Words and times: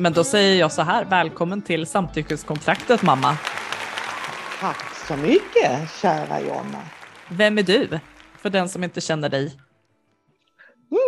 Men 0.00 0.12
då 0.12 0.24
säger 0.24 0.60
jag 0.60 0.72
så 0.72 0.82
här, 0.82 1.04
välkommen 1.04 1.62
till 1.62 1.86
samtyckeskontraktet 1.86 3.02
mamma. 3.02 3.36
Tack 4.60 4.96
så 5.08 5.16
mycket 5.16 5.90
kära 6.02 6.40
Jonna. 6.40 6.82
Vem 7.30 7.58
är 7.58 7.62
du? 7.62 8.00
För 8.38 8.50
den 8.50 8.68
som 8.68 8.84
inte 8.84 9.00
känner 9.00 9.28
dig. 9.28 9.56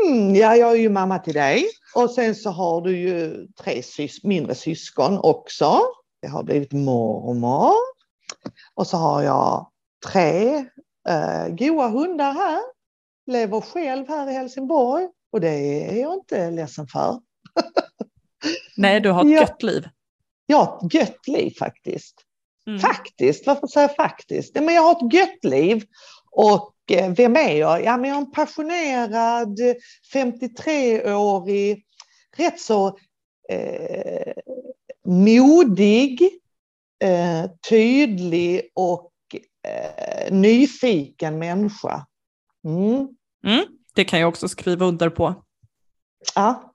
Mm, 0.06 0.34
ja, 0.34 0.56
jag 0.56 0.70
är 0.72 0.76
ju 0.76 0.88
mamma 0.88 1.18
till 1.18 1.34
dig 1.34 1.64
och 1.94 2.10
sen 2.10 2.34
så 2.34 2.50
har 2.50 2.80
du 2.80 2.98
ju 2.98 3.46
tre 3.46 3.82
sys 3.82 4.24
mindre 4.24 4.54
syskon 4.54 5.18
också. 5.18 5.80
Jag 6.20 6.30
har 6.30 6.42
blivit 6.42 6.72
mormor 6.72 7.72
och 8.74 8.86
så 8.86 8.96
har 8.96 9.22
jag 9.22 9.70
tre 10.06 10.56
eh, 11.08 11.48
goa 11.48 11.88
hundar 11.88 12.32
här. 12.32 12.60
Lever 13.26 13.60
själv 13.60 14.08
här 14.08 14.30
i 14.30 14.32
Helsingborg 14.32 15.08
och 15.32 15.40
det 15.40 15.48
är 15.90 16.00
jag 16.00 16.14
inte 16.14 16.50
ledsen 16.50 16.86
för. 16.86 17.20
Nej, 18.76 19.00
du 19.00 19.10
har 19.10 19.24
ett 19.24 19.30
Ja. 19.30 19.40
gött 19.40 19.62
liv. 19.62 19.88
Jag 20.46 20.56
har 20.56 20.86
ett 20.86 20.94
gött 20.94 21.28
liv 21.28 21.54
faktiskt. 21.58 22.14
Mm. 22.66 22.78
Faktiskt, 22.80 23.46
varför 23.46 23.66
säger 23.66 23.88
jag 23.88 23.96
faktiskt? 23.96 24.54
Nej, 24.54 24.64
men 24.64 24.74
jag 24.74 24.82
har 24.82 25.06
ett 25.06 25.14
gött 25.14 25.44
liv. 25.44 25.84
Och 26.30 26.74
eh, 26.90 27.12
vem 27.12 27.36
är 27.36 27.52
jag? 27.56 27.84
Ja, 27.84 27.96
men 27.96 28.10
jag 28.10 28.16
är 28.16 28.20
en 28.22 28.30
passionerad 28.32 29.60
eh, 29.60 29.74
53-årig, 30.14 31.84
rätt 32.36 32.60
så 32.60 32.98
eh, 33.48 34.32
modig, 35.06 36.22
eh, 37.04 37.50
tydlig 37.68 38.70
och 38.74 39.12
eh, 39.68 40.32
nyfiken 40.34 41.38
människa. 41.38 42.06
Mm. 42.64 43.08
Mm. 43.46 43.64
Det 43.94 44.04
kan 44.04 44.20
jag 44.20 44.28
också 44.28 44.48
skriva 44.48 44.86
under 44.86 45.10
på. 45.10 45.44
Ja. 46.34 46.71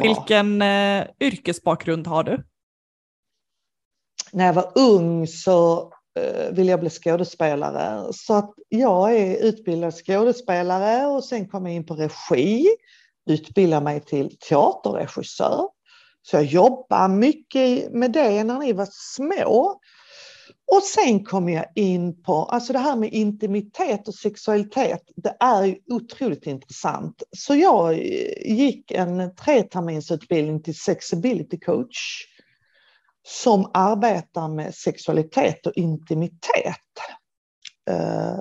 Vilken 0.00 0.62
eh, 0.62 1.06
yrkesbakgrund 1.20 2.06
har 2.06 2.24
du? 2.24 2.42
när 4.32 4.46
jag 4.46 4.52
var 4.52 4.72
ung 4.74 5.26
så 5.26 5.92
eh, 6.18 6.52
ville 6.52 6.70
jag 6.70 6.80
bli 6.80 6.90
skådespelare. 6.90 8.12
Så 8.12 8.34
att 8.34 8.54
jag 8.68 9.16
är 9.16 9.44
utbildad 9.44 9.94
skådespelare 9.94 11.06
och 11.06 11.24
sen 11.24 11.48
kom 11.48 11.66
jag 11.66 11.74
in 11.74 11.86
på 11.86 11.94
regi, 11.94 12.66
utbildade 13.30 13.84
mig 13.84 14.00
till 14.00 14.38
teaterregissör. 14.38 15.68
Så 16.22 16.36
jag 16.36 16.44
jobbade 16.44 17.14
mycket 17.14 17.92
med 17.92 18.12
det 18.12 18.44
när 18.44 18.58
ni 18.58 18.72
var 18.72 18.88
små. 18.90 19.80
Och 20.72 20.82
sen 20.82 21.24
kom 21.24 21.48
jag 21.48 21.66
in 21.74 22.22
på, 22.22 22.44
alltså 22.44 22.72
det 22.72 22.78
här 22.78 22.96
med 22.96 23.12
intimitet 23.12 24.08
och 24.08 24.14
sexualitet, 24.14 25.02
det 25.16 25.36
är 25.40 25.64
ju 25.64 25.76
otroligt 25.86 26.46
intressant. 26.46 27.22
Så 27.36 27.54
jag 27.54 27.92
eh, 27.92 28.56
gick 28.56 28.90
en 28.90 29.34
treterminsutbildning 29.34 30.62
till 30.62 30.78
sexability 30.78 31.58
coach 31.58 32.26
som 33.26 33.70
arbetar 33.74 34.48
med 34.48 34.74
sexualitet 34.74 35.66
och 35.66 35.72
intimitet. 35.76 36.76
Eh, 37.90 38.38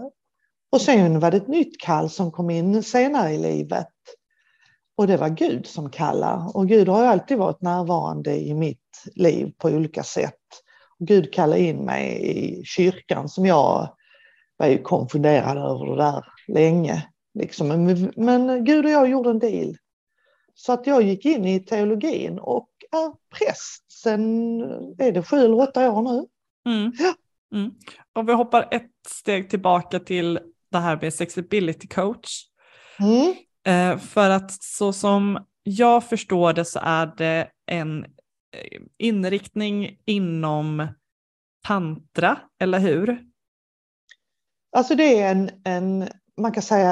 och 0.71 0.81
sen 0.81 1.19
var 1.19 1.31
det 1.31 1.37
ett 1.37 1.47
nytt 1.47 1.81
kall 1.81 2.09
som 2.09 2.31
kom 2.31 2.49
in 2.49 2.83
senare 2.83 3.33
i 3.33 3.37
livet. 3.37 3.93
Och 4.97 5.07
det 5.07 5.17
var 5.17 5.29
Gud 5.29 5.67
som 5.67 5.89
kallar. 5.89 6.57
Och 6.57 6.67
Gud 6.67 6.87
har 6.87 7.01
ju 7.01 7.07
alltid 7.07 7.37
varit 7.37 7.61
närvarande 7.61 8.39
i 8.39 8.53
mitt 8.53 9.03
liv 9.15 9.53
på 9.57 9.67
olika 9.67 10.03
sätt. 10.03 10.35
Gud 10.99 11.33
kallade 11.33 11.61
in 11.61 11.85
mig 11.85 12.21
i 12.21 12.63
kyrkan 12.65 13.29
som 13.29 13.45
jag 13.45 13.95
var 14.57 14.67
ju 14.67 14.81
konfunderad 14.81 15.57
över 15.57 15.85
det 15.85 15.95
där 15.95 16.25
länge. 16.47 17.07
Liksom. 17.33 17.67
Men, 17.67 18.11
men 18.15 18.65
Gud 18.65 18.85
och 18.85 18.91
jag 18.91 19.09
gjorde 19.09 19.29
en 19.29 19.39
deal. 19.39 19.77
Så 20.53 20.73
att 20.73 20.87
jag 20.87 21.01
gick 21.01 21.25
in 21.25 21.45
i 21.45 21.59
teologin 21.59 22.39
och 22.39 22.69
är 22.91 23.37
präst 23.37 23.91
sen, 23.91 24.61
är 24.97 25.11
det 25.11 25.23
sju 25.23 25.37
eller 25.37 25.59
åtta 25.59 25.91
år 25.91 26.01
nu? 26.01 26.25
Mm. 26.71 26.91
Ja. 26.99 27.13
Mm. 27.57 27.71
Om 28.13 28.25
vi 28.25 28.33
hoppar 28.33 28.67
ett 28.71 28.91
steg 29.07 29.49
tillbaka 29.49 29.99
till 29.99 30.39
det 30.71 30.77
här 30.77 30.99
med 31.01 31.13
sexability 31.13 31.87
coach. 31.87 32.43
Mm. 32.99 33.35
Eh, 33.67 33.99
för 33.99 34.29
att 34.29 34.63
så 34.63 34.93
som 34.93 35.45
jag 35.63 36.03
förstår 36.03 36.53
det 36.53 36.65
så 36.65 36.79
är 36.83 37.13
det 37.17 37.47
en 37.65 38.05
Eh, 38.51 38.81
inriktning 38.97 39.97
inom 40.05 40.87
tantra, 41.67 42.39
eller 42.59 42.79
hur? 42.79 43.19
Alltså 44.77 44.95
det 44.95 45.19
är 45.19 45.31
en, 45.31 45.51
en, 45.63 46.09
man 46.41 46.51
kan 46.51 46.63
säga, 46.63 46.91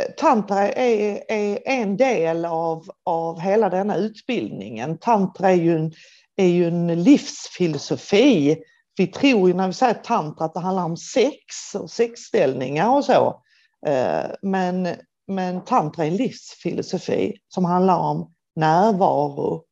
eh, 0.00 0.14
tantra 0.16 0.68
är, 0.68 1.22
är 1.28 1.58
en 1.64 1.96
del 1.96 2.44
av, 2.44 2.90
av 3.04 3.40
hela 3.40 3.70
denna 3.70 3.96
utbildningen. 3.96 4.98
Tantra 4.98 5.50
är 5.50 5.54
ju 5.54 5.76
en, 5.76 5.92
är 6.36 6.46
ju 6.46 6.68
en 6.68 7.02
livsfilosofi. 7.02 8.58
Vi 8.96 9.06
tror 9.06 9.48
ju 9.48 9.54
när 9.54 9.66
vi 9.66 9.72
säger 9.72 9.94
tantra 9.94 10.44
att 10.44 10.54
det 10.54 10.60
handlar 10.60 10.84
om 10.84 10.96
sex 10.96 11.74
och 11.74 11.90
sexställningar 11.90 12.96
och 12.96 13.04
så. 13.04 13.42
Eh, 13.86 14.30
men, 14.42 14.88
men 15.26 15.64
tantra 15.64 16.04
är 16.04 16.08
en 16.08 16.16
livsfilosofi 16.16 17.36
som 17.48 17.64
handlar 17.64 17.98
om 17.98 18.34
närvaro 18.56 19.64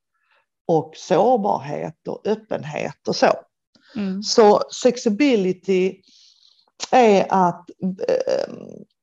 och 0.69 0.93
sårbarhet 0.97 2.09
och 2.09 2.27
öppenhet 2.27 3.09
och 3.09 3.17
så. 3.17 3.33
Mm. 3.97 4.23
Så 4.23 4.63
sexability 4.83 5.95
är 6.91 7.27
att 7.31 7.71
eh, 8.09 8.55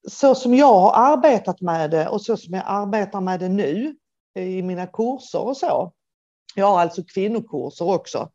så 0.07 0.35
som 0.35 0.55
jag 0.55 0.79
har 0.79 1.13
arbetat 1.13 1.61
med 1.61 1.91
det 1.91 2.07
och 2.07 2.21
så 2.21 2.37
som 2.37 2.53
jag 2.53 2.63
arbetar 2.65 3.21
med 3.21 3.39
det 3.39 3.49
nu 3.49 3.95
i 4.39 4.61
mina 4.61 4.87
kurser 4.87 5.39
och 5.39 5.57
så. 5.57 5.93
Jag 6.55 6.65
har 6.65 6.79
alltså 6.79 7.03
kvinnokurser 7.03 7.85
också 7.85 8.29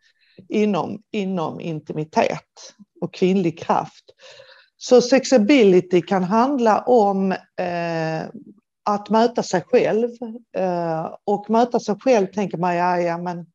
inom, 0.48 1.02
inom 1.10 1.60
intimitet 1.60 2.74
och 3.00 3.14
kvinnlig 3.14 3.58
kraft. 3.58 4.04
Så 4.76 5.00
sexability 5.00 6.02
kan 6.02 6.24
handla 6.24 6.82
om 6.82 7.32
eh, 7.32 8.22
att 8.94 9.10
möta 9.10 9.42
sig 9.42 9.62
själv 9.62 10.10
eh, 10.56 11.14
och 11.24 11.50
möta 11.50 11.80
sig 11.80 11.94
själv 12.00 12.26
tänker 12.26 12.58
man 12.58 12.76
ja, 12.76 13.00
ja 13.00 13.18
men 13.18 13.46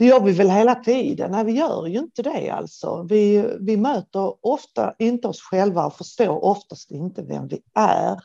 det 0.00 0.06
gör 0.06 0.20
vi 0.20 0.32
väl 0.32 0.50
hela 0.50 0.74
tiden? 0.74 1.30
Nej, 1.30 1.44
vi 1.44 1.52
gör 1.52 1.86
ju 1.86 1.98
inte 1.98 2.22
det 2.22 2.50
alltså. 2.50 3.06
Vi, 3.08 3.44
vi 3.60 3.76
möter 3.76 4.46
ofta 4.46 4.94
inte 4.98 5.28
oss 5.28 5.40
själva 5.40 5.86
och 5.86 5.96
förstår 5.96 6.44
oftast 6.44 6.90
inte 6.90 7.22
vem 7.22 7.48
vi 7.48 7.60
är. 7.74 8.16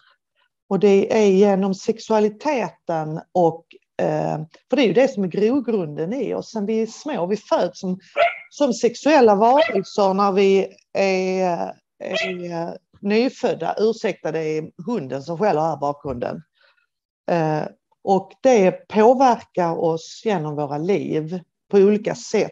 Och 0.70 0.80
det 0.80 1.18
är 1.18 1.28
genom 1.28 1.76
sexualiteten 1.76 3.22
och 3.32 3.66
eh, 4.02 4.40
för 4.70 4.76
det 4.76 4.82
är 4.82 4.88
ju 4.88 4.94
det 4.94 5.08
som 5.08 5.24
är 5.24 5.28
grogrunden 5.28 6.14
i 6.14 6.34
oss. 6.34 6.52
Sen 6.52 6.66
vi 6.66 6.82
är 6.82 6.88
små, 6.88 7.26
vi 7.26 7.38
föds 7.38 7.80
som, 7.80 8.00
som 8.50 8.74
sexuella 8.74 9.36
varelser 9.36 10.14
när 10.14 10.32
vi 10.32 10.68
är, 10.94 11.74
är 12.00 12.78
nyfödda. 13.02 13.76
Ursäkta, 13.80 14.32
det 14.32 14.40
är 14.40 14.72
hunden 14.86 15.24
som 15.24 15.38
skäller 15.38 15.62
här 15.62 15.78
bakgrunden. 15.78 16.42
Eh, 17.32 17.64
och 18.04 18.32
det 18.42 18.88
påverkar 18.88 19.76
oss 19.76 20.22
genom 20.26 20.56
våra 20.56 20.78
liv 20.78 21.40
på 21.72 21.78
olika 21.78 22.16
sätt. 22.16 22.52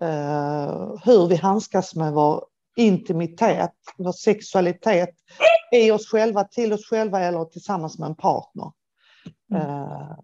Eh, 0.00 0.94
hur 1.04 1.28
vi 1.28 1.36
handskas 1.36 1.94
med 1.94 2.12
vår 2.12 2.44
intimitet, 2.76 3.74
vår 3.98 4.12
sexualitet 4.12 5.10
i 5.72 5.90
oss 5.90 6.08
själva, 6.08 6.44
till 6.44 6.72
oss 6.72 6.86
själva 6.86 7.20
eller 7.20 7.44
tillsammans 7.44 7.98
med 7.98 8.08
en 8.08 8.16
partner. 8.16 8.72
Eh, 9.54 10.16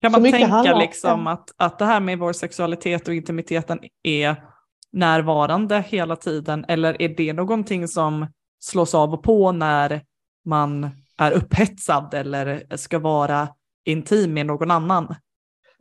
Kan 0.00 0.12
man 0.12 0.22
tänka 0.22 0.46
handlar 0.46 0.78
liksom 0.78 1.26
att, 1.26 1.50
att 1.56 1.78
det 1.78 1.84
här 1.84 2.00
med 2.00 2.18
vår 2.18 2.32
sexualitet 2.32 3.08
och 3.08 3.14
intimiteten 3.14 3.80
är 4.02 4.51
närvarande 4.92 5.84
hela 5.88 6.16
tiden 6.16 6.64
eller 6.68 7.02
är 7.02 7.08
det 7.08 7.32
någonting 7.32 7.88
som 7.88 8.26
slås 8.60 8.94
av 8.94 9.14
och 9.14 9.22
på 9.22 9.52
när 9.52 10.02
man 10.44 10.90
är 11.18 11.32
upphetsad 11.32 12.14
eller 12.14 12.76
ska 12.76 12.98
vara 12.98 13.48
intim 13.84 14.34
med 14.34 14.46
någon 14.46 14.70
annan? 14.70 15.14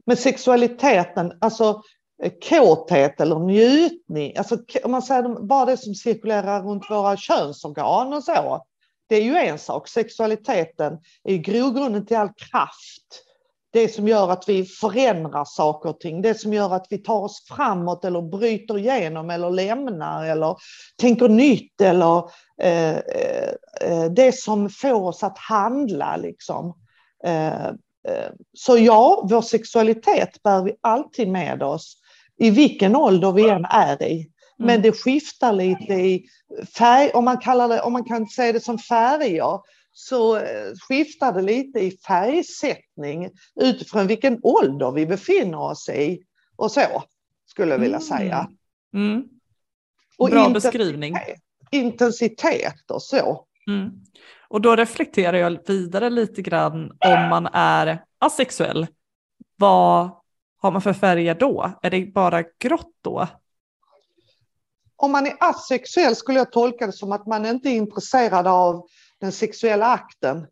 Men 0.06 0.18
sexualiteten, 0.18 1.34
alltså 1.42 1.82
eh, 2.24 2.32
kåthet 2.50 3.22
eller 3.22 3.40
njutning, 3.40 4.38
alltså 4.38 4.58
om 4.84 4.92
man 4.92 5.02
säger 5.02 5.48
bara 5.48 5.66
det 5.66 5.78
som 5.78 5.96
cirkulerar 5.96 6.64
runt 6.64 6.90
våra 6.90 7.18
könsorgan 7.18 8.14
och 8.14 8.24
så. 8.24 8.66
Det 9.10 9.16
är 9.16 9.24
ju 9.24 9.36
en 9.36 9.60
sak. 9.60 9.88
Sexualiteten 9.88 11.00
är 11.24 11.34
ju 11.34 11.38
grogrunden 11.38 12.06
till 12.06 12.18
all 12.18 12.30
kraft. 12.30 13.24
Det 13.74 13.88
som 13.88 14.08
gör 14.08 14.32
att 14.32 14.50
vi 14.50 14.66
förändrar 14.66 15.46
saker 15.46 15.90
och 15.90 16.00
ting. 16.00 16.22
Det 16.22 16.36
som 16.36 16.54
gör 16.54 16.74
att 16.74 16.88
vi 16.90 16.98
tar 16.98 17.20
oss 17.24 17.46
framåt 17.48 18.06
eller 18.06 18.22
bryter 18.22 18.78
igenom 18.78 19.30
eller 19.30 19.50
lämnar 19.50 20.26
eller 20.26 20.56
tänker 20.98 21.30
nytt 21.30 21.82
eller 21.82 22.24
eh, 22.62 22.98
eh, 23.82 24.06
det 24.16 24.36
som 24.36 24.70
får 24.70 25.04
oss 25.04 25.24
att 25.24 25.38
handla 25.38 26.18
liksom. 26.18 26.74
Eh, 27.26 27.72
Eh, 28.08 28.32
Så 28.54 28.78
ja, 28.78 29.28
vår 29.30 29.42
sexualitet 29.42 30.44
bär 30.44 30.64
vi 30.64 30.74
alltid 30.82 31.28
med 31.28 31.64
oss 31.64 31.98
i 32.38 32.50
vilken 32.50 32.96
ålder 32.96 33.32
vi 33.32 33.50
än 33.50 33.66
är 33.66 34.04
i. 34.04 34.30
Men 34.58 34.70
Mm. 34.70 34.82
det 34.82 34.92
skiftar 34.92 35.54
lite 35.54 35.94
i 35.94 36.26
färg, 36.78 37.10
om 37.14 37.26
man, 37.26 37.38
kallar 37.38 37.68
det, 37.68 37.82
om 37.82 37.94
man 37.94 38.04
kan 38.04 38.28
säga 38.28 38.54
det 38.54 38.60
som 38.60 38.78
färger, 38.78 39.60
så 39.92 40.36
eh, 40.38 40.72
skiftar 40.88 41.34
det 41.34 41.42
lite 41.42 41.80
i 41.80 41.92
färgsättning 42.08 43.30
utifrån 43.56 44.08
vilken 44.08 44.40
ålder 44.44 44.92
vi 44.92 45.06
befinner 45.06 45.60
oss 45.60 45.90
i 45.90 46.24
och 46.56 46.72
så, 46.72 47.04
skulle 47.46 47.72
jag 47.72 47.80
vilja 47.80 47.98
Mm. 47.98 48.08
säga. 48.08 48.48
Mm. 48.94 49.24
Och 50.18 50.30
Bra 50.30 50.40
intensitet- 50.48 50.54
beskrivning. 50.54 51.16
Intensitet 51.72 52.92
och 52.92 53.02
så. 53.04 53.46
Mm. 53.68 53.90
Och 54.48 54.62
då 54.62 54.76
reflekterar 54.76 55.38
jag 55.38 55.68
vidare 55.68 56.10
lite 56.10 56.42
grann 56.42 56.92
om 57.06 57.30
man 57.30 57.48
är 57.54 58.04
asexuell. 58.20 58.88
Vad 59.56 60.10
har 60.58 60.72
man 60.72 60.82
för 60.82 60.94
färger 60.94 61.36
då? 61.36 61.80
Är 61.82 61.90
det 61.90 62.06
bara 62.14 62.44
grått 62.60 62.98
då? 63.02 63.28
Om 64.96 65.12
man 65.12 65.28
är 65.28 65.34
asexuell 65.40 66.16
skulle 66.16 66.38
jag 66.40 66.52
tolka 66.52 66.86
det 66.86 66.94
som 66.94 67.12
att 67.12 67.28
man 67.28 67.46
inte 67.46 67.70
är 67.70 67.76
intresserad 67.76 68.48
av 68.48 68.88
den 69.22 69.32
sexuella 69.32 69.86
akten. 69.86 70.48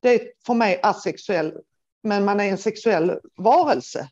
Det 0.00 0.08
är 0.08 0.32
för 0.46 0.54
mig 0.54 0.80
asexuell, 0.82 1.58
men 2.02 2.24
man 2.24 2.40
är 2.40 2.44
en 2.44 2.58
sexuell 2.58 3.20
varelse. 3.36 4.08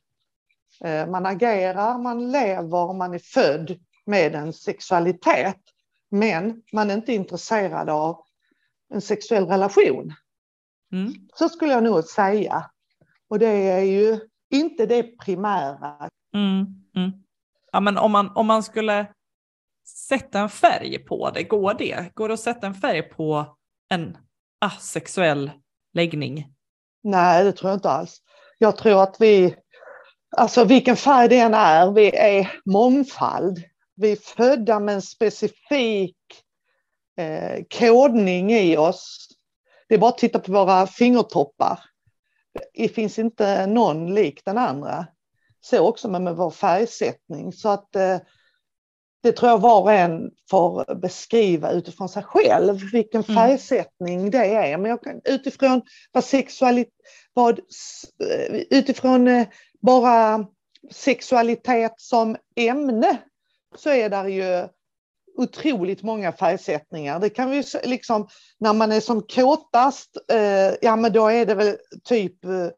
Eh, 0.85 1.07
Man 1.07 1.27
agerar, 1.27 1.99
man 1.99 2.33
lever, 2.33 2.93
man 2.93 3.15
är 3.15 3.19
född 3.19 3.79
med 4.07 4.35
en 4.35 4.53
sexualitet. 4.53 5.61
Men 6.09 6.63
man 6.73 6.91
är 6.91 6.95
inte 6.95 7.13
intresserad 7.13 7.91
av 7.91 8.25
en 8.89 9.01
sexuell 9.01 9.47
relation. 9.47 10.15
Mm. 10.93 11.13
Så 11.35 11.49
skulle 11.49 11.73
jag 11.73 11.85
nog 11.85 12.05
säga. 12.05 12.71
Och 13.29 13.39
det 13.39 13.47
är 13.47 13.83
ju 13.83 14.21
inte 14.51 14.87
det 14.87 15.03
primära. 15.03 16.11
Mm. 16.35 16.67
Mm. 16.97 17.11
Ja, 17.73 17.81
men 17.81 17.99
om 17.99 18.13
man, 18.13 18.29
om 18.37 18.47
man 18.47 18.63
skulle 18.63 19.07
sätta 19.87 20.41
en 20.41 20.49
färg 20.49 20.99
på 20.99 21.31
det, 21.31 21.43
går 21.43 21.75
det? 21.75 22.11
Går 22.15 22.29
det 22.29 22.35
att 22.35 22.41
sätta 22.41 22.67
en 22.67 22.75
färg 22.75 23.03
på 23.03 23.57
en 23.93 24.17
asexuell 24.59 25.50
läggning? 25.94 26.47
Nej, 27.03 27.44
det 27.44 27.53
tror 27.53 27.71
jag 27.71 27.77
inte 27.77 27.91
alls. 27.91 28.23
Jag 28.59 28.77
tror 28.77 29.03
att 29.03 29.17
vi, 29.21 29.56
alltså 30.37 30.65
vilken 30.65 30.97
färg 30.97 31.29
det 31.29 31.39
än 31.39 31.55
är, 31.55 31.91
vi 31.91 32.17
är 32.17 32.53
mångfald. 32.65 33.62
Vi 33.97 34.12
är 34.12 34.17
födda 34.17 34.81
med 34.81 34.94
en 34.94 35.03
specifik 35.03 36.17
eh, 37.17 37.65
kodning 37.79 38.53
i 38.53 38.77
oss. 38.77 39.29
Det 39.89 39.95
är 39.95 39.99
bara 39.99 40.11
att 40.11 40.19
titta 40.19 40.38
på 40.38 40.53
våra 40.53 40.87
fingertoppar. 40.87 41.79
Det 42.75 42.88
finns 42.88 43.19
inte 43.19 43.67
någon 43.67 44.15
lik 44.15 44.43
den 44.45 44.59
andra. 44.59 45.06
Så 45.61 45.88
också 45.88 46.09
med, 46.09 46.23
med 46.23 46.37
vår 46.37 46.50
färgsättning. 46.50 47.53
Så 47.53 47.69
att 47.69 47.97
eh, 47.97 48.19
det 49.23 49.33
tror 49.33 49.51
jag 49.51 49.59
var 49.59 49.83
och 49.83 49.93
en 49.93 50.31
får 50.51 50.95
beskriva 50.95 51.71
utifrån 51.71 52.09
sig 52.09 52.23
själv, 52.23 52.81
vilken 52.93 53.23
Mm. 53.23 53.37
färgsättning 53.37 54.31
det 54.31 54.47
är. 54.47 54.79
Men 54.79 54.91
jag 54.91 55.03
kan, 55.03 55.21
utifrån 55.25 55.83
vad 56.13 56.25
sexualitet, 56.25 56.95
vad, 57.35 57.59
eh, 57.59 58.57
utifrån 58.71 59.29
eh, 59.29 59.47
bara 59.81 60.47
sexualitet 60.91 61.95
som 61.97 62.37
ämne 62.57 63.19
så 63.77 63.91
är 63.91 64.09
där 64.09 64.29
ju 64.29 64.69
otroligt 65.37 66.03
många 66.03 66.33
färgsättningar. 66.33 67.21
Det 67.21 67.31
kan 67.31 67.51
vi 67.51 67.65
liksom, 67.85 68.29
när 68.59 68.73
man 68.73 68.93
är 68.93 69.01
som 69.01 69.23
kåtast, 69.23 70.17
eh, 70.33 70.75
ja 70.83 70.97
men 70.97 71.13
då 71.13 71.29
är 71.29 71.47
det 71.47 71.55
väl 71.55 71.77
typ 72.05 72.45
eh, 72.45 72.69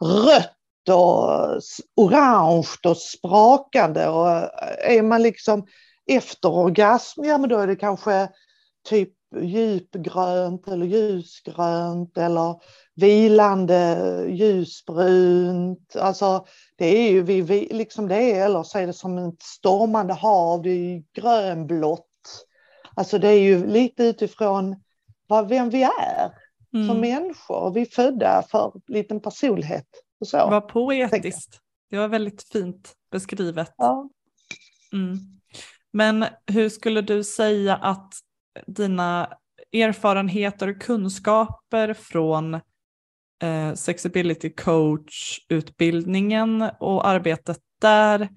rött 0.00 0.50
och 0.88 1.60
orange 1.96 2.68
och 2.84 2.96
sprakande 2.96 4.08
och 4.08 4.30
eh, 4.30 4.96
är 4.96 5.02
man 5.02 5.22
liksom 5.22 5.66
efter 6.06 6.52
orgasm, 6.52 7.24
ja 7.24 7.38
men 7.38 7.50
då 7.50 7.58
är 7.58 7.66
det 7.66 7.76
kanske 7.76 8.28
typ 8.88 9.12
djupgrönt 9.42 10.68
eller 10.68 10.86
ljusgrönt 10.86 12.18
eller 12.18 12.60
vilande 12.94 13.98
ljusbrunt. 14.28 15.96
Alltså 15.96 16.46
det 16.76 16.86
är 16.86 17.10
ju 17.10 17.22
vi, 17.22 17.40
vi, 17.40 17.68
liksom 17.72 18.08
det 18.08 18.32
är, 18.32 18.44
eller 18.44 18.62
så 18.62 18.78
är 18.78 18.86
det 18.86 18.92
som 18.92 19.18
ett 19.18 19.42
stormande 19.42 20.14
hav, 20.14 20.62
det 20.62 20.70
är 20.70 21.02
grönblått. 21.14 22.06
Alltså 22.94 23.18
det 23.18 23.28
är 23.28 23.40
ju 23.40 23.66
lite 23.66 24.04
utifrån 24.04 24.76
vad, 25.26 25.48
vem 25.48 25.70
vi 25.70 25.82
är 25.82 26.30
som 26.70 26.96
Mm. 26.96 27.00
människor. 27.00 27.70
Vi 27.70 27.80
är 27.80 27.86
födda 27.86 28.42
för 28.50 28.72
liten 28.88 29.20
personlighet. 29.20 29.86
Och 30.24 30.28
så. 30.28 30.50
Vad 30.50 30.68
poetiskt. 30.68 31.60
Det 31.90 31.98
var 31.98 32.08
väldigt 32.08 32.42
fint 32.52 32.94
beskrivet. 33.10 33.74
Ja. 33.76 34.10
Mm. 34.92 35.18
Men 35.92 36.24
hur 36.46 36.68
skulle 36.68 37.00
du 37.00 37.24
säga 37.24 37.76
att 37.76 38.14
dina 38.66 39.32
erfarenheter 39.72 40.68
och 40.68 40.82
kunskaper 40.82 41.94
från 41.94 42.54
eh, 43.42 43.74
Sexability 43.74 44.50
coach-utbildningen 44.50 46.70
och 46.80 47.08
arbetet 47.08 47.58
där 47.80 48.28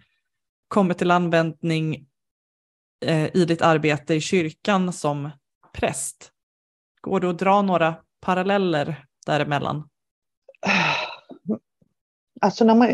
kommer 0.67 0.93
till 0.93 1.11
användning 1.11 2.07
eh, 3.05 3.35
i 3.35 3.45
ditt 3.45 3.61
arbete 3.61 4.13
i 4.13 4.21
kyrkan 4.21 4.93
som 4.93 5.29
präst? 5.73 6.31
Går 7.01 7.19
det 7.19 7.29
att 7.29 7.39
dra 7.39 7.61
några 7.61 7.95
paralleller 8.21 9.05
däremellan? 9.25 9.89
Alltså 12.41 12.65
när 12.65 12.75
man, 12.75 12.89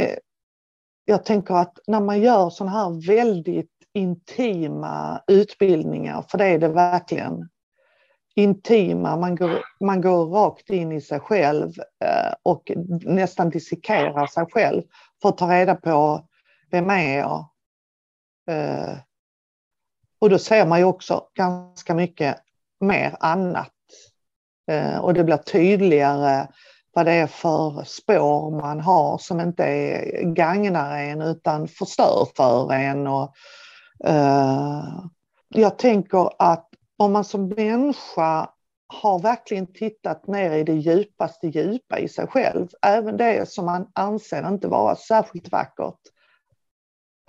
jag 1.06 1.26
tänker 1.26 1.56
att 1.56 1.80
när 1.88 2.02
man 2.02 2.22
gör 2.22 2.50
sådana 2.50 2.72
här 2.78 3.08
väldigt 3.08 3.70
intima 3.94 5.24
utbildningar, 5.28 6.22
för 6.22 6.38
det 6.38 6.46
är 6.46 6.60
det 6.60 6.68
verkligen, 6.68 7.50
intima, 8.36 9.18
man 9.18 9.36
går, 9.36 9.60
man 9.80 10.02
går 10.02 10.26
rakt 10.26 10.70
in 10.70 10.92
i 10.92 11.02
sig 11.02 11.20
själv 11.20 11.74
eh, 12.06 12.34
och 12.44 12.72
nästan 13.06 13.50
dissekerar 13.50 14.28
sig 14.28 14.46
själv 14.52 14.84
för 15.22 15.30
att 15.30 15.38
ta 15.38 15.52
reda 15.54 15.76
på 15.76 16.28
vem 16.72 16.90
är 16.90 17.18
jag? 17.18 17.50
Och 20.20 20.30
då 20.30 20.40
ser 20.40 20.66
man 20.66 20.80
ju 20.80 20.86
också 20.86 21.28
ganska 21.36 21.94
mycket 21.94 22.38
mer 22.80 23.18
annat. 23.20 23.74
Eh, 24.72 24.98
och 24.98 25.14
det 25.14 25.24
blir 25.24 25.38
tydligare 25.38 26.48
vad 26.94 27.06
det 27.06 27.12
är 27.12 27.28
för 27.28 27.84
spår 27.84 28.52
man 28.62 28.80
har 28.80 29.18
som 29.18 29.40
inte 29.40 29.64
är, 29.64 30.22
gagnar 30.24 30.98
en 30.98 31.22
utan 31.22 31.68
förstör 31.68 32.28
för 32.36 32.74
en. 32.74 33.08
Och, 33.08 33.36
eh, 34.06 34.84
jag 35.50 35.78
tänker 35.78 36.30
att 36.40 36.70
om 36.98 37.14
man 37.14 37.24
som 37.24 37.48
människa 37.48 38.50
har 38.88 39.20
verkligen 39.20 39.74
tittat 39.74 40.28
ner 40.28 40.52
i 40.52 40.64
det 40.64 40.74
djupaste 40.74 41.48
djupa 41.48 42.00
i 42.00 42.10
sig 42.10 42.28
själv, 42.28 42.68
även 42.82 43.18
det 43.18 43.50
som 43.50 43.66
man 43.66 43.88
anser 43.94 44.48
inte 44.48 44.68
vara 44.68 44.96
särskilt 44.96 45.52
vackert, 45.52 46.00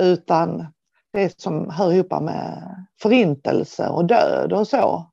utan 0.03 0.67
det 1.13 1.41
som 1.41 1.71
hör 1.71 1.93
ihop 1.93 2.23
med 2.23 2.77
förintelse 3.03 3.89
och 3.89 4.05
död 4.05 4.53
och 4.53 4.69
så, 4.69 5.11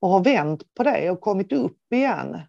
och 0.00 0.08
har 0.08 0.24
vänt 0.24 0.74
på 0.74 0.82
det 0.82 1.10
och 1.10 1.20
kommit 1.20 1.52
upp 1.52 1.92
igen. 1.92 2.40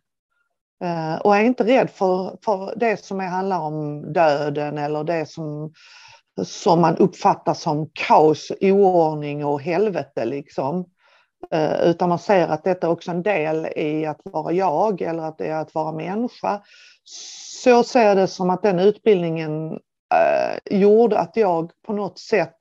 Eh, 0.83 1.15
och 1.15 1.35
är 1.35 1.43
inte 1.43 1.63
rädd 1.63 1.89
för, 1.89 2.37
för 2.45 2.73
det 2.75 3.05
som 3.05 3.19
är, 3.19 3.27
handlar 3.27 3.59
om 3.59 4.13
döden 4.13 4.77
eller 4.77 5.03
det 5.03 5.29
som, 5.29 5.73
som 6.43 6.81
man 6.81 6.97
uppfattar 6.97 7.53
som 7.53 7.89
kaos, 7.93 8.51
oordning 8.61 9.45
och 9.45 9.61
helvete. 9.61 10.25
Liksom. 10.25 10.85
Eh, 11.51 11.81
utan 11.81 12.09
man 12.09 12.19
ser 12.19 12.47
att 12.47 12.63
detta 12.63 12.87
är 12.87 12.91
också 12.91 13.11
en 13.11 13.23
del 13.23 13.67
i 13.75 14.05
att 14.05 14.21
vara 14.23 14.53
jag 14.53 15.01
eller 15.01 15.23
att 15.23 15.37
det 15.37 15.47
är 15.47 15.61
att 15.61 15.75
vara 15.75 15.91
människa. 15.91 16.61
Så 17.63 17.83
ser 17.83 18.01
jag 18.01 18.17
det 18.17 18.27
som 18.27 18.49
att 18.49 18.63
den 18.63 18.79
utbildningen 18.79 19.71
eh, 20.13 20.77
gjorde 20.79 21.19
att 21.19 21.37
jag 21.37 21.71
på 21.87 21.93
något 21.93 22.19
sätt 22.19 22.55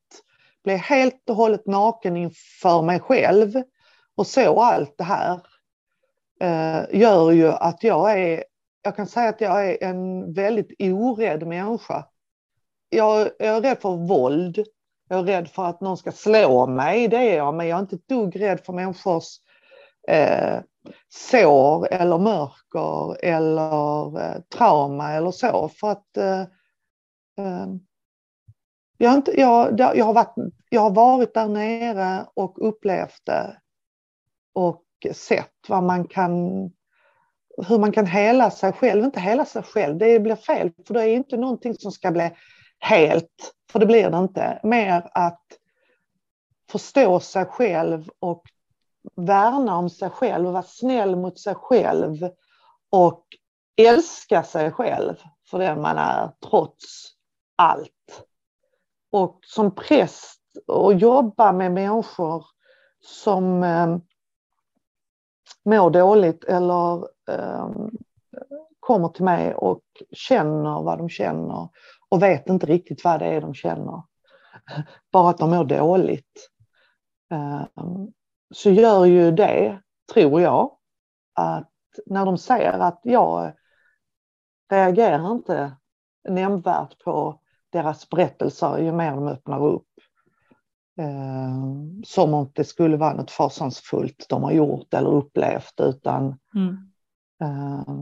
blev 0.65 0.79
helt 0.79 1.31
och 1.31 1.37
hållet 1.37 1.67
naken 1.67 2.17
inför 2.17 2.83
mig 2.83 3.01
själv 3.01 3.63
och 4.17 4.27
såg 4.27 4.59
allt 4.59 4.95
det 4.99 5.05
här 5.05 5.41
Eh, 6.45 7.01
gör 7.01 7.31
ju 7.31 7.49
att 7.49 7.83
jag 7.85 8.21
är, 8.21 8.45
jag 8.83 8.97
kan 8.97 9.07
säga 9.07 9.29
att 9.29 9.41
jag 9.41 9.71
är 9.71 9.85
en 9.85 10.33
väldigt 10.33 10.77
orädd 10.81 11.47
människa. 11.47 12.07
Jag, 12.89 13.31
jag 13.39 13.57
är 13.57 13.61
rädd 13.61 13.79
för 13.79 13.97
våld, 14.09 14.65
jag 15.09 15.19
är 15.19 15.23
rädd 15.23 15.49
för 15.51 15.65
att 15.65 15.81
någon 15.81 15.97
ska 15.97 16.13
slå 16.13 16.67
mig, 16.67 17.09
det 17.09 17.17
är 17.17 17.37
jag, 17.37 17.55
men 17.55 17.69
jag 17.69 17.77
är 17.77 17.81
inte 17.81 17.97
ett 17.97 18.09
dugg 18.09 18.41
rädd 18.41 18.61
för 18.61 18.73
människors 18.73 19.25
eh, 20.09 20.61
sår 21.09 21.89
eller 21.91 22.19
mörker 22.19 23.25
eller 23.25 24.21
eh, 24.21 24.41
trauma 24.55 25.13
eller 25.13 25.31
så. 25.31 25.69
För 25.69 25.91
att 25.91 26.17
eh, 26.17 26.41
eh, 27.39 27.67
jag, 28.99 29.11
har 29.11 29.17
inte, 29.17 29.41
jag, 29.41 29.81
jag, 29.81 30.05
har 30.05 30.15
varit, 30.15 30.35
jag 30.69 30.81
har 30.81 30.91
varit 30.91 31.35
där 31.35 31.49
nere 31.49 32.27
och 32.35 32.69
upplevt 32.69 33.21
det 33.25 33.57
och 34.55 34.84
sätt, 35.13 35.53
vad 35.69 35.83
man 35.83 36.09
kan, 36.09 36.65
hur 37.69 37.79
man 37.79 37.93
kan 37.93 38.07
hela 38.07 38.51
sig 38.51 38.73
själv. 38.73 39.05
Inte 39.05 39.21
hela 39.21 39.45
sig 39.45 39.63
själv, 39.63 39.99
det 39.99 40.21
blir 40.21 40.37
fel, 40.37 40.73
för 40.87 40.95
det 40.95 41.03
är 41.03 41.09
inte 41.09 41.37
någonting 41.37 41.75
som 41.75 41.93
ska 41.93 42.11
bli 42.11 42.31
helt, 42.79 43.55
för 43.73 43.79
det 43.79 43.87
blir 43.87 44.11
det 44.11 44.19
inte. 44.19 44.61
Mer 44.63 45.11
att 45.15 45.43
förstå 46.71 47.21
sig 47.21 47.45
själv 47.45 48.09
och 48.19 48.43
värna 49.17 49.77
om 49.77 49.91
sig 49.91 50.11
själv, 50.11 50.49
vara 50.49 50.63
snäll 50.63 51.17
mot 51.17 51.39
sig 51.39 51.55
själv 51.55 52.31
och 52.91 53.25
älska 53.77 54.43
sig 54.43 54.71
själv 54.71 55.15
för 55.51 55.59
den 55.59 55.83
man 55.83 55.99
är 55.99 56.31
trots 56.51 56.85
allt. 57.57 58.25
Och 59.13 59.39
som 59.47 59.75
präst 59.75 60.41
och 60.67 60.95
jobba 60.95 61.53
med 61.53 61.73
människor 61.73 62.45
som 63.01 63.63
eh, 63.63 63.97
mår 65.65 65.91
dåligt 65.91 66.45
eller 66.45 67.09
eh, 67.31 67.69
kommer 68.81 69.09
till 69.09 69.25
mig 69.25 69.55
och 69.55 69.83
känner 70.13 70.83
vad 70.83 70.99
de 70.99 71.09
känner 71.09 71.69
och 72.09 72.23
vet 72.23 72.49
inte 72.49 72.67
riktigt 72.67 73.05
vad 73.05 73.21
det 73.21 73.27
är 73.27 73.41
de 73.41 73.55
känner. 73.55 74.03
Bara 75.13 75.31
att 75.31 75.39
de 75.39 75.51
mår 75.51 75.65
dåligt. 75.65 76.51
Eh, 77.33 77.63
så 78.55 78.71
gör 78.71 79.05
ju 79.05 79.31
det, 79.31 79.83
tror 80.13 80.41
jag, 80.41 80.77
att 81.35 81.71
när 82.07 82.27
de 82.27 82.39
ser 82.39 82.73
att 82.73 83.01
jag 83.03 83.53
reagerar 84.71 85.33
inte 85.33 85.77
nämnvärt 86.29 87.05
på 87.05 87.41
deras 87.71 88.09
berättelser 88.09 88.79
ju 88.79 88.93
mer 88.93 89.11
de 89.11 89.29
öppnar 89.29 89.67
upp. 89.67 89.89
Eh, 90.99 91.63
som 92.05 92.35
om 92.35 92.51
det 92.55 92.65
skulle 92.65 92.97
vara 92.97 93.15
något 93.15 93.31
fasansfullt 93.31 94.27
de 94.29 94.43
har 94.43 94.53
gjort 94.53 94.95
eller 94.95 95.11
upplevt 95.11 95.81
utan 95.81 96.39
mm. 96.55 96.93
eh, 97.43 97.95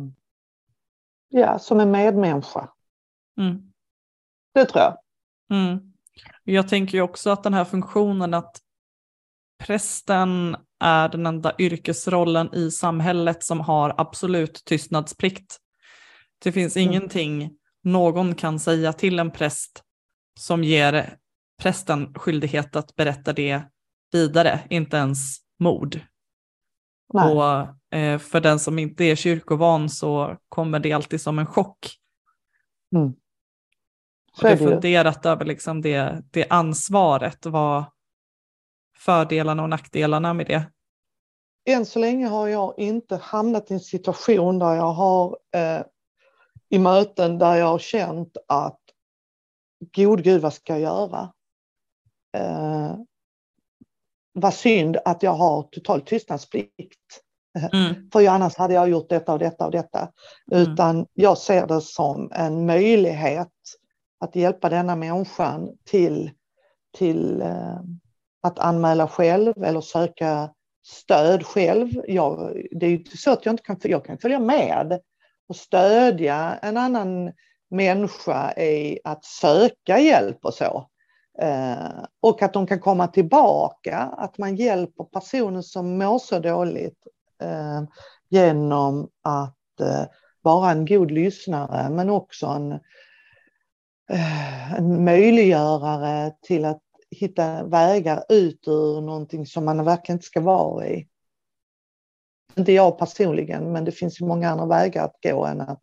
ja, 1.29 1.59
som 1.59 1.81
en 1.81 1.91
medmänniska. 1.91 2.69
Mm. 3.41 3.73
Det 4.55 4.65
tror 4.65 4.83
jag. 4.83 4.99
Mm. 5.59 5.93
Jag 6.45 6.69
tänker 6.69 6.99
ju 6.99 7.03
också 7.03 7.31
att 7.31 7.43
den 7.43 7.55
här 7.55 7.65
funktionen 7.65 8.35
att 8.35 8.61
prästen 9.59 10.57
är 10.81 11.09
den 11.09 11.27
enda 11.27 11.53
yrkesrollen 11.59 12.55
i 12.55 12.71
samhället 12.71 13.45
som 13.45 13.61
har 13.61 13.95
absolut 13.99 14.63
tystnadsplikt. 14.65 15.57
Det 16.45 16.53
finns 16.53 16.77
mm. 16.77 16.89
ingenting 16.89 17.51
någon 17.83 18.35
kan 18.35 18.61
säga 18.61 18.93
till 18.93 19.19
en 19.19 19.31
präst 19.31 19.83
som 20.41 20.65
ger 20.65 21.17
prästen 21.62 22.14
skyldighet 22.14 22.76
att 22.76 22.97
berätta 22.97 23.33
det 23.33 23.62
vidare, 24.12 24.61
inte 24.71 24.97
ens 24.97 25.19
mord. 25.59 26.00
Nej. 27.14 27.35
Och 27.35 27.97
eh, 27.99 28.19
för 28.19 28.40
den 28.40 28.59
som 28.59 28.78
inte 28.78 29.04
är 29.04 29.16
kyrkovan 29.16 29.88
så 29.88 30.37
kommer 30.49 30.78
det 30.78 30.92
alltid 30.92 31.21
som 31.21 31.38
en 31.38 31.47
chock. 31.47 31.99
Mm. 32.95 33.12
Så 34.33 34.47
jag 34.47 34.50
har 34.50 34.57
funderat 34.57 35.26
över 35.26 35.45
liksom 35.45 35.83
det, 35.83 36.23
det 36.31 36.47
ansvaret, 36.50 37.47
vad 37.47 37.85
fördelarna 38.99 39.62
och 39.62 39.69
nackdelarna 39.69 40.35
med 40.35 40.47
det. 40.47 40.71
Än 41.64 41.87
så 41.87 41.99
länge 41.99 42.26
har 42.26 42.49
jag 42.49 42.75
inte 42.78 43.16
hamnat 43.16 43.71
i 43.71 43.75
en 43.75 43.81
situation 43.81 44.59
där 44.59 44.75
jag 44.75 44.92
har 44.92 45.38
eh, 45.54 45.83
i 46.69 46.78
möten 46.78 47.38
där 47.38 47.54
jag 47.54 47.66
har 47.66 47.78
känt 47.78 48.37
att 48.49 48.81
god 49.97 50.25
gud, 50.25 50.42
vad 50.42 50.54
ska 50.54 50.73
jag 50.73 50.81
göra? 50.81 51.33
Eh, 52.33 52.97
vad 54.33 54.55
synd 54.55 54.97
att 55.05 55.23
jag 55.23 55.35
har 55.35 55.62
total 55.62 56.01
tystnadsplikt. 56.01 57.21
Mm. 57.73 58.11
För 58.12 58.29
annars 58.29 58.57
hade 58.57 58.75
jag 58.75 58.89
gjort 58.89 59.09
detta 59.09 59.33
och 59.33 59.39
detta 59.39 59.65
och 59.65 59.73
detta. 59.73 60.09
Mm. 60.53 60.73
Utan 60.73 61.07
jag 61.12 61.39
ser 61.39 61.67
det 61.67 61.81
som 61.81 62.33
en 62.35 62.67
möjlighet 62.67 63.53
att 64.21 64.37
hjälpa 64.37 64.69
denna 64.69 64.97
människan 64.97 65.69
till, 65.85 66.31
till 66.99 67.43
eh, 67.43 67.81
att 68.43 68.59
anmäla 68.59 69.09
själv 69.09 69.65
eller 69.65 69.81
söka 69.81 70.51
stöd 70.87 71.47
själv. 71.47 71.89
Jag, 72.09 72.62
det 72.71 72.87
är 72.87 72.91
ju 72.91 73.05
så 73.05 73.33
att 73.33 73.47
jag 73.47 73.53
inte 73.53 73.62
kan, 73.62 73.77
jag 73.83 74.05
kan 74.05 74.19
följa 74.19 74.41
med 74.41 75.01
och 75.49 75.57
stödja 75.57 76.59
en 76.62 76.77
annan 76.77 77.33
människa 77.71 78.53
i 78.53 79.01
att 79.05 79.25
söka 79.25 79.99
hjälp 79.99 80.45
och 80.45 80.55
så. 80.55 80.89
Eh, 81.39 82.05
och 82.21 82.43
att 82.43 82.53
de 82.53 82.67
kan 82.67 82.81
komma 82.81 83.09
tillbaka, 83.09 83.99
att 83.99 84.39
man 84.39 84.57
hjälper 84.57 85.05
personer 85.05 85.62
som 85.62 85.99
mår 85.99 86.19
så 86.19 86.39
dåligt 86.39 87.07
eh, 87.43 87.83
genom 88.29 89.09
att 89.23 89.81
eh, 89.81 90.05
vara 90.43 90.71
en 90.71 90.87
god 90.87 91.11
lyssnare 91.11 91.91
men 91.91 92.11
också 92.11 92.47
en, 92.47 92.73
eh, 94.11 94.73
en 94.75 95.05
möjliggörare 95.05 96.33
till 96.43 96.65
att 96.65 96.83
hitta 97.11 97.65
vägar 97.65 98.25
ut 98.29 98.69
ur 98.69 99.01
någonting 99.01 99.47
som 99.47 99.65
man 99.65 99.85
verkligen 99.85 100.17
inte 100.17 100.27
ska 100.27 100.41
vara 100.41 100.89
i. 100.89 101.09
Inte 102.57 102.73
jag 102.73 102.99
personligen, 102.99 103.73
men 103.73 103.85
det 103.85 103.93
finns 103.93 104.21
ju 104.21 104.27
många 104.27 104.51
andra 104.51 104.67
vägar 104.67 105.05
att 105.05 105.17
gå 105.23 105.47
än 105.47 105.61
att, 105.61 105.81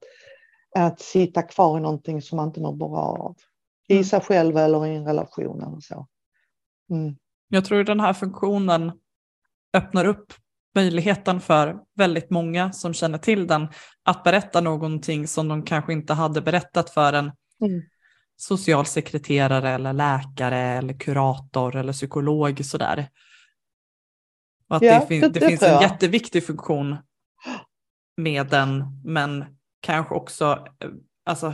att 0.76 1.00
sitta 1.00 1.42
kvar 1.42 1.78
i 1.78 1.82
någonting 1.82 2.22
som 2.22 2.36
man 2.36 2.48
inte 2.48 2.62
mår 2.62 2.74
bra 2.74 3.18
av 3.20 3.36
i 3.90 3.94
mm. 3.94 4.04
sig 4.04 4.22
själv 4.22 4.58
eller 4.58 4.88
i 4.88 4.96
en 4.96 5.06
relation 5.06 5.64
eller 5.64 5.80
så. 5.80 6.08
Mm. 6.92 7.16
Jag 7.48 7.66
tror 7.66 7.84
den 7.84 8.00
här 8.00 8.14
funktionen 8.14 8.92
öppnar 9.74 10.06
upp 10.06 10.34
möjligheten 10.76 11.42
för 11.42 11.80
väldigt 11.96 12.30
många 12.30 12.74
som 12.74 12.94
känner 12.94 13.18
till 13.18 13.48
den 13.48 13.68
att 14.04 14.24
berätta 14.24 14.62
någonting 14.62 15.28
som 15.28 15.48
de 15.48 15.64
kanske 15.64 15.94
inte 15.94 16.14
hade 16.14 16.42
berättat 16.42 16.90
för 16.90 17.14
en 17.14 17.26
mm. 17.26 17.82
socialsekreterare 18.38 19.70
eller 19.70 19.94
läkare 19.94 20.60
eller 20.60 20.94
kurator 20.94 21.76
eller 21.76 21.94
psykolog 21.94 22.66
sådär. 22.66 23.10
Och 24.70 24.76
att 24.76 24.82
ja, 24.82 25.00
det, 25.00 25.08
fin 25.08 25.22
det, 25.22 25.30
det 25.30 25.48
finns 25.48 25.64
en 25.64 25.82
jätteviktig 25.82 26.46
funktion 26.46 26.98
med 28.18 28.48
den 28.48 29.02
men 29.06 29.46
kanske 29.82 30.16
också 30.16 30.68
eh, 30.80 30.90
alltså, 31.26 31.54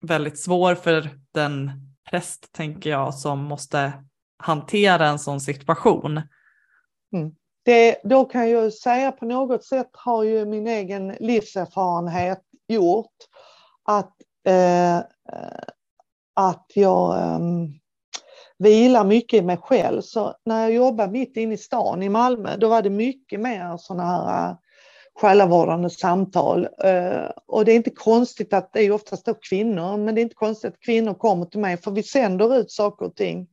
väldigt 0.00 0.40
svår 0.40 0.74
för 0.74 1.10
den 1.34 1.70
präst, 2.10 2.52
tänker 2.52 2.90
jag, 2.90 3.14
som 3.14 3.44
måste 3.44 3.92
hantera 4.38 5.06
en 5.06 5.18
sån 5.18 5.40
situation. 5.40 6.22
Mm. 7.12 7.34
Det, 7.64 8.00
då 8.04 8.24
kan 8.24 8.50
jag 8.50 8.72
säga 8.72 9.12
på 9.12 9.24
något 9.24 9.64
sätt 9.64 9.90
har 9.92 10.22
ju 10.22 10.46
min 10.46 10.66
egen 10.66 11.08
livserfarenhet 11.20 12.42
gjort 12.68 13.16
att, 13.84 14.14
eh, 14.46 14.96
eh 14.96 15.02
att 16.34 16.66
jag 16.74 17.18
eh, 17.18 17.38
vilar 18.58 19.04
mycket 19.04 19.38
i 19.38 19.42
mig 19.42 19.56
själv. 19.56 20.00
Så 20.00 20.34
när 20.44 20.60
jag 20.62 20.72
jobbade 20.72 21.12
mitt 21.12 21.36
inne 21.36 21.54
i 21.54 21.58
stan 21.58 22.02
i 22.02 22.08
Malmö, 22.08 22.56
då 22.56 22.68
var 22.68 22.82
det 22.82 22.90
mycket 22.90 23.40
mer 23.40 23.76
sådana 23.76 24.04
här 24.04 24.56
själavårdande 25.20 25.90
samtal. 25.90 26.68
Eh, 26.84 27.30
och 27.46 27.64
det 27.64 27.72
är 27.72 27.76
inte 27.76 27.90
konstigt 27.90 28.52
att 28.52 28.72
det 28.72 28.80
är 28.82 28.92
oftast 28.92 29.26
då 29.26 29.34
kvinnor, 29.34 29.96
men 29.96 30.14
det 30.14 30.20
är 30.20 30.22
inte 30.22 30.34
konstigt 30.34 30.74
att 30.74 30.80
kvinnor 30.80 31.14
kommer 31.14 31.44
till 31.44 31.60
mig 31.60 31.76
för 31.76 31.90
vi 31.90 32.02
sänder 32.02 32.56
ut 32.56 32.70
saker 32.70 33.06
och 33.06 33.16
ting 33.16 33.48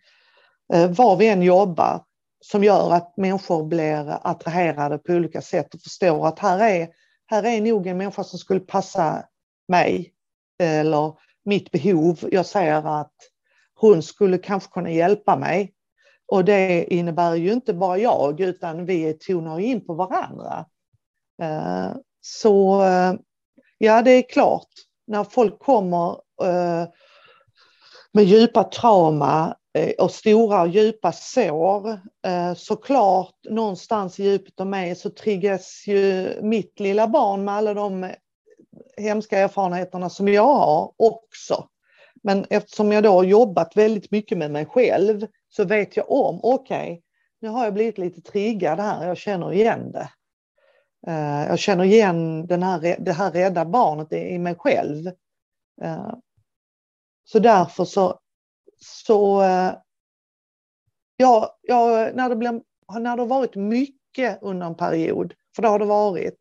eh, 0.73 0.91
var 0.91 1.15
vi 1.15 1.27
än 1.27 1.41
jobbar 1.41 2.03
som 2.41 2.63
gör 2.63 2.93
att 2.93 3.17
människor 3.17 3.63
blir 3.63 4.27
attraherade 4.27 4.97
på 4.97 5.13
olika 5.13 5.41
sätt 5.41 5.73
och 5.73 5.81
förstår 5.81 6.27
att 6.27 6.39
här 6.39 6.59
är, 6.59 6.87
här 7.25 7.43
är 7.43 7.61
nog 7.61 7.87
en 7.87 7.97
människa 7.97 8.23
som 8.23 8.39
skulle 8.39 8.59
passa 8.59 9.25
mig 9.67 10.13
eller 10.59 11.13
mitt 11.45 11.71
behov. 11.71 12.19
Jag 12.31 12.45
säger 12.45 13.01
att 13.01 13.13
hon 13.75 14.03
skulle 14.03 14.37
kanske 14.37 14.71
kunna 14.71 14.91
hjälpa 14.91 15.37
mig. 15.37 15.73
Och 16.27 16.45
det 16.45 16.93
innebär 16.93 17.35
ju 17.35 17.53
inte 17.53 17.73
bara 17.73 17.97
jag 17.97 18.39
utan 18.39 18.85
vi 18.85 19.13
tonar 19.13 19.59
in 19.59 19.85
på 19.85 19.93
varandra. 19.93 20.65
Eh, 21.41 21.91
så 22.21 22.83
eh, 22.83 23.13
ja, 23.77 24.01
det 24.01 24.11
är 24.11 24.29
klart, 24.29 24.69
när 25.07 25.23
folk 25.23 25.59
kommer 25.59 26.11
eh, 26.43 26.87
med 28.13 28.23
djupa 28.23 28.63
trauma 28.63 29.55
och 29.99 30.11
stora 30.11 30.61
och 30.61 30.67
djupa 30.67 31.11
sår, 31.11 31.99
såklart 32.55 33.35
någonstans 33.49 34.19
i 34.19 34.23
djupet 34.23 34.59
av 34.59 34.67
mig 34.67 34.95
så 34.95 35.09
triggas 35.09 35.83
ju 35.87 36.33
mitt 36.41 36.79
lilla 36.79 37.07
barn 37.07 37.43
med 37.43 37.53
alla 37.53 37.73
de 37.73 38.11
hemska 38.97 39.39
erfarenheterna 39.39 40.09
som 40.09 40.27
jag 40.27 40.53
har 40.53 40.91
också. 40.97 41.67
Men 42.23 42.45
eftersom 42.49 42.91
jag 42.91 43.03
då 43.03 43.09
har 43.09 43.23
jobbat 43.23 43.77
väldigt 43.77 44.11
mycket 44.11 44.37
med 44.37 44.51
mig 44.51 44.65
själv 44.65 45.27
så 45.49 45.63
vet 45.63 45.97
jag 45.97 46.11
om, 46.11 46.39
okej, 46.43 46.91
okay, 46.91 47.01
nu 47.41 47.49
har 47.49 47.63
jag 47.63 47.73
blivit 47.73 47.97
lite 47.97 48.21
triggad 48.21 48.79
här, 48.79 49.07
jag 49.07 49.17
känner 49.17 49.53
igen 49.53 49.91
det. 49.91 50.09
Eh, 51.07 51.47
jag 51.47 51.59
känner 51.59 51.83
igen 51.83 52.47
den 52.47 52.63
här, 52.63 52.95
det 52.99 53.11
här 53.11 53.31
rädda 53.31 53.65
barnet 53.65 54.13
i 54.13 54.37
mig 54.37 54.55
själv. 54.55 55.07
Eh, 55.81 56.13
så 57.23 57.39
därför 57.39 57.85
så, 57.85 58.19
så 58.77 59.41
eh, 59.41 59.73
ja, 61.17 61.57
ja, 61.61 62.09
när, 62.13 62.29
det 62.29 62.35
blir, 62.35 62.61
när 62.99 63.15
det 63.15 63.21
har 63.21 63.27
varit 63.27 63.55
mycket 63.55 64.39
under 64.41 64.67
en 64.67 64.75
period, 64.75 65.33
för 65.55 65.61
det 65.61 65.67
har 65.67 65.79
det 65.79 65.85
varit, 65.85 66.37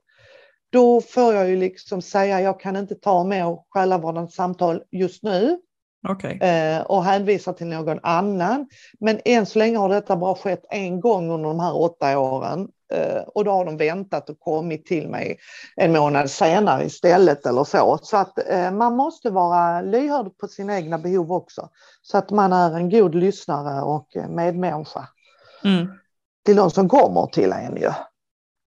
då 0.70 1.00
får 1.00 1.34
jag 1.34 1.48
ju 1.48 1.56
liksom 1.56 2.02
säga 2.02 2.40
jag 2.40 2.60
kan 2.60 2.76
inte 2.76 2.94
ta 2.94 3.24
med 3.24 3.58
själavårdande 3.68 4.30
samtal 4.30 4.82
just 4.90 5.22
nu. 5.22 5.60
Okay. 6.08 6.38
och 6.86 7.04
hänvisa 7.04 7.52
till 7.52 7.66
någon 7.66 7.98
annan. 8.02 8.68
Men 9.00 9.20
än 9.24 9.46
så 9.46 9.58
länge 9.58 9.78
har 9.78 9.88
detta 9.88 10.16
bara 10.16 10.34
skett 10.34 10.64
en 10.70 11.00
gång 11.00 11.30
under 11.30 11.48
de 11.48 11.60
här 11.60 11.76
åtta 11.76 12.18
åren 12.18 12.68
och 13.26 13.44
då 13.44 13.50
har 13.50 13.64
de 13.64 13.76
väntat 13.76 14.30
och 14.30 14.40
kommit 14.40 14.86
till 14.86 15.08
mig 15.08 15.38
en 15.76 15.92
månad 15.92 16.30
senare 16.30 16.84
istället 16.84 17.46
eller 17.46 17.64
så. 17.64 17.98
Så 18.02 18.16
att 18.16 18.48
eh, 18.48 18.70
man 18.70 18.96
måste 18.96 19.30
vara 19.30 19.80
lyhörd 19.80 20.38
på 20.38 20.48
sina 20.48 20.76
egna 20.76 20.98
behov 20.98 21.32
också. 21.32 21.68
Så 22.02 22.18
att 22.18 22.30
man 22.30 22.52
är 22.52 22.76
en 22.76 22.90
god 22.90 23.14
lyssnare 23.14 23.82
och 23.82 24.08
medmänniska. 24.28 25.08
Mm. 25.64 25.88
Till 26.44 26.56
de 26.56 26.70
som 26.70 26.88
kommer 26.88 27.26
till 27.26 27.52
en 27.52 27.76
ju. 27.76 27.90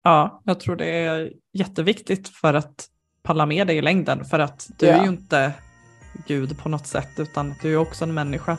Ja, 0.04 0.42
jag 0.44 0.61
tror 0.61 0.76
det 0.76 1.04
är 1.04 1.32
jätteviktigt 1.52 2.28
för 2.28 2.54
att 2.54 2.87
palla 3.23 3.46
med 3.46 3.66
dig 3.66 3.76
i 3.76 3.82
längden. 3.82 4.25
För 4.25 4.38
att 4.38 4.66
du 4.78 4.87
ja. 4.87 4.92
är 4.92 5.02
ju 5.02 5.08
inte 5.08 5.52
Gud 6.26 6.58
på 6.58 6.68
något 6.68 6.87
sätt 6.87 7.11
utan 7.18 7.54
du 7.62 7.73
är 7.73 7.76
också 7.76 8.04
en 8.04 8.14
människa. 8.14 8.58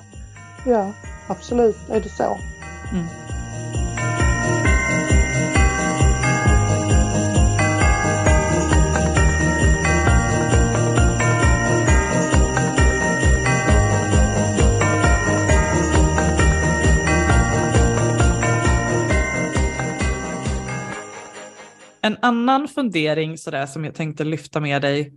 Ja, 0.65 0.93
absolut 1.27 1.77
är 1.89 2.01
det 2.01 2.09
så. 2.09 2.37
Mm. 2.91 3.26
En 22.01 22.18
annan 22.22 22.68
fundering 22.68 23.38
sådär, 23.38 23.66
som 23.66 23.86
jag 23.86 23.96
tänkte 23.96 24.24
lyfta 24.24 24.60
med 24.60 24.82
dig 24.82 25.13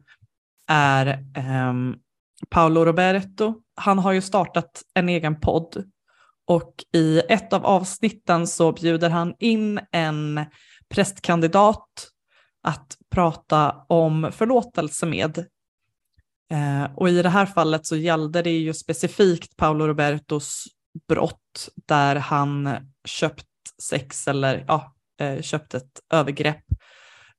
är 0.69 1.25
um, 1.69 1.97
Paolo 2.49 2.85
Roberto. 2.85 3.55
Han 3.77 3.99
har 3.99 4.13
ju 4.13 4.21
startat 4.21 4.83
en 4.95 5.09
egen 5.09 5.41
podd 5.41 5.85
och 6.47 6.75
i 6.93 7.21
ett 7.29 7.53
av 7.53 7.67
avsnitten 7.67 8.47
så 8.47 8.73
bjuder 8.73 9.11
han 9.11 9.35
in 9.39 9.81
en 9.93 10.45
prästkandidat 10.95 12.09
att 12.63 12.97
prata 13.11 13.85
om 13.89 14.31
förlåtelse 14.33 15.07
med. 15.07 15.39
Eh, 16.53 16.85
och 16.97 17.09
i 17.09 17.23
det 17.23 17.29
här 17.29 17.47
fallet 17.47 17.87
så 17.87 17.97
gällde 17.97 18.43
det 18.43 18.51
ju 18.51 18.75
specifikt 18.75 19.57
Paolo 19.57 19.87
Robertos 19.87 20.65
brott 21.09 21.69
där 21.87 22.17
han 22.17 22.77
köpt 23.05 23.47
sex 23.83 24.29
eller 24.29 24.65
ja, 24.69 24.95
eh, 25.21 25.41
köpt 25.43 25.75
ett 25.75 26.01
övergrepp 26.13 26.65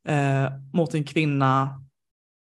eh, 0.08 0.50
mot 0.74 0.94
en 0.94 1.04
kvinna 1.04 1.84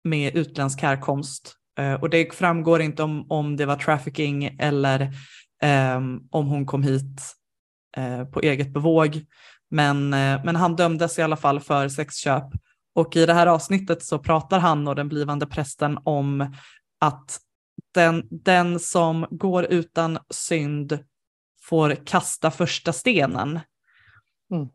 med 0.04 0.36
utländsk 0.36 0.82
härkomst. 0.82 1.56
Eh, 1.80 1.94
och 1.94 2.10
det 2.10 2.36
framgår 2.36 2.82
inte 2.82 3.04
om, 3.04 3.32
om 3.32 3.58
det 3.58 3.66
var 3.66 3.76
trafficking 3.76 4.58
eller 4.60 5.02
eh, 5.64 5.98
om 6.32 6.48
hon 6.48 6.66
kom 6.66 6.84
hit 6.84 7.22
eh, 7.98 8.26
på 8.26 8.42
eget 8.42 8.74
bevåg. 8.74 9.26
Men, 9.70 10.14
eh, 10.14 10.44
men 10.46 10.56
han 10.56 10.76
dömdes 10.76 11.20
i 11.20 11.22
alla 11.22 11.38
fall 11.38 11.60
för 11.60 11.88
sexköp. 11.88 12.46
Och 12.96 13.16
i 13.16 13.26
det 13.26 13.34
här 13.34 13.48
avsnittet 13.48 14.04
så 14.04 14.20
pratar 14.20 14.60
han 14.60 14.88
och 14.88 14.96
den 14.96 15.10
blivande 15.10 15.46
prästen 15.46 16.00
om 16.04 16.56
att 17.00 17.40
den, 17.94 18.28
den 18.32 18.80
som 18.80 19.26
går 19.30 19.66
utan 19.66 20.20
synd 20.30 21.00
får 21.62 22.06
kasta 22.06 22.52
första 22.52 22.94
stenen. 22.94 23.60
Mm. 24.54 24.70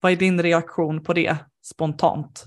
Vad 0.00 0.12
är 0.12 0.16
din 0.16 0.42
reaktion 0.42 1.02
på 1.02 1.12
det 1.12 1.36
spontant? 1.62 2.44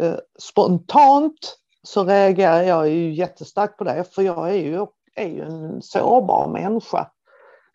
Eh, 0.00 0.16
spontant 0.38 1.58
så 1.82 2.04
reagerar 2.04 2.62
jag 2.62 2.88
ju 2.88 3.14
jättestarkt 3.14 3.76
på 3.76 3.84
det 3.84 4.14
för 4.14 4.22
jag 4.22 4.50
är 4.50 4.54
ju, 4.54 4.86
är 5.14 5.28
ju 5.28 5.42
en 5.42 5.82
sårbar 5.82 6.48
människa. 6.48 7.10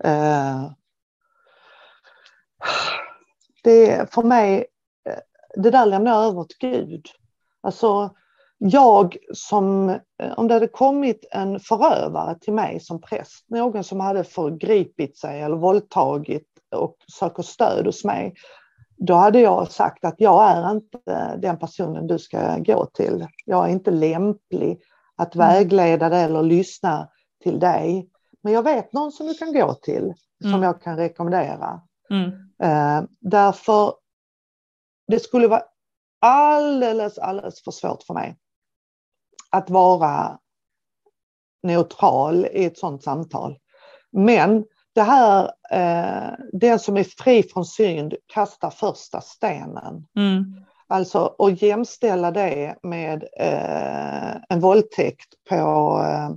Eh, 0.03 0.71
det 3.63 3.97
det 3.97 4.13
för 4.13 4.23
mig, 4.23 4.65
eh, 5.09 5.61
det 5.63 5.69
där 5.69 5.85
lämnar 5.85 6.11
jag 6.11 6.25
över 6.25 6.43
till 6.43 6.69
Gud. 6.69 7.05
Alltså 7.61 8.15
jag 8.57 9.17
som, 9.33 9.99
om 10.37 10.47
det 10.47 10.53
hade 10.53 10.67
kommit 10.67 11.25
en 11.31 11.59
förövare 11.59 12.39
till 12.39 12.53
mig 12.53 12.79
som 12.79 13.01
präst, 13.01 13.45
någon 13.49 13.83
som 13.83 13.99
hade 13.99 14.23
förgripit 14.23 15.17
sig 15.17 15.41
eller 15.41 15.55
våldtagit 15.55 16.48
och 16.75 16.95
söker 17.19 17.43
stöd 17.43 17.85
hos 17.85 18.05
mig, 18.05 18.33
då 18.97 19.13
hade 19.13 19.39
jag 19.39 19.71
sagt 19.71 20.05
att 20.05 20.15
jag 20.17 20.49
är 20.49 20.71
inte 20.71 21.37
den 21.41 21.59
personen 21.59 22.07
du 22.07 22.19
ska 22.19 22.57
gå 22.57 22.85
till. 22.85 23.27
Jag 23.45 23.65
är 23.65 23.71
inte 23.71 23.91
lämplig 23.91 24.81
att 25.15 25.35
mm. 25.35 25.47
vägleda 25.47 26.09
dig 26.09 26.23
eller 26.23 26.43
lyssna 26.43 27.09
till 27.43 27.59
dig. 27.59 28.09
Men 28.43 28.53
jag 28.53 28.63
vet 28.63 28.93
någon 28.93 29.11
som 29.11 29.27
du 29.27 29.33
kan 29.33 29.53
gå 29.53 29.73
till, 29.73 30.13
som 30.41 30.49
mm. 30.49 30.63
jag 30.63 30.81
kan 30.81 30.97
rekommendera. 30.97 31.81
Mm. 32.09 32.29
Uh, 32.63 33.09
därför, 33.19 33.93
det 35.07 35.19
skulle 35.19 35.47
vara 35.47 35.63
alldeles, 36.21 37.17
alldeles 37.17 37.63
för 37.63 37.71
svårt 37.71 38.03
för 38.03 38.13
mig 38.13 38.37
att 39.49 39.69
vara 39.69 40.39
neutral 41.63 42.45
i 42.45 42.65
ett 42.65 42.77
sådant 42.77 43.03
samtal. 43.03 43.57
Men 44.11 44.65
det 44.99 45.03
här, 45.03 45.51
eh, 45.71 46.33
den 46.53 46.79
som 46.79 46.97
är 46.97 47.03
fri 47.03 47.43
från 47.43 47.65
synd 47.65 48.13
kastar 48.27 48.69
första 48.69 49.21
stenen. 49.21 50.07
Mm. 50.15 50.55
Alltså 50.87 51.35
att 51.37 51.61
jämställa 51.61 52.31
det 52.31 52.75
med 52.83 53.23
eh, 53.37 54.41
en 54.49 54.59
våldtäkt 54.59 55.33
på, 55.49 55.55
eh, 56.05 56.29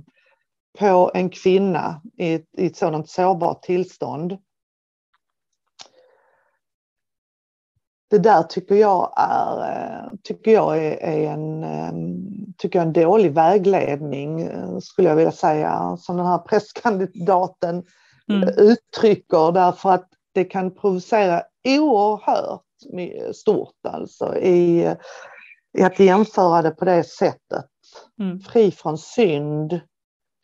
på 0.79 1.11
en 1.13 1.29
kvinna 1.29 2.01
i 2.17 2.33
ett, 2.33 2.47
i 2.57 2.65
ett 2.65 2.77
sådant 2.77 3.09
sårbart 3.09 3.63
tillstånd. 3.63 4.37
Det 8.09 8.19
där 8.19 8.43
tycker 8.43 8.75
jag 8.75 9.13
är, 9.17 9.71
eh, 9.71 10.11
tycker 10.23 10.51
jag 10.51 10.85
är, 10.85 11.03
är 11.03 11.31
en, 11.31 11.63
eh, 11.63 11.93
tycker 12.57 12.79
jag 12.79 12.87
en 12.87 12.93
dålig 12.93 13.33
vägledning 13.33 14.41
eh, 14.41 14.77
skulle 14.79 15.09
jag 15.09 15.15
vilja 15.15 15.31
säga 15.31 15.97
som 15.99 16.17
den 16.17 16.25
här 16.25 16.37
presskandidaten 16.47 17.83
mm. 18.35 18.49
uttrycker 18.57 19.51
därför 19.51 19.89
att 19.89 20.09
det 20.33 20.43
kan 20.43 20.75
provocera 20.75 21.43
oerhört 21.67 22.61
stort 23.35 23.85
alltså 23.87 24.37
i, 24.37 24.95
i 25.77 25.83
att 25.83 25.99
jämföra 25.99 26.61
det 26.61 26.71
på 26.71 26.85
det 26.85 27.03
sättet. 27.03 27.65
Mm. 28.19 28.39
Fri 28.39 28.71
från 28.71 28.97
synd, 28.97 29.79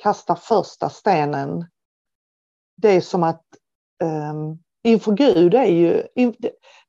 kasta 0.04 0.36
första 0.36 0.89
stenen. 0.89 1.65
Det 2.78 2.89
är 2.89 3.02
som 3.02 3.23
att 3.23 3.43
um, 4.04 4.60
inför 4.84 5.12
Gud 5.12 5.54
är 5.54 5.65
ju, 5.65 6.04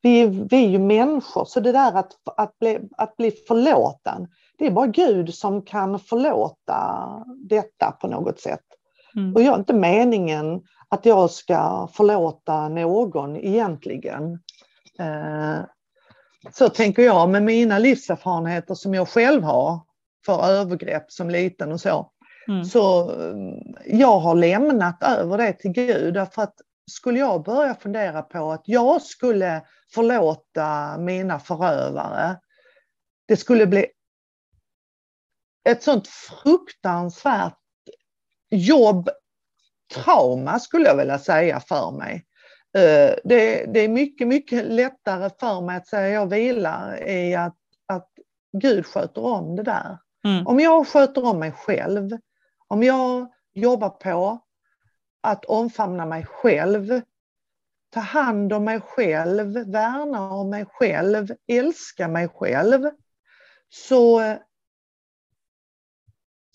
vi, 0.02 0.26
vi 0.50 0.64
är 0.64 0.68
ju 0.68 0.78
människor 0.78 1.44
så 1.44 1.60
det 1.60 1.72
där 1.72 1.92
att, 1.92 2.12
att, 2.36 2.58
bli, 2.58 2.78
att 2.96 3.16
bli 3.16 3.30
förlåten, 3.30 4.28
det 4.58 4.66
är 4.66 4.70
bara 4.70 4.86
Gud 4.86 5.34
som 5.34 5.62
kan 5.62 5.98
förlåta 5.98 7.08
detta 7.48 7.92
på 7.92 8.08
något 8.08 8.40
sätt. 8.40 8.64
Mm. 9.16 9.34
Och 9.34 9.42
jag 9.42 9.54
är 9.54 9.58
inte 9.58 9.74
meningen 9.74 10.62
att 10.90 11.06
jag 11.06 11.30
ska 11.30 11.88
förlåta 11.92 12.68
någon 12.68 13.36
egentligen. 13.36 14.32
Eh, 14.98 15.60
så 16.52 16.68
tänker 16.68 17.02
jag 17.02 17.28
med 17.28 17.42
mina 17.42 17.78
livserfarenheter 17.78 18.74
som 18.74 18.94
jag 18.94 19.08
själv 19.08 19.42
har 19.42 19.80
för 20.26 20.46
övergrepp 20.46 21.12
som 21.12 21.30
liten 21.30 21.72
och 21.72 21.80
så. 21.80 22.10
Mm. 22.48 22.64
Så 22.64 23.12
jag 23.86 24.18
har 24.18 24.34
lämnat 24.34 25.02
över 25.02 25.38
det 25.38 25.52
till 25.52 25.72
Gud 25.72 26.14
därför 26.14 26.42
att 26.42 26.54
skulle 26.90 27.18
jag 27.18 27.44
börja 27.44 27.74
fundera 27.74 28.22
på 28.22 28.52
att 28.52 28.62
jag 28.64 29.02
skulle 29.02 29.62
förlåta 29.94 30.98
mina 30.98 31.38
förövare, 31.38 32.36
det 33.28 33.36
skulle 33.36 33.66
bli 33.66 33.86
ett 35.68 35.82
sånt 35.82 36.08
fruktansvärt 36.08 37.58
jobb 38.50 39.10
trauma 39.94 40.58
skulle 40.58 40.86
jag 40.86 40.96
vilja 40.96 41.18
säga 41.18 41.60
för 41.60 41.90
mig. 41.90 42.26
Eh, 42.76 43.14
det, 43.24 43.64
det, 43.74 43.80
är 43.80 43.88
mycket, 43.88 44.28
mycket 44.28 44.64
lättare 44.64 45.30
för 45.40 45.60
mig 45.60 45.76
att 45.76 45.86
säga 45.86 46.08
jag 46.08 46.26
vilar 46.26 47.08
i 47.08 47.34
att, 47.34 47.56
att 47.86 48.08
Gud 48.52 48.86
sköter 48.86 49.24
om 49.24 49.56
det 49.56 49.62
där. 49.62 49.98
Mm. 50.24 50.46
Om 50.46 50.60
jag 50.60 50.88
sköter 50.88 51.24
om 51.24 51.38
mig 51.38 51.52
själv, 51.52 52.10
om 52.68 52.82
jag 52.82 53.28
jobbar 53.54 53.90
på 53.90 54.38
att 55.22 55.44
omfamna 55.44 56.06
mig 56.06 56.26
själv, 56.26 57.00
ta 57.90 58.00
hand 58.00 58.52
om 58.52 58.64
mig 58.64 58.80
själv, 58.80 59.70
värna 59.70 60.30
om 60.32 60.50
mig 60.50 60.64
själv, 60.68 61.34
älska 61.48 62.08
mig 62.08 62.28
själv, 62.28 62.90
så, 63.68 64.20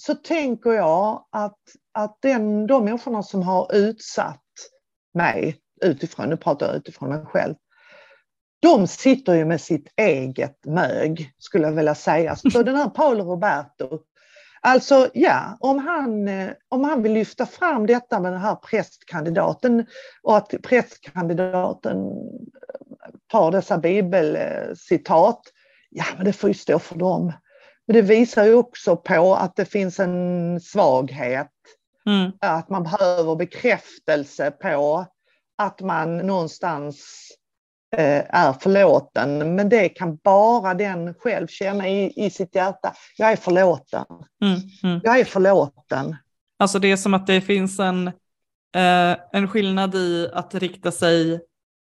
så 0.06 0.16
tänker 0.16 0.72
jag 0.72 1.26
att 1.32 1.60
att 1.96 2.18
den, 2.22 2.68
de 2.68 2.86
människorna 2.86 3.24
som 3.24 3.44
har 3.44 3.76
utsatt 3.76 4.42
mig 5.14 5.58
utifrån, 5.82 6.30
nu 6.30 6.38
pratar 6.38 6.68
jag 6.68 6.76
utifrån 6.76 7.10
mig 7.10 7.26
själv, 7.26 7.56
de 8.60 8.88
sitter 8.88 9.34
ju 9.34 9.46
med 9.46 9.62
sitt 9.62 9.94
eget 9.96 10.66
mög, 10.66 11.32
skulle 11.38 11.68
jag 11.68 11.72
vilja 11.72 11.96
säga. 11.96 12.36
Så 12.36 12.50
den 12.64 12.76
här 12.76 12.90
Paolo 12.90 13.24
Roberto, 13.24 14.00
Alltså 14.62 15.10
ja, 15.14 15.58
om 15.60 15.80
han, 15.80 16.30
om 16.70 16.84
han 16.84 17.04
vill 17.04 17.14
lyfta 17.14 17.46
fram 17.46 17.86
detta 17.86 18.20
med 18.20 18.32
den 18.32 18.42
här 18.42 18.56
prästkandidaten 18.56 19.86
och 20.22 20.38
att 20.38 20.54
prästkandidaten 20.64 21.98
tar 23.28 23.52
dessa 23.52 23.78
bibelcitat, 23.78 25.42
ja 25.90 26.06
men 26.16 26.26
det 26.26 26.34
får 26.34 26.50
ju 26.50 26.54
stå 26.54 26.80
för 26.80 26.96
dem. 26.96 27.34
Men 27.88 27.96
det 27.96 28.02
visar 28.02 28.46
ju 28.46 28.54
också 28.54 28.96
på 28.96 29.36
att 29.36 29.56
det 29.56 29.66
finns 29.66 30.00
en 30.00 30.60
svaghet. 30.62 31.52
Mm. 32.06 32.32
Att 32.42 32.70
man 32.70 32.84
behöver 32.84 33.36
bekräftelse 33.36 34.52
på 34.52 35.06
att 35.58 35.82
man 35.82 36.18
någonstans 36.18 37.06
eh, 37.98 38.24
är 38.30 38.54
förlåten. 38.54 39.56
Men 39.56 39.70
det 39.70 39.90
kan 39.90 40.16
bara 40.16 40.74
den 40.74 41.14
själv 41.14 41.48
känna 41.48 41.90
i, 41.90 42.26
i 42.26 42.30
sitt 42.30 42.56
hjärta. 42.56 42.94
Jag 43.18 43.32
är 43.32 43.36
förlåten. 43.36 44.06
Mm, 44.42 44.60
mm. 44.84 45.02
Jag 45.04 45.20
är 45.20 45.26
förlåten. 45.26 46.16
Alltså 46.60 46.80
det 46.80 46.92
är 46.92 46.98
som 46.98 47.14
att 47.14 47.28
det 47.28 47.42
finns 47.42 47.80
en, 47.80 48.08
eh, 48.76 49.18
en 49.32 49.48
skillnad 49.48 49.96
i 49.96 50.30
att 50.34 50.56
rikta 50.56 50.92
sig 50.92 51.40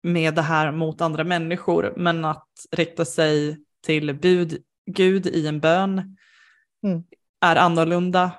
med 0.03 0.35
det 0.35 0.43
här 0.43 0.73
mot 0.73 1.01
andra 1.01 1.25
människor, 1.25 1.95
men 1.97 2.25
att 2.25 2.49
rikta 2.71 3.05
sig 3.05 3.57
till 3.87 4.15
bud, 4.15 4.63
Gud 4.89 5.27
i 5.27 5.47
en 5.47 5.61
bön 5.61 6.17
mm. 6.85 7.03
är 7.41 7.57
annorlunda 7.57 8.33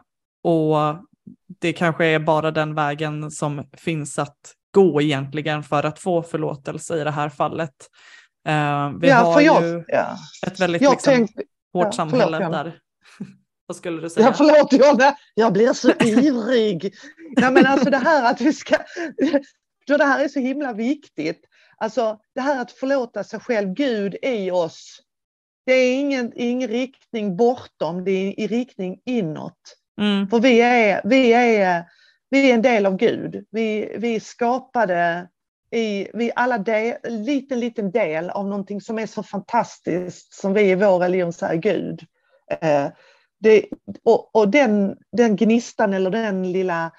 och 0.44 0.78
det 1.60 1.74
kanske 1.74 2.06
är 2.06 2.20
bara 2.20 2.52
den 2.52 2.76
vägen 2.76 3.32
som 3.32 3.64
finns 3.78 4.20
att 4.20 4.56
gå 4.72 5.02
egentligen 5.02 5.64
för 5.64 5.84
att 5.84 6.00
få 6.00 6.24
förlåtelse 6.24 7.02
i 7.02 7.04
det 7.04 7.12
här 7.12 7.30
fallet. 7.30 7.90
Uh, 8.48 9.00
vi 9.00 9.10
ja, 9.10 9.16
har 9.16 9.42
jag, 9.42 9.64
ju 9.64 9.84
ja. 9.88 10.18
ett 10.48 10.60
väldigt 10.60 10.82
liksom, 10.82 10.98
tänk, 11.04 11.32
hårt 11.74 11.86
ja, 11.86 11.92
samhälle 11.92 12.38
förlåt, 12.38 12.52
där. 12.52 12.80
Vad 13.66 13.78
skulle 13.78 14.02
du 14.02 14.10
säga? 14.10 14.26
Ja, 14.26 14.34
förlåt 14.34 14.74
Jonna, 14.74 15.16
jag 15.34 15.54
blir 15.54 15.74
så 15.74 15.92
ivrig. 16.00 16.94
Nej, 17.38 17.52
men 17.52 17.66
alltså 17.66 17.90
det 17.90 17.98
här 17.98 18.32
att 18.32 18.42
vi 18.42 18.54
ska... 18.54 18.76
Det 19.88 20.04
här 20.04 20.24
är 20.24 20.28
så 20.28 20.40
himla 20.40 20.74
viktigt. 20.74 21.42
Alltså 21.78 22.20
det 22.36 22.42
här 22.42 22.62
att 22.62 22.72
förlåta 22.72 23.24
sig 23.24 23.40
själv, 23.40 23.74
Gud 23.74 24.16
i 24.22 24.52
oss. 24.52 25.02
Det 25.70 25.76
är 25.76 26.00
ingen, 26.00 26.32
ingen 26.36 26.70
riktning 26.70 27.38
bortom, 27.38 28.04
det 28.04 28.12
är 28.12 28.40
i 28.40 28.48
riktning 28.48 29.02
inåt. 29.06 29.78
Mm. 30.02 30.28
För 30.28 30.40
vi 30.40 30.62
är, 30.62 31.02
vi, 31.04 31.34
är, 31.34 31.86
vi 32.30 32.50
är 32.50 32.54
en 32.54 32.62
del 32.62 32.86
av 32.86 32.98
Gud. 32.98 33.46
Vi, 33.52 33.96
vi 33.98 34.16
är 34.16 34.20
skapade 34.20 35.28
i, 35.72 36.08
vi 36.14 36.32
alla 36.36 36.58
del, 36.58 36.96
liten, 37.04 37.60
liten 37.60 37.92
del 37.92 38.30
av 38.30 38.48
någonting 38.48 38.82
som 38.82 39.00
är 39.00 39.06
så 39.06 39.24
fantastiskt 39.24 40.34
som 40.34 40.54
vi 40.54 40.62
i 40.62 40.76
vår 40.76 41.00
religion 41.00 41.34
säger 41.34 41.62
Gud. 41.62 42.02
Eh, 42.62 42.88
det, 43.40 43.66
och, 44.04 44.36
och 44.36 44.50
den, 44.50 44.98
den 45.12 45.36
gnistan 45.36 45.94
eller 45.94 46.12
den 46.12 46.52
lilla 46.52 46.92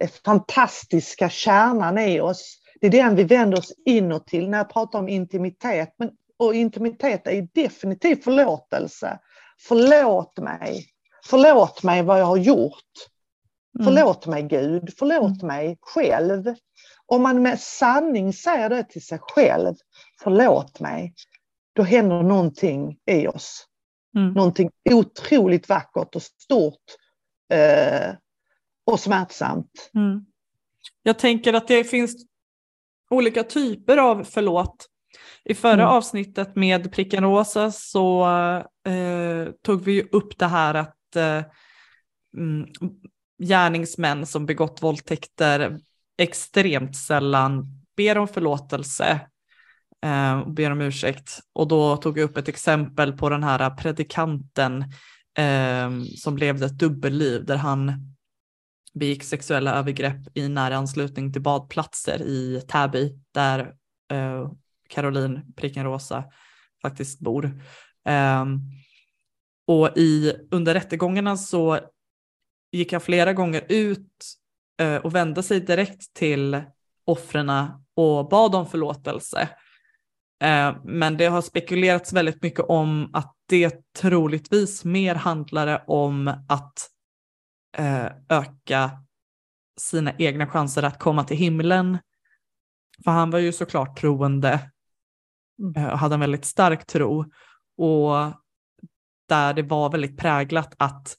eh, 0.00 0.10
fantastiska 0.24 1.28
kärnan 1.28 1.98
i 1.98 2.20
oss 2.20 2.60
det 2.80 2.86
är 2.86 2.90
den 2.90 3.16
vi 3.16 3.24
vänder 3.24 3.58
oss 3.58 3.72
inåt 3.84 4.26
till 4.26 4.48
när 4.48 4.58
jag 4.58 4.72
pratar 4.72 4.98
om 4.98 5.08
intimitet. 5.08 5.94
Men, 5.98 6.10
och 6.36 6.54
intimitet 6.54 7.26
är 7.26 7.48
definitivt 7.54 8.24
förlåtelse. 8.24 9.18
Förlåt 9.58 10.38
mig. 10.38 10.86
Förlåt 11.26 11.82
mig 11.82 12.02
vad 12.02 12.20
jag 12.20 12.26
har 12.26 12.36
gjort. 12.36 12.92
Mm. 13.78 13.84
Förlåt 13.84 14.26
mig 14.26 14.42
Gud. 14.42 14.94
Förlåt 14.98 15.42
mm. 15.42 15.46
mig 15.46 15.78
själv. 15.80 16.54
Om 17.06 17.22
man 17.22 17.42
med 17.42 17.60
sanning 17.60 18.32
säger 18.32 18.68
det 18.68 18.84
till 18.84 19.06
sig 19.06 19.18
själv, 19.22 19.74
förlåt 20.22 20.80
mig, 20.80 21.14
då 21.72 21.82
händer 21.82 22.22
någonting 22.22 22.98
i 23.10 23.26
oss. 23.26 23.66
Mm. 24.16 24.32
Någonting 24.32 24.70
otroligt 24.90 25.68
vackert 25.68 26.16
och 26.16 26.22
stort 26.22 26.84
eh, 27.52 28.14
och 28.84 29.00
smärtsamt. 29.00 29.90
Mm. 29.94 30.26
Jag 31.02 31.18
tänker 31.18 31.52
att 31.52 31.68
det 31.68 31.84
finns 31.84 32.26
olika 33.10 33.44
typer 33.44 33.96
av 33.96 34.24
förlåt. 34.24 34.86
I 35.44 35.54
förra 35.54 35.72
mm. 35.72 35.86
avsnittet 35.86 36.56
med 36.56 36.92
pricken 36.92 37.24
rosa 37.24 37.70
så 37.70 38.26
eh, 38.86 39.52
tog 39.62 39.84
vi 39.84 40.02
upp 40.02 40.38
det 40.38 40.46
här 40.46 40.74
att 40.74 41.16
eh, 41.16 41.42
mm, 42.36 42.66
gärningsmän 43.42 44.26
som 44.26 44.46
begått 44.46 44.82
våldtäkter 44.82 45.78
extremt 46.18 46.96
sällan 46.96 47.66
ber 47.96 48.18
om 48.18 48.28
förlåtelse 48.28 49.20
eh, 50.04 50.38
och 50.38 50.50
ber 50.50 50.70
om 50.70 50.80
ursäkt. 50.80 51.40
Och 51.52 51.68
då 51.68 51.96
tog 51.96 52.18
jag 52.18 52.24
upp 52.24 52.36
ett 52.36 52.48
exempel 52.48 53.12
på 53.12 53.28
den 53.28 53.42
här 53.42 53.70
predikanten 53.70 54.82
eh, 55.38 55.90
som 56.16 56.38
levde 56.38 56.66
ett 56.66 56.78
dubbelliv 56.78 57.44
där 57.44 57.56
han 57.56 57.92
begick 58.94 59.24
sexuella 59.24 59.74
övergrepp 59.74 60.36
i 60.38 60.48
nära 60.48 60.76
anslutning 60.76 61.32
till 61.32 61.42
badplatser 61.42 62.22
i 62.22 62.62
Täby 62.68 63.18
där 63.32 63.74
eh, 64.12 64.50
Caroline 64.94 65.42
Pricken 65.56 65.84
Rosa 65.84 66.24
faktiskt 66.82 67.20
bor. 67.20 67.60
Ehm, 68.04 68.60
och 69.66 69.98
i, 69.98 70.32
under 70.50 70.74
rättegångarna 70.74 71.36
så 71.36 71.78
gick 72.72 72.92
han 72.92 73.00
flera 73.00 73.32
gånger 73.32 73.64
ut 73.68 74.24
eh, 74.80 74.96
och 74.96 75.14
vände 75.14 75.42
sig 75.42 75.60
direkt 75.60 76.14
till 76.14 76.62
offren 77.04 77.50
och 77.96 78.28
bad 78.28 78.54
om 78.54 78.66
förlåtelse. 78.66 79.48
Ehm, 80.40 80.74
men 80.84 81.16
det 81.16 81.26
har 81.26 81.42
spekulerats 81.42 82.12
väldigt 82.12 82.42
mycket 82.42 82.64
om 82.68 83.10
att 83.12 83.34
det 83.46 83.92
troligtvis 83.92 84.84
mer 84.84 85.14
handlade 85.14 85.84
om 85.86 86.28
att 86.48 86.90
eh, 87.76 88.06
öka 88.28 88.90
sina 89.76 90.12
egna 90.18 90.46
chanser 90.46 90.82
att 90.82 90.98
komma 90.98 91.24
till 91.24 91.36
himlen. 91.36 91.98
För 93.04 93.10
han 93.10 93.30
var 93.30 93.38
ju 93.38 93.52
såklart 93.52 94.00
troende 94.00 94.70
eh, 95.76 95.96
hade 95.96 96.14
en 96.14 96.20
väldigt 96.20 96.44
stark 96.44 96.86
tro 96.86 97.24
och 97.76 98.32
där 99.28 99.54
det 99.54 99.62
var 99.62 99.90
väldigt 99.90 100.18
präglat 100.18 100.74
att 100.78 101.16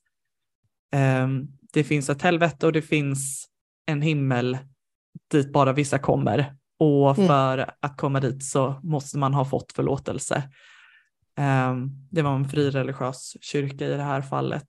eh, 0.93 1.28
det 1.74 1.84
finns 1.84 2.10
ett 2.10 2.21
helvete 2.21 2.65
och 2.65 2.74
det 2.74 2.82
finns 2.82 3.48
en 3.86 4.02
himmel 4.02 4.58
dit 5.32 5.54
bara 5.54 5.74
vissa 5.74 6.00
kommer 6.00 6.56
och 6.80 7.17
mm. 7.17 7.28
för 7.28 7.58
mm. 7.58 7.69
att 7.80 7.98
komma 7.98 8.19
dit 8.19 8.43
så 8.43 8.80
måste 8.84 9.17
man 9.17 9.34
ha 9.34 9.45
fått 9.45 9.71
förlåtelse. 9.71 10.50
Um, 11.39 12.08
det 12.12 12.21
var 12.21 12.36
en 12.36 12.50
frireligiös 12.50 13.38
kyrka 13.41 13.86
i 13.86 13.89
det 13.89 14.04
här 14.04 14.21
fallet. 14.21 14.67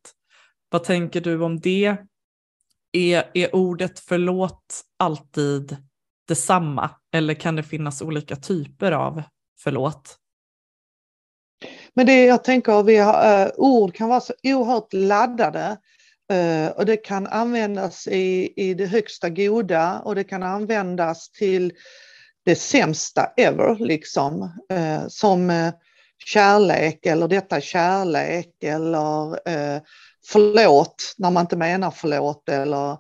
Vad 0.71 0.85
tänker 0.85 1.21
du 1.21 1.43
om 1.43 1.61
det? 1.61 1.97
Är, 2.93 3.31
är 3.35 3.55
ordet 3.55 3.99
förlåt 4.01 4.83
alltid 4.99 5.77
detsamma 6.29 6.91
eller 7.13 7.35
kan 7.35 7.57
det 7.57 7.63
finnas 7.63 8.03
olika 8.03 8.37
typer 8.37 8.93
av 8.93 9.23
förlåt? 9.59 10.17
Men 11.95 12.07
det 12.07 12.25
jag 12.25 12.45
tänker, 12.45 12.83
vi 12.83 12.97
har, 12.97 13.47
uh, 13.47 13.53
ord 13.57 13.95
kan 13.95 14.09
vara 14.09 14.21
så 14.21 14.35
oerhört 14.43 14.93
laddade 14.93 15.77
uh, 16.33 16.69
och 16.69 16.87
det 16.87 16.97
kan 16.97 17.27
användas 17.27 18.07
i, 18.07 18.53
i 18.57 18.75
det 18.75 18.87
högsta 18.87 19.29
goda 19.29 19.99
och 19.99 20.15
det 20.15 20.25
kan 20.25 20.43
användas 20.43 21.31
till 21.31 21.73
det 22.45 22.57
sämsta 22.57 23.33
ever, 23.37 23.77
liksom. 23.79 24.43
Uh, 24.73 25.09
som 25.09 25.73
kärlek 26.25 27.07
eller 27.07 27.29
detta 27.29 27.61
kärlek 27.61 28.63
eller 28.63 29.37
förlåt 30.27 31.15
när 31.19 31.31
man 31.31 31.41
inte 31.41 31.57
menar 31.57 31.91
förlåt 31.91 32.49
eller 32.49 32.91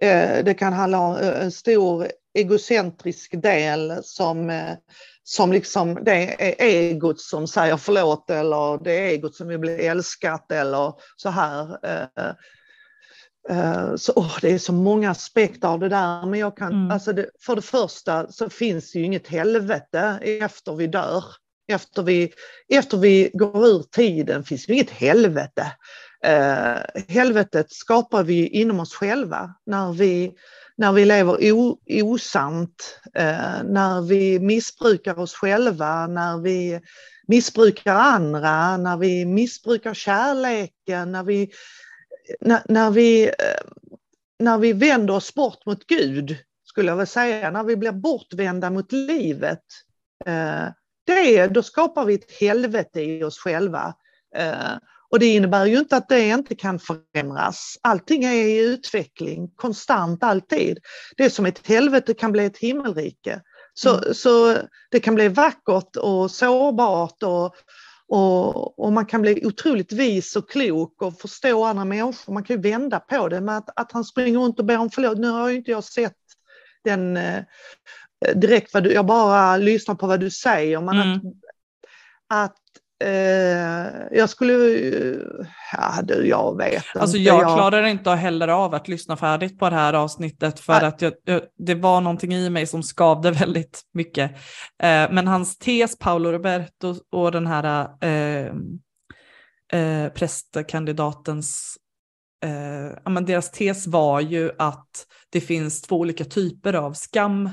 eh, 0.00 0.44
det 0.44 0.54
kan 0.54 0.72
handla 0.72 0.98
om 0.98 1.16
en 1.16 1.52
stor 1.52 2.08
egocentrisk 2.34 3.42
del 3.42 4.00
som, 4.02 4.50
eh, 4.50 4.74
som 5.30 5.52
liksom 5.52 5.98
det 6.04 6.42
är 6.42 6.54
egot 6.58 7.20
som 7.20 7.46
säger 7.46 7.76
förlåt 7.76 8.30
eller 8.30 8.84
det 8.84 8.92
är 8.92 9.08
egot 9.08 9.34
som 9.34 9.48
vill 9.48 9.58
bli 9.58 9.86
älskat 9.86 10.52
eller 10.52 10.92
så 11.16 11.28
här. 11.28 11.78
Eh, 11.82 12.32
eh, 13.50 13.96
så, 13.96 14.12
oh, 14.12 14.38
det 14.40 14.52
är 14.52 14.58
så 14.58 14.72
många 14.72 15.10
aspekter 15.10 15.68
av 15.68 15.80
det 15.80 15.88
där. 15.88 16.26
Men 16.26 16.40
jag 16.40 16.56
kan, 16.56 16.72
mm. 16.72 16.90
alltså 16.90 17.12
det, 17.12 17.30
för 17.46 17.56
det 17.56 17.62
första 17.62 18.32
så 18.32 18.50
finns 18.50 18.92
det 18.92 18.98
ju 18.98 19.04
inget 19.04 19.28
helvete 19.28 20.18
efter 20.22 20.74
vi 20.74 20.86
dör. 20.86 21.24
Efter 21.72 22.02
vi, 22.02 22.32
efter 22.72 22.96
vi 22.96 23.30
går 23.34 23.66
ur 23.66 23.82
tiden 23.82 24.44
finns 24.44 24.66
det 24.66 24.72
inget 24.72 24.90
helvete. 24.90 25.72
Eh, 26.24 27.02
helvetet 27.08 27.72
skapar 27.72 28.22
vi 28.22 28.48
inom 28.48 28.80
oss 28.80 28.94
själva 28.94 29.54
när 29.66 29.92
vi, 29.92 30.32
när 30.80 30.92
vi 30.92 31.04
lever 31.04 31.52
o, 31.52 31.78
osant, 32.02 33.00
eh, 33.14 33.62
när 33.64 34.02
vi 34.02 34.40
missbrukar 34.40 35.18
oss 35.18 35.34
själva, 35.34 36.06
när 36.06 36.38
vi 36.38 36.80
missbrukar 37.26 37.94
andra, 37.94 38.76
när 38.76 38.96
vi 38.96 39.24
missbrukar 39.24 39.94
kärleken, 39.94 41.12
när 41.12 41.22
vi, 41.22 41.50
när, 42.40 42.62
när 42.68 42.90
vi, 42.90 43.26
eh, 43.28 43.62
när 44.38 44.58
vi 44.58 44.72
vänder 44.72 45.14
oss 45.14 45.34
bort 45.34 45.66
mot 45.66 45.86
Gud, 45.86 46.36
skulle 46.64 46.88
jag 46.88 46.96
vilja 46.96 47.06
säga, 47.06 47.50
när 47.50 47.64
vi 47.64 47.76
blir 47.76 47.92
bortvända 47.92 48.70
mot 48.70 48.92
livet. 48.92 49.64
Eh, 50.26 50.64
det, 51.06 51.46
då 51.46 51.62
skapar 51.62 52.04
vi 52.04 52.14
ett 52.14 52.40
helvete 52.40 53.00
i 53.00 53.24
oss 53.24 53.38
själva. 53.38 53.94
Och 55.10 55.18
det 55.18 55.26
innebär 55.26 55.66
ju 55.66 55.78
inte 55.78 55.96
att 55.96 56.08
det 56.08 56.28
inte 56.28 56.54
kan 56.54 56.78
förändras. 56.78 57.78
Allting 57.82 58.24
är 58.24 58.32
i 58.32 58.58
utveckling, 58.58 59.48
konstant 59.56 60.22
alltid. 60.22 60.78
Det 61.16 61.30
som 61.30 61.46
ett 61.46 61.66
helvete 61.66 62.14
kan 62.14 62.32
bli 62.32 62.44
ett 62.44 62.58
himmelrike. 62.58 63.40
Så, 63.74 63.96
mm. 63.96 64.14
så 64.14 64.56
det 64.90 65.00
kan 65.00 65.14
bli 65.14 65.28
vackert 65.28 65.96
och 65.96 66.30
sårbart 66.30 67.22
och, 67.22 67.54
och, 68.08 68.78
och, 68.78 68.92
man 68.92 69.06
kan 69.06 69.22
bli 69.22 69.46
otroligt 69.46 69.92
vis 69.92 70.36
och 70.36 70.50
klok 70.50 71.02
och 71.02 71.20
förstå 71.20 71.64
andra 71.64 71.84
människor. 71.84 72.32
Man 72.32 72.44
kan 72.44 72.56
ju 72.56 72.62
vända 72.62 73.00
på 73.00 73.28
det 73.28 73.40
med 73.40 73.56
att, 73.56 73.70
att 73.76 73.92
han 73.92 74.04
springer 74.04 74.38
runt 74.38 74.58
och 74.58 74.64
ber 74.64 74.78
om 74.78 74.90
förlåt. 74.90 75.18
Nu 75.18 75.28
har 75.28 75.48
ju 75.48 75.56
inte 75.56 75.70
jag 75.70 75.84
sett 75.84 76.16
den 76.84 77.16
eh, 77.16 77.44
direkt, 78.34 78.74
vad 78.74 78.84
du, 78.84 78.92
jag 78.92 79.06
bara 79.06 79.56
lyssnar 79.56 79.94
på 79.94 80.06
vad 80.06 80.20
du 80.20 80.30
säger. 80.30 80.80
Men 80.80 81.00
mm. 81.00 81.16
att, 81.16 82.44
att 82.44 82.56
Eh, 83.04 84.18
jag 84.18 84.30
skulle, 84.30 84.54
ja 85.72 86.02
du, 86.02 86.28
jag 86.28 86.56
vet 86.56 86.84
Alltså 86.94 87.16
inte. 87.16 87.28
jag, 87.28 87.42
jag 87.42 87.56
klarar 87.56 87.86
inte 87.86 88.10
heller 88.10 88.48
av 88.48 88.74
att 88.74 88.88
lyssna 88.88 89.16
färdigt 89.16 89.58
på 89.58 89.70
det 89.70 89.76
här 89.76 89.92
avsnittet 89.92 90.60
för 90.60 90.72
Nej. 90.72 90.84
att 90.84 91.02
jag, 91.02 91.12
det 91.58 91.74
var 91.74 92.00
någonting 92.00 92.34
i 92.34 92.50
mig 92.50 92.66
som 92.66 92.82
skavde 92.82 93.30
väldigt 93.30 93.82
mycket. 93.92 94.30
Eh, 94.82 95.10
men 95.10 95.26
hans 95.26 95.58
tes, 95.58 95.98
Paolo 95.98 96.32
Roberto 96.32 96.94
och 97.12 97.32
den 97.32 97.46
här 97.46 97.88
eh, 98.00 98.52
eh, 99.80 100.12
prästkandidatens, 100.12 101.76
eh, 102.44 103.10
men 103.12 103.24
deras 103.24 103.50
tes 103.50 103.86
var 103.86 104.20
ju 104.20 104.50
att 104.58 105.06
det 105.30 105.40
finns 105.40 105.82
två 105.82 105.96
olika 105.96 106.24
typer 106.24 106.74
av 106.74 106.92
skam 106.92 107.50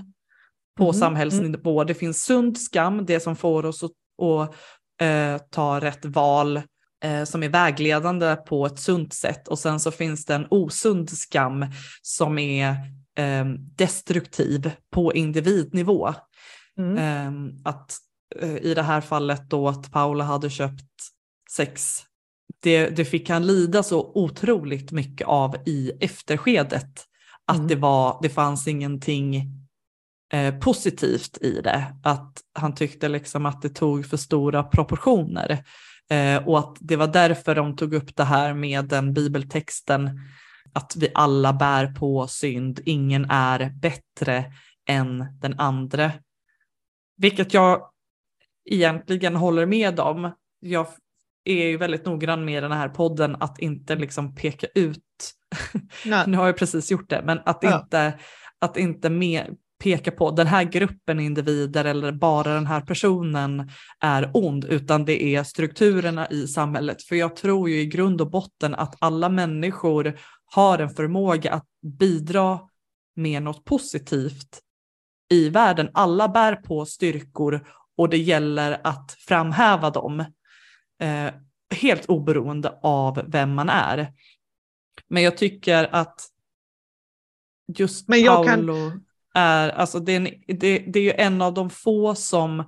på 0.77 0.83
mm. 0.83 0.93
samhällsnivå. 0.93 1.79
Mm. 1.79 1.88
Det 1.88 1.93
finns 1.93 2.23
sund 2.23 2.57
skam, 2.57 3.05
det 3.05 3.19
som 3.19 3.36
får 3.36 3.65
oss 3.65 3.83
att 3.83 3.91
och 4.17 4.55
eh, 5.01 5.38
ta 5.49 5.79
rätt 5.79 6.05
val 6.05 6.62
eh, 7.03 7.23
som 7.23 7.43
är 7.43 7.49
vägledande 7.49 8.36
på 8.36 8.65
ett 8.65 8.79
sunt 8.79 9.13
sätt 9.13 9.47
och 9.47 9.60
sen 9.60 9.79
så 9.79 9.91
finns 9.91 10.25
det 10.25 10.36
en 10.36 10.47
osund 10.49 11.10
skam 11.10 11.65
som 12.01 12.38
är 12.38 12.69
eh, 13.17 13.45
destruktiv 13.75 14.71
på 14.91 15.13
individnivå. 15.13 16.13
Mm. 16.77 16.97
Eh, 16.97 17.53
att 17.63 17.97
eh, 18.41 18.57
i 18.57 18.73
det 18.73 18.83
här 18.83 19.01
fallet 19.01 19.49
då 19.49 19.67
att 19.67 19.91
Paula 19.91 20.23
hade 20.23 20.49
köpt 20.49 20.91
sex, 21.55 22.03
det, 22.62 22.89
det 22.89 23.05
fick 23.05 23.29
han 23.29 23.47
lida 23.47 23.83
så 23.83 24.12
otroligt 24.15 24.91
mycket 24.91 25.27
av 25.27 25.55
i 25.65 25.91
efterskedet. 25.99 27.05
Att 27.45 27.55
mm. 27.55 27.67
det, 27.67 27.75
var, 27.75 28.19
det 28.21 28.29
fanns 28.29 28.67
ingenting 28.67 29.43
eh, 30.34 30.60
positivt 30.60 31.38
i 31.42 31.62
det. 31.62 31.96
Att 32.04 32.42
han 32.54 32.76
tyckte 32.76 33.10
liksom 33.10 33.46
att 33.46 33.62
det 33.62 33.70
tog 33.70 34.06
för 34.06 34.18
stora 34.18 34.63
proportioner. 34.63 35.63
Eh, 36.10 36.48
och 36.48 36.60
att 36.60 36.78
det 36.80 36.96
var 36.96 37.08
därför 37.08 37.56
de 37.56 37.76
tog 37.76 37.94
upp 37.94 38.16
det 38.16 38.24
här 38.24 38.54
med 38.54 38.86
den 38.86 39.13
bibeltexten 39.13 40.20
att 40.74 40.96
vi 40.96 41.12
alla 41.13 41.54
bär 41.54 41.88
på 41.88 42.28
synd, 42.28 42.80
ingen 42.86 43.26
är 43.30 43.70
bättre 43.70 44.54
än 44.90 45.26
den 45.40 45.60
andra. 45.60 46.12
Vilket 47.18 47.54
jag 47.54 47.90
egentligen 48.66 49.36
håller 49.36 49.66
med 49.66 50.00
om. 50.00 50.32
Jag 50.60 50.88
är 51.44 51.68
ju 51.68 51.78
väldigt 51.78 52.06
noggrann 52.06 52.46
med 52.46 52.63
den 52.63 52.72
här 52.72 52.90
podden 52.90 53.36
att 53.40 53.60
inte 53.60 53.96
liksom 53.96 54.36
peka 54.36 54.68
ut, 54.76 55.34
nu 56.28 56.38
har 56.38 56.46
jag 56.46 56.58
precis 56.58 56.92
gjort 56.92 57.10
det, 57.10 57.22
men 57.26 57.40
att 57.46 57.60
ja. 57.62 57.82
inte, 57.82 58.20
att 58.60 58.78
inte 58.78 59.10
med, 59.10 59.58
peka 59.80 60.12
på 60.12 60.32
den 60.32 60.48
här 60.48 60.63
gruppen 60.63 61.20
individer 61.20 61.86
eller 61.86 62.12
bara 62.12 62.54
den 62.54 62.68
här 62.68 62.82
personen 62.82 63.72
är 64.00 64.32
ond, 64.34 64.66
utan 64.66 65.06
det 65.06 65.24
är 65.24 65.44
strukturerna 65.44 66.28
i 66.30 66.48
samhället. 66.48 67.04
För 67.04 67.16
jag 67.16 67.36
tror 67.36 67.70
ju 67.70 67.80
i 67.80 67.86
grund 67.86 68.22
och 68.22 68.32
botten 68.32 68.76
att 68.76 68.96
alla 69.00 69.30
människor 69.30 70.20
har 70.46 70.80
en 70.80 70.90
förmåga 70.90 71.54
att 71.54 71.68
bidra 72.00 72.60
med 73.16 73.44
något 73.44 73.66
positivt 73.66 74.62
i 75.30 75.50
världen. 75.50 75.90
Alla 75.94 76.28
bär 76.28 76.56
på 76.56 76.86
styrkor 76.86 77.68
och 77.98 78.10
det 78.10 78.18
gäller 78.18 78.82
att 78.84 79.16
framhäva 79.20 79.90
dem. 79.90 80.20
Eh, 81.00 81.34
helt 81.76 82.06
oberoende 82.06 82.80
av 82.82 83.24
vem 83.28 83.54
man 83.54 83.70
är. 83.70 84.13
Men 85.08 85.24
jag 85.24 85.38
tycker 85.38 85.96
att 85.96 86.28
just 87.78 88.08
Men 88.08 88.22
jag 88.22 88.48
Paolo... 88.48 88.90
Kan 88.90 89.04
är, 89.38 89.69
alltså 89.69 90.00
det 90.00 90.12
är, 90.12 90.17
en, 90.17 90.30
det, 90.60 90.80
det 90.80 91.00
är 91.00 91.04
ju 91.04 91.13
en 91.13 91.41
av 91.41 91.54
de 91.54 91.69
få 91.69 92.15
som 92.15 92.63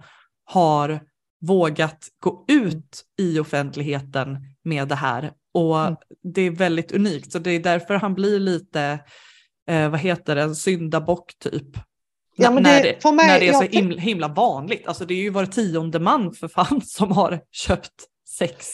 har 0.45 0.99
vågat 1.41 2.08
gå 2.19 2.45
ut 2.47 3.05
i 3.17 3.39
offentligheten 3.39 4.38
med 4.63 4.88
det 4.88 4.95
här. 4.95 5.32
Och 5.53 5.79
mm. 5.79 5.95
det 6.23 6.41
är 6.41 6.51
väldigt 6.51 6.91
unikt, 6.91 7.32
så 7.32 7.39
det 7.39 7.51
är 7.51 7.60
därför 7.60 7.95
han 7.95 8.13
blir 8.13 8.39
lite, 8.39 8.99
eh, 9.69 9.89
vad 9.89 9.99
heter 9.99 10.36
det, 10.36 10.41
en 10.41 10.55
syndabock 10.55 11.39
typ. 11.39 11.77
Ja, 12.36 12.51
men 12.51 12.63
när, 12.63 12.84
det, 12.84 13.12
mig, 13.12 13.27
när 13.27 13.39
det 13.39 13.47
är 13.47 13.53
så 13.53 13.62
himla, 13.62 14.01
himla 14.01 14.27
vanligt. 14.27 14.88
Alltså 14.88 15.05
det 15.05 15.13
är 15.13 15.21
ju 15.21 15.29
var 15.29 15.45
tionde 15.45 15.99
man 15.99 16.34
för 16.34 16.47
fan 16.47 16.82
som 16.86 17.12
har 17.12 17.41
köpt 17.51 18.05
sex. 18.38 18.67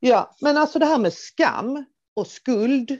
Ja, 0.00 0.36
men 0.40 0.56
alltså 0.56 0.78
det 0.78 0.86
här 0.86 0.98
med 0.98 1.12
skam 1.12 1.84
och 2.16 2.26
skuld 2.26 2.98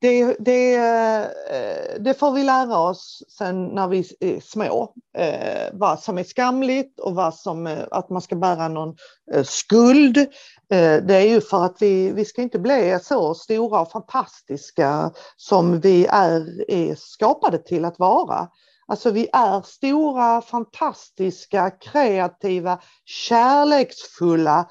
det, 0.00 0.36
det, 0.38 0.74
eh, 0.74 2.00
det, 2.00 2.14
får 2.14 2.32
vi 2.32 2.42
lära 2.42 2.78
oss 2.78 3.22
sen 3.38 3.66
när 3.66 3.88
vi 3.88 3.98
är 4.20 4.40
små. 4.40 4.94
Eh, 5.18 5.68
vad 5.72 6.00
som 6.00 6.18
är 6.18 6.24
skamligt 6.24 7.00
och 7.00 7.14
vad 7.14 7.34
som, 7.34 7.66
eh, 7.66 7.84
att 7.90 8.10
man 8.10 8.22
ska 8.22 8.36
bära 8.36 8.68
någon 8.68 8.96
skuld. 9.44 10.26
Det 10.68 11.14
är 11.14 11.28
ju 11.28 11.40
för 11.40 11.64
att 11.64 11.76
vi, 11.82 12.12
vi 12.12 12.24
ska 12.24 12.42
inte 12.42 12.58
bli 12.58 12.98
så 13.02 13.34
stora 13.34 13.80
och 13.80 13.90
fantastiska 13.90 15.12
som 15.36 15.80
vi 15.80 16.06
är, 16.06 16.70
är 16.70 16.94
skapade 16.94 17.58
till 17.58 17.84
att 17.84 17.98
vara. 17.98 18.48
Alltså 18.86 19.10
vi 19.10 19.28
är 19.32 19.62
stora, 19.62 20.42
fantastiska, 20.42 21.70
kreativa, 21.70 22.78
kärleksfulla 23.04 24.68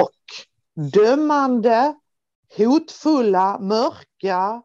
och 0.00 0.10
dömande, 0.92 1.94
hotfulla, 2.58 3.58
mörka 3.58 4.62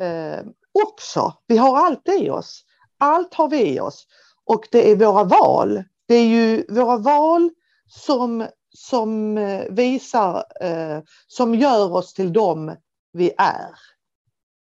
eh, 0.00 0.46
också. 0.84 1.34
Vi 1.46 1.56
har 1.56 1.76
allt 1.76 2.08
i 2.08 2.30
oss. 2.30 2.64
Allt 2.98 3.34
har 3.34 3.48
vi 3.48 3.74
i 3.74 3.80
oss. 3.80 4.06
Och 4.44 4.68
det 4.70 4.90
är 4.90 4.96
våra 4.96 5.24
val. 5.24 5.84
Det 6.06 6.14
är 6.14 6.26
ju 6.26 6.66
våra 6.68 6.96
val 6.96 7.50
som, 7.86 8.46
som 8.70 9.38
eh, 9.38 9.64
visar, 9.70 10.44
eh, 10.60 11.02
som 11.26 11.54
gör 11.54 11.92
oss 11.92 12.14
till 12.14 12.32
dem 12.32 12.76
vi 13.12 13.32
är. 13.38 13.70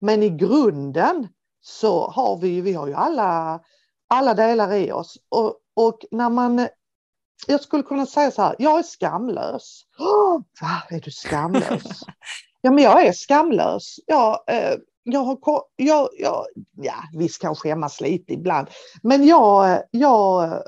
Men 0.02 0.24
i 0.24 0.30
grunden 0.30 1.28
så 1.62 2.10
har 2.10 2.38
vi, 2.38 2.62
vi 2.62 2.74
har 2.74 2.88
ju 2.88 2.94
alla, 2.94 3.60
alla 4.08 4.34
delar 4.34 4.74
i 4.74 4.92
oss. 4.92 5.18
Och, 5.30 5.56
och 5.76 6.06
när 6.12 6.30
man 6.30 6.68
jag 7.48 7.62
skulle 7.62 7.84
kunna 7.84 8.06
säga 8.06 8.32
så 8.32 8.42
här, 8.42 8.56
jag 8.60 8.80
är 8.80 8.84
skamlös. 8.84 9.84
Oh, 9.98 10.42
va, 10.62 10.84
är 10.90 11.02
du 11.02 11.12
skamlös? 11.12 12.04
Ja, 12.62 12.72
men 12.72 12.84
jag 12.84 13.06
är 13.06 13.12
skamlös. 13.12 13.96
Jag, 14.06 14.40
eh, 14.48 14.76
jag 15.04 15.20
har, 15.20 15.38
jag, 15.76 16.10
jag, 16.18 16.46
ja, 16.78 16.96
visst 17.14 17.42
kan 17.42 17.56
skämmas 17.56 18.02
lite 18.02 18.34
ibland, 18.34 18.68
men 19.04 19.28
jag, 19.28 19.84
jag, 19.92 20.44
eh, 20.44 20.60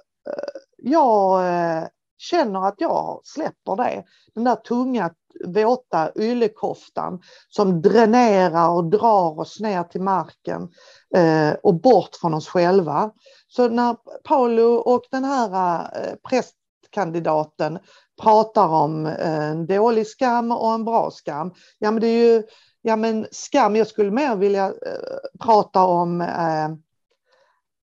jag 0.77 1.47
eh, 1.47 1.83
känner 2.17 2.67
att 2.67 2.75
jag 2.77 3.21
släpper 3.23 3.75
det. 3.75 4.03
Den 4.35 4.43
där 4.43 4.55
tunga, 4.55 5.11
våta 5.45 6.11
yllekoftan 6.15 7.21
som 7.49 7.81
dränerar 7.81 8.69
och 8.69 8.85
drar 8.89 9.39
oss 9.39 9.59
ner 9.59 9.83
till 9.83 10.01
marken 10.01 10.69
eh, 11.15 11.53
och 11.63 11.81
bort 11.81 12.15
från 12.21 12.33
oss 12.33 12.47
själva. 12.47 13.11
Så 13.47 13.69
när 13.69 13.95
Paolo 14.23 14.75
och 14.75 15.01
den 15.11 15.23
här 15.23 15.81
eh, 15.95 16.15
prästkandidaten 16.29 17.79
pratar 18.21 18.67
om 18.67 19.05
en 19.05 19.65
dålig 19.65 20.07
skam 20.07 20.51
och 20.51 20.73
en 20.73 20.85
bra 20.85 21.11
skam. 21.11 21.53
Ja, 21.79 21.91
men 21.91 22.01
det 22.01 22.07
är 22.07 22.35
ju 22.35 22.43
ja, 22.81 22.95
men 22.95 23.27
skam. 23.31 23.75
Jag 23.75 23.87
skulle 23.87 24.11
mer 24.11 24.35
vilja 24.35 24.65
eh, 24.67 25.39
prata 25.39 25.83
om 25.83 26.21
eh, 26.21 26.69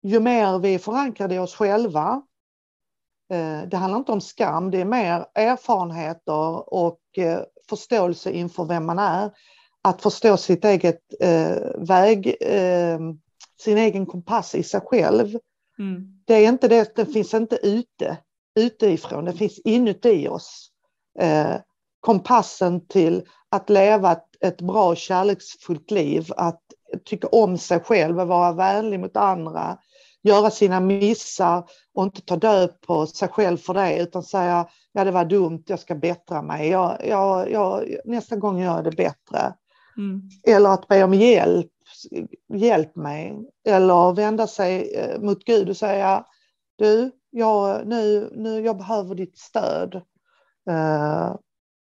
ju 0.02 0.20
mer 0.20 0.58
vi 0.58 0.74
är 0.74 0.78
förankrade 0.78 1.34
i 1.34 1.38
oss 1.38 1.54
själva. 1.54 2.22
Eh, 3.32 3.68
det 3.68 3.76
handlar 3.76 3.98
inte 3.98 4.12
om 4.12 4.20
skam, 4.20 4.70
det 4.70 4.80
är 4.80 4.84
mer 4.84 5.26
erfarenheter 5.34 6.74
och 6.74 7.00
eh, 7.16 7.40
förståelse 7.68 8.30
inför 8.30 8.64
vem 8.64 8.86
man 8.86 8.98
är. 8.98 9.30
Att 9.82 10.02
förstå 10.02 10.36
sitt 10.36 10.64
eget 10.64 11.00
eh, 11.20 11.56
väg, 11.76 12.36
eh, 12.40 12.98
sin 13.60 13.78
egen 13.78 14.06
kompass 14.06 14.54
i 14.54 14.62
sig 14.62 14.80
själv. 14.80 15.38
Mm. 15.78 16.22
Det 16.24 16.34
är 16.34 16.48
inte 16.48 16.68
det, 16.68 16.96
det 16.96 17.06
finns 17.06 17.34
inte 17.34 17.56
ute 17.56 18.18
utifrån, 18.54 19.24
det 19.24 19.32
finns 19.32 19.58
inuti 19.58 20.28
oss. 20.28 20.68
Eh, 21.18 21.56
kompassen 22.00 22.86
till 22.86 23.24
att 23.50 23.70
leva 23.70 24.12
ett, 24.12 24.28
ett 24.40 24.60
bra 24.60 24.94
kärleksfullt 24.94 25.90
liv, 25.90 26.26
att 26.36 26.60
tycka 27.04 27.26
om 27.26 27.58
sig 27.58 27.80
själv, 27.80 28.20
att 28.20 28.28
vara 28.28 28.52
vänlig 28.52 29.00
mot 29.00 29.16
andra, 29.16 29.78
göra 30.22 30.50
sina 30.50 30.80
missar 30.80 31.64
och 31.94 32.04
inte 32.04 32.20
ta 32.20 32.36
död 32.36 32.80
på 32.80 33.06
sig 33.06 33.28
själv 33.28 33.56
för 33.56 33.74
det 33.74 33.98
utan 33.98 34.22
säga 34.22 34.68
ja 34.92 35.04
det 35.04 35.10
var 35.10 35.24
dumt, 35.24 35.62
jag 35.66 35.80
ska 35.80 35.94
bättra 35.94 36.42
mig, 36.42 36.68
jag, 36.68 37.06
jag, 37.08 37.50
jag, 37.50 37.96
nästa 38.04 38.36
gång 38.36 38.60
gör 38.60 38.74
jag 38.76 38.84
det 38.84 38.90
bättre. 38.90 39.54
Mm. 39.96 40.22
Eller 40.46 40.70
att 40.70 40.88
be 40.88 41.04
om 41.04 41.14
hjälp, 41.14 41.70
hjälp 42.54 42.96
mig. 42.96 43.36
Eller 43.68 44.12
vända 44.12 44.46
sig 44.46 44.94
eh, 44.94 45.20
mot 45.20 45.44
Gud 45.44 45.70
och 45.70 45.76
säga 45.76 46.24
du, 46.76 47.10
jag, 47.32 47.86
nu, 47.86 48.30
nu, 48.36 48.60
jag 48.60 48.78
behöver 48.78 49.14
ditt 49.14 49.38
stöd. 49.38 49.94
Eh, 50.70 51.34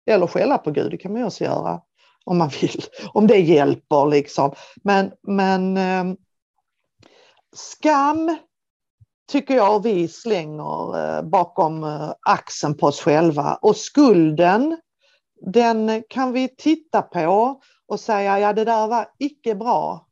eller 0.06 0.27
skälla 0.27 0.58
på 0.58 0.71
Gud, 0.71 0.91
det 0.91 0.97
kan 0.97 1.12
man 1.12 1.21
ju 1.21 1.27
också 1.27 1.43
göra 1.43 1.82
om 2.25 2.38
man 2.38 2.49
vill, 2.62 2.82
om 3.13 3.27
det 3.27 3.39
hjälper 3.39 4.06
liksom. 4.06 4.53
Men, 4.84 5.12
men 5.21 5.77
ehm, 5.77 6.17
skam 7.56 8.38
tycker 9.32 9.56
jag 9.56 9.84
vi 9.84 10.08
slänger 10.08 10.99
eh, 10.99 11.21
bakom 11.21 11.84
eh, 11.84 12.13
axeln 12.21 12.77
på 12.77 12.88
oss 12.88 13.01
själva 13.01 13.60
och 13.62 13.77
skulden 13.77 14.77
den 15.53 16.03
kan 16.10 16.34
vi 16.34 16.56
titta 16.58 17.01
på 17.01 17.62
och 17.88 17.99
säga 17.99 18.39
ja 18.39 18.53
det 18.53 18.65
där 18.65 18.88
var 18.88 19.08
icke 19.19 19.56
bra. 19.56 20.08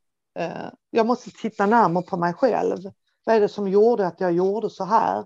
Jag 0.89 1.05
måste 1.05 1.29
titta 1.29 1.65
närmare 1.65 2.03
på 2.03 2.17
mig 2.17 2.33
själv. 2.33 2.77
Vad 3.23 3.35
är 3.35 3.39
det 3.39 3.49
som 3.49 3.67
gjorde 3.67 4.07
att 4.07 4.21
jag 4.21 4.31
gjorde 4.31 4.69
så 4.69 4.83
här? 4.83 5.25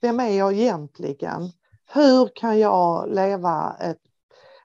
Vem 0.00 0.20
är 0.20 0.30
jag 0.30 0.52
egentligen? 0.52 1.52
Hur 1.86 2.28
kan 2.34 2.58
jag 2.58 3.14
leva 3.14 3.76
ett, 3.80 4.00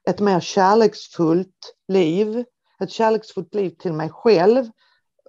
ett 0.09 0.19
mer 0.19 0.39
kärleksfullt 0.39 1.75
liv? 1.87 2.45
Ett 2.79 2.91
kärleksfullt 2.91 3.55
liv 3.55 3.69
till 3.69 3.93
mig 3.93 4.09
själv. 4.09 4.65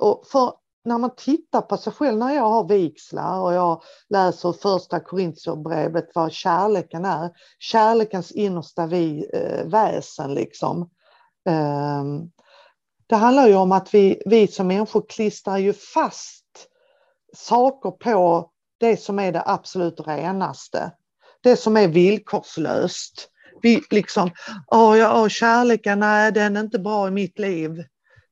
Och 0.01 0.27
för 0.27 0.53
när 0.85 0.99
man 0.99 1.15
tittar 1.17 1.61
på 1.61 1.77
sig 1.77 1.93
själv, 1.93 2.19
när 2.19 2.35
jag 2.35 2.49
har 2.49 2.69
vigslar 2.69 3.41
och 3.41 3.55
jag 3.55 3.83
läser 4.09 4.53
första 4.53 5.01
Korintierbrevet 5.01 6.11
vad 6.15 6.33
kärleken 6.33 7.05
är, 7.05 7.31
kärlekens 7.59 8.33
innersta 8.33 8.87
vi, 8.87 9.31
eh, 9.33 9.67
väsen 9.67 10.35
liksom. 10.35 10.91
Eh, 11.49 12.05
det 13.07 13.17
handlar 13.17 13.49
ju 13.49 13.55
om 13.55 13.73
att 13.73 13.95
vi, 13.95 14.23
vi 14.27 14.49
som 14.49 14.67
människor 14.67 15.05
klistrar 15.09 15.59
ju 15.59 15.73
fast 15.73 16.44
saker 17.35 17.91
på 17.91 18.51
det 18.81 18.97
som 18.97 19.19
är 19.19 19.33
det 19.33 19.43
absolut 19.47 20.01
renaste. 20.07 20.93
Det 21.43 21.57
som 21.57 21.77
är 21.77 21.89
villkorslöst. 21.89 23.29
Vi 23.63 23.83
liksom, 23.91 24.31
åh, 24.67 24.99
ja, 24.99 25.23
åh, 25.23 25.29
kärleken, 25.29 26.01
nej 26.01 26.33
den 26.33 26.57
är 26.57 26.61
inte 26.61 26.79
bra 26.79 27.09
i 27.09 27.11
mitt 27.11 27.39
liv. 27.39 27.85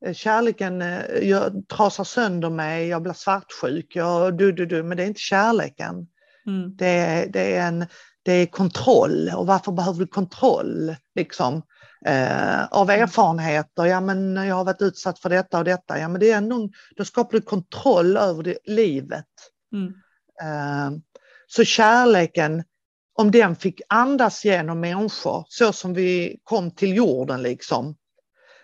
Eh, 0.06 0.14
kärleken 0.14 0.82
eh, 0.82 1.04
jag, 1.22 1.68
trasar 1.68 2.04
sönder 2.04 2.50
mig, 2.50 2.88
jag 2.88 3.02
blir 3.02 3.12
svartsjuk, 3.12 3.96
jag, 3.96 4.38
du, 4.38 4.52
du, 4.52 4.66
du, 4.66 4.82
men 4.82 4.96
det 4.96 5.02
är 5.02 5.06
inte 5.06 5.20
kärleken. 5.20 6.06
Mm. 6.46 6.76
Det, 6.76 6.86
är, 6.86 7.26
det, 7.26 7.56
är 7.56 7.68
en, 7.68 7.86
det 8.22 8.32
är 8.32 8.46
kontroll 8.46 9.30
och 9.36 9.46
varför 9.46 9.72
behöver 9.72 9.98
du 9.98 10.06
kontroll? 10.06 10.96
Liksom? 11.14 11.62
Eh, 12.04 12.64
av 12.64 12.90
mm. 12.90 13.02
erfarenheter, 13.02 13.84
ja 13.84 14.00
men 14.00 14.36
jag 14.36 14.54
har 14.54 14.64
varit 14.64 14.82
utsatt 14.82 15.18
för 15.18 15.28
detta 15.28 15.58
och 15.58 15.64
detta, 15.64 15.98
ja 15.98 16.08
men 16.08 16.20
det 16.20 16.30
är 16.30 16.36
ändå, 16.36 16.68
då 16.96 17.04
skapar 17.04 17.32
du 17.32 17.40
kontroll 17.40 18.16
över 18.16 18.42
det, 18.42 18.58
livet. 18.64 19.26
Mm. 19.72 19.94
Eh, 20.42 20.98
så 21.46 21.64
kärleken, 21.64 22.64
om 23.14 23.30
den 23.30 23.56
fick 23.56 23.80
andas 23.88 24.44
genom 24.44 24.80
människor, 24.80 25.44
så 25.48 25.72
som 25.72 25.94
vi 25.94 26.40
kom 26.44 26.70
till 26.70 26.96
jorden 26.96 27.42
liksom, 27.42 27.96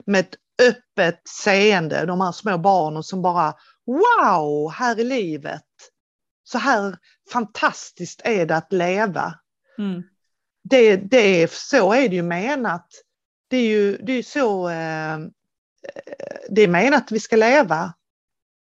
med 0.07 0.21
ett 0.21 0.35
öppet 0.63 1.29
seende, 1.29 2.07
de 2.07 2.21
här 2.21 2.33
små 2.33 2.59
barnen 2.59 3.03
som 3.03 3.23
bara 3.23 3.55
wow, 3.87 4.73
här 4.73 5.01
är 5.01 5.05
livet. 5.05 5.63
Så 6.45 6.59
här 6.59 6.97
fantastiskt 7.33 8.21
är 8.25 8.47
det 8.47 8.57
att 8.57 8.73
leva. 8.73 9.35
Mm. 9.79 10.03
Det, 10.65 10.97
det, 10.97 11.53
så 11.53 11.93
är 11.93 12.09
det 12.09 12.17
ju 12.17 12.23
menat 12.23 12.87
det 13.49 13.57
är 13.57 13.69
ju 13.69 13.97
det 13.97 14.13
är 14.13 14.23
så 14.23 14.69
eh, 14.69 15.19
det 16.49 16.63
är 16.63 16.69
menat 16.69 17.03
att 17.03 17.13
vi 17.13 17.21
ska 17.21 17.37
leva. 17.37 17.95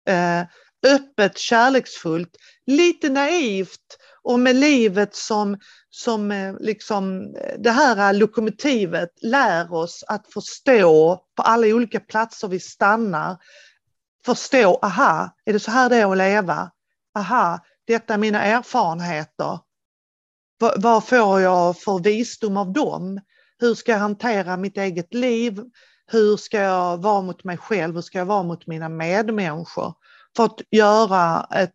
Eh, 0.09 0.41
öppet, 0.83 1.37
kärleksfullt, 1.37 2.35
lite 2.65 3.09
naivt 3.09 3.97
och 4.21 4.39
med 4.39 4.55
livet 4.55 5.15
som, 5.15 5.59
som 5.89 6.31
eh, 6.31 6.55
liksom 6.59 7.35
eh, 7.35 7.59
det 7.59 7.71
här 7.71 8.13
lokomotivet 8.13 9.09
lär 9.21 9.73
oss 9.73 10.03
att 10.07 10.33
förstå 10.33 11.21
på 11.35 11.43
alla 11.43 11.67
olika 11.67 11.99
platser 11.99 12.47
vi 12.47 12.59
stannar. 12.59 13.37
Förstå, 14.25 14.79
aha, 14.81 15.35
är 15.45 15.53
det 15.53 15.59
så 15.59 15.71
här 15.71 15.89
det 15.89 15.95
är 15.95 16.11
att 16.11 16.17
leva? 16.17 16.71
Aha, 17.15 17.59
detta 17.87 18.13
är 18.13 18.17
mina 18.17 18.43
erfarenheter. 18.43 19.59
Vad, 20.59 20.81
vad 20.81 21.07
får 21.07 21.41
jag 21.41 21.79
för 21.79 21.99
visdom 22.03 22.57
av 22.57 22.73
dem? 22.73 23.19
Hur 23.59 23.75
ska 23.75 23.91
jag 23.91 23.99
hantera 23.99 24.57
mitt 24.57 24.77
eget 24.77 25.13
liv? 25.13 25.63
Hur 26.11 26.37
ska 26.37 26.59
jag 26.59 26.97
vara 26.97 27.21
mot 27.21 27.43
mig 27.43 27.57
själv? 27.57 27.95
Hur 27.95 28.01
ska 28.01 28.17
jag 28.17 28.25
vara 28.25 28.43
mot 28.43 28.67
mina 28.67 28.89
medmänniskor? 28.89 29.93
För 30.35 30.45
att 30.45 30.61
göra 30.71 31.47
ett 31.55 31.73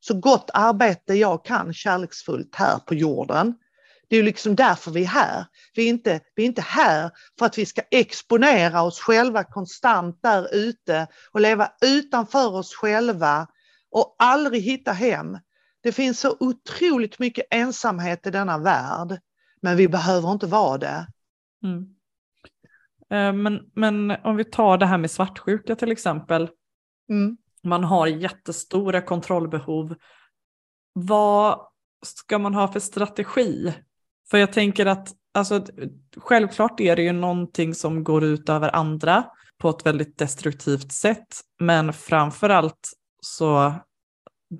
så 0.00 0.14
gott 0.14 0.50
arbete 0.54 1.14
jag 1.14 1.44
kan 1.44 1.74
kärleksfullt 1.74 2.54
här 2.54 2.78
på 2.78 2.94
jorden. 2.94 3.54
Det 4.08 4.16
är 4.16 4.22
liksom 4.22 4.56
därför 4.56 4.90
vi 4.90 5.02
är 5.02 5.06
här. 5.06 5.46
Vi 5.74 5.84
är, 5.84 5.88
inte, 5.88 6.20
vi 6.34 6.42
är 6.42 6.46
inte 6.46 6.62
här 6.62 7.10
för 7.38 7.46
att 7.46 7.58
vi 7.58 7.66
ska 7.66 7.82
exponera 7.90 8.82
oss 8.82 9.00
själva 9.00 9.44
konstant 9.44 10.18
där 10.22 10.54
ute 10.54 11.06
och 11.32 11.40
leva 11.40 11.72
utanför 11.80 12.54
oss 12.54 12.74
själva 12.74 13.46
och 13.90 14.16
aldrig 14.18 14.62
hitta 14.62 14.92
hem. 14.92 15.38
Det 15.82 15.92
finns 15.92 16.20
så 16.20 16.36
otroligt 16.40 17.18
mycket 17.18 17.46
ensamhet 17.50 18.26
i 18.26 18.30
denna 18.30 18.58
värld, 18.58 19.20
men 19.62 19.76
vi 19.76 19.88
behöver 19.88 20.32
inte 20.32 20.46
vara 20.46 20.78
det. 20.78 21.06
Mm. 21.62 21.94
Eh, 23.10 23.32
men, 23.32 23.70
men 23.74 24.10
om 24.10 24.36
vi 24.36 24.44
tar 24.44 24.78
det 24.78 24.86
här 24.86 24.98
med 24.98 25.10
svartsjuka 25.10 25.76
till 25.76 25.92
exempel. 25.92 26.50
Mm. 27.10 27.36
Man 27.64 27.84
har 27.84 28.06
jättestora 28.06 29.02
kontrollbehov. 29.02 29.94
Vad 30.92 31.66
ska 32.06 32.38
man 32.38 32.54
ha 32.54 32.72
för 32.72 32.80
strategi? 32.80 33.74
För 34.30 34.38
jag 34.38 34.52
tänker 34.52 34.86
att 34.86 35.08
alltså, 35.34 35.66
självklart 36.16 36.80
är 36.80 36.96
det 36.96 37.02
ju 37.02 37.12
någonting 37.12 37.74
som 37.74 38.04
går 38.04 38.24
ut 38.24 38.48
över 38.48 38.76
andra 38.76 39.24
på 39.58 39.70
ett 39.70 39.86
väldigt 39.86 40.18
destruktivt 40.18 40.92
sätt. 40.92 41.40
Men 41.60 41.92
framför 41.92 42.50
allt 42.50 42.92
så 43.20 43.74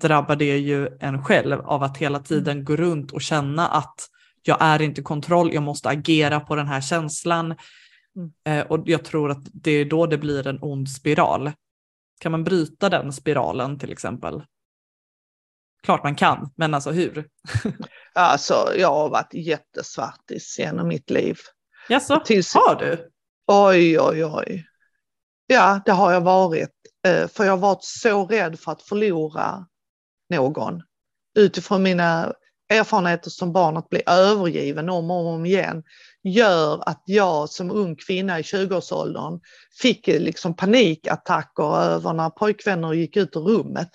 drabbar 0.01 0.37
det 0.37 0.59
ju 0.59 0.89
en 1.01 1.25
själv 1.25 1.61
av 1.61 1.83
att 1.83 1.97
hela 1.97 2.19
tiden 2.19 2.53
mm. 2.53 2.65
gå 2.65 2.77
runt 2.77 3.13
och 3.13 3.23
känna 3.23 3.69
att 3.69 4.09
jag 4.43 4.59
är 4.61 4.83
inte 4.83 5.03
kontroll, 5.03 5.55
jag 5.55 5.63
måste 5.63 5.89
agera 5.89 6.41
på 6.41 6.57
den 6.57 6.67
här 6.67 6.81
känslan. 6.81 7.55
Mm. 8.17 8.33
Eh, 8.45 8.67
och 8.67 8.89
jag 8.89 9.05
tror 9.05 9.31
att 9.31 9.47
det 9.53 9.71
är 9.71 9.85
då 9.85 10.07
det 10.07 10.19
blir 10.19 10.47
en 10.47 10.59
ond 10.63 10.89
spiral. 10.89 11.53
Kan 12.21 12.33
man 12.33 12.45
bryta 12.45 12.89
den 12.89 13.13
spiralen 13.13 13.79
till 13.79 13.93
exempel? 13.93 14.43
Klart 15.83 16.03
man 16.05 16.15
kan, 16.15 16.51
men 16.57 16.75
alltså 16.75 16.91
hur? 16.91 17.29
alltså 18.15 18.73
jag 18.77 18.89
har 18.89 19.09
varit 19.09 19.35
jättesvartis 19.35 20.59
genom 20.59 20.89
mitt 20.89 21.11
liv. 21.11 21.39
Jaså, 21.89 22.23
Tills... 22.25 22.55
har 22.55 22.75
du? 22.75 23.11
Oj, 23.47 24.01
oj, 24.01 24.25
oj. 24.25 24.67
Ja, 25.47 25.81
det 25.85 25.93
har 25.93 26.13
jag 26.13 26.21
varit. 26.21 26.71
Eh, 27.07 27.29
för 27.29 27.45
jag 27.45 27.53
har 27.53 27.59
varit 27.59 27.85
så 27.85 28.27
rädd 28.27 28.61
för 28.61 28.73
att 28.73 28.83
förlora 28.83 29.67
någon. 30.31 30.83
Utifrån 31.35 31.83
mina 31.83 32.33
erfarenheter 32.73 33.31
som 33.31 33.53
barn 33.53 33.77
att 33.77 33.89
bli 33.89 34.03
övergiven 34.07 34.89
om 34.89 35.11
och 35.11 35.27
om 35.27 35.47
igen 35.47 35.83
gör 36.25 36.89
att 36.89 37.03
jag 37.07 37.49
som 37.49 37.71
ung 37.71 37.97
kvinna 37.97 38.39
i 38.39 38.43
20-årsåldern 38.43 39.41
fick 39.81 40.07
liksom 40.07 40.57
panikattacker 40.57 41.77
över 41.77 42.13
när 42.13 42.31
pojkvänner 42.31 42.93
gick 42.93 43.17
ut 43.17 43.37
ur 43.37 43.41
rummet. 43.41 43.89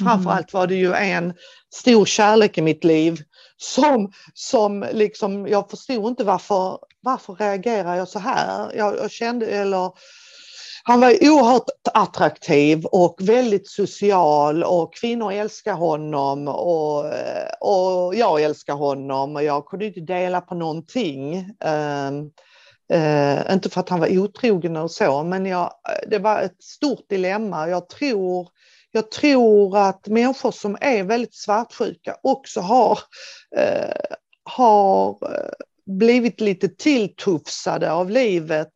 Mm. 0.00 0.10
Framförallt 0.10 0.52
var 0.52 0.66
det 0.66 0.74
ju 0.74 0.94
en 0.94 1.34
stor 1.74 2.04
kärlek 2.04 2.58
i 2.58 2.62
mitt 2.62 2.84
liv 2.84 3.22
som, 3.56 4.12
som 4.34 4.86
liksom, 4.92 5.48
jag 5.48 5.70
förstod 5.70 6.08
inte 6.08 6.24
varför, 6.24 6.78
varför 7.02 7.34
reagerar 7.34 7.96
jag 7.96 8.08
så 8.08 8.18
här? 8.18 8.72
Jag, 8.76 8.96
jag 8.96 9.10
kände, 9.10 9.46
eller 9.46 9.90
han 10.86 11.00
var 11.00 11.10
oerhört 11.20 11.70
attraktiv 11.94 12.84
och 12.84 13.16
väldigt 13.20 13.68
social 13.68 14.64
och 14.64 14.94
kvinnor 14.94 15.32
älskar 15.32 15.72
honom 15.72 16.48
och, 16.48 17.04
och 17.60 18.14
jag 18.14 18.42
älskar 18.42 18.74
honom 18.74 19.36
och 19.36 19.42
jag 19.42 19.66
kunde 19.66 19.86
inte 19.86 20.00
dela 20.00 20.40
på 20.40 20.54
någonting. 20.54 21.34
Uh, 21.64 22.12
uh, 22.98 23.52
inte 23.52 23.70
för 23.70 23.80
att 23.80 23.88
han 23.88 24.00
var 24.00 24.18
otrogen 24.18 24.76
och 24.76 24.90
så, 24.90 25.22
men 25.22 25.46
jag, 25.46 25.70
det 26.08 26.18
var 26.18 26.40
ett 26.40 26.62
stort 26.62 27.08
dilemma. 27.08 27.68
Jag 27.68 27.88
tror, 27.88 28.48
jag 28.92 29.10
tror 29.10 29.78
att 29.78 30.06
människor 30.06 30.50
som 30.50 30.76
är 30.80 31.02
väldigt 31.02 31.34
svartsjuka 31.34 32.16
också 32.22 32.60
har, 32.60 32.98
uh, 33.58 34.16
har 34.44 35.08
eh, 35.10 35.50
blivit 35.86 36.40
lite 36.40 36.68
tilltufsade 36.68 37.92
av 37.92 38.10
livet 38.10 38.72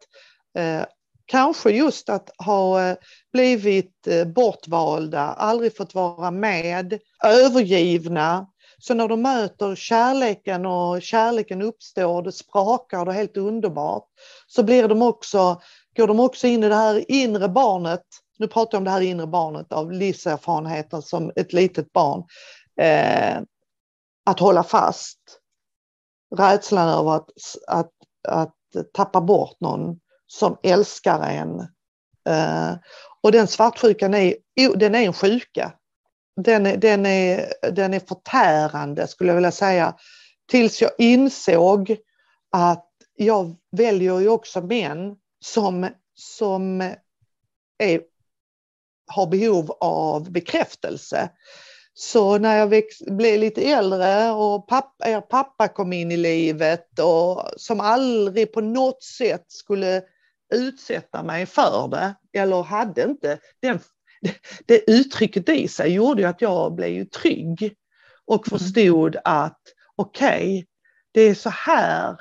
kanske 1.29 1.71
just 1.71 2.09
att 2.09 2.31
ha 2.39 2.89
eh, 2.89 2.97
blivit 3.33 4.07
eh, 4.07 4.25
bortvalda, 4.25 5.21
aldrig 5.21 5.77
fått 5.77 5.95
vara 5.95 6.31
med, 6.31 6.99
övergivna. 7.25 8.47
Så 8.79 8.95
när 8.95 9.09
de 9.09 9.23
möter 9.23 9.75
kärleken 9.75 10.67
och 10.67 11.03
kärleken 11.03 11.63
uppstår, 11.63 12.23
det 12.23 12.33
sprakar 12.33 12.99
och 12.99 13.07
det 13.07 13.13
är 13.13 13.17
helt 13.17 13.37
underbart, 13.37 14.05
så 14.47 14.63
blir 14.63 14.89
de 14.89 15.03
också, 15.03 15.61
går 15.97 16.07
de 16.07 16.21
också 16.21 16.47
in 16.47 16.65
i 16.65 16.69
det 16.69 16.75
här 16.75 17.05
inre 17.11 17.49
barnet. 17.49 18.05
Nu 18.39 18.49
pratar 18.49 18.77
jag 18.77 18.81
om 18.81 18.85
det 18.85 18.91
här 18.91 19.01
inre 19.01 19.27
barnet 19.27 19.73
av 19.73 19.93
livserfarenheten 19.93 21.03
som 21.03 21.33
ett 21.37 21.53
litet 21.53 21.93
barn. 21.93 22.25
Eh, 22.81 23.43
att 24.27 24.41
hålla 24.41 24.65
fast. 24.65 25.19
Rädslan 26.37 26.89
över 26.89 27.17
att, 27.17 27.31
att, 27.67 27.93
att 28.29 28.55
tappa 28.95 29.21
bort 29.21 29.61
någon 29.61 29.99
som 30.29 30.59
älskar 30.63 31.21
en. 31.21 31.61
Eh, 32.29 32.77
och 33.23 33.33
den 33.33 33.47
svartsjukan 33.47 34.15
är, 34.15 34.35
den 34.77 34.95
är 34.95 35.03
en 35.07 35.13
sjuka. 35.13 35.73
Den 36.37 36.67
är, 36.67 36.77
den, 36.77 37.07
är, 37.07 37.53
den 37.73 37.95
är 37.95 38.01
förtärande 38.01 39.07
skulle 39.07 39.31
jag 39.31 39.35
vilja 39.35 39.51
säga. 39.51 39.95
Tills 40.51 40.83
jag 40.83 40.91
insåg 40.99 41.97
att 42.53 42.87
jag 43.15 43.57
väljer 43.77 44.19
ju 44.19 44.29
också 44.29 44.61
män 44.61 45.17
som, 45.45 45.89
som 46.15 46.81
är, 47.79 48.01
har 49.07 49.27
behov 49.27 49.71
av 49.81 50.31
bekräftelse. 50.31 51.31
Så 51.95 52.39
när 52.39 52.57
jag 52.57 52.67
växt, 52.67 53.11
blev 53.11 53.41
lite 53.41 53.63
äldre 53.63 54.31
och 54.31 54.69
pappa, 54.69 55.09
er 55.09 55.21
pappa 55.21 55.69
kom 55.69 55.93
in 55.93 56.13
i 56.13 56.17
livet 56.17 56.99
och 56.99 57.43
som 57.57 57.81
aldrig 57.81 58.53
på 58.53 58.61
något 58.61 59.03
sätt 59.03 59.45
skulle 59.49 60.03
utsätta 60.55 61.23
mig 61.23 61.47
för 61.47 61.89
det 61.89 62.15
eller 62.41 62.63
hade 62.63 63.03
inte 63.03 63.39
den, 63.61 63.81
det 64.67 64.91
uttrycket 64.91 65.49
i 65.49 65.69
sig 65.69 65.93
gjorde 65.93 66.23
ju 66.23 66.29
att 66.29 66.43
jag 66.43 66.75
blev 66.75 67.05
trygg 67.05 67.75
och 68.25 68.49
mm. 68.49 68.59
förstod 68.59 69.17
att 69.25 69.61
okej, 69.97 70.59
okay, 70.59 70.67
det 71.13 71.21
är 71.21 71.35
så 71.35 71.51
här. 71.51 72.17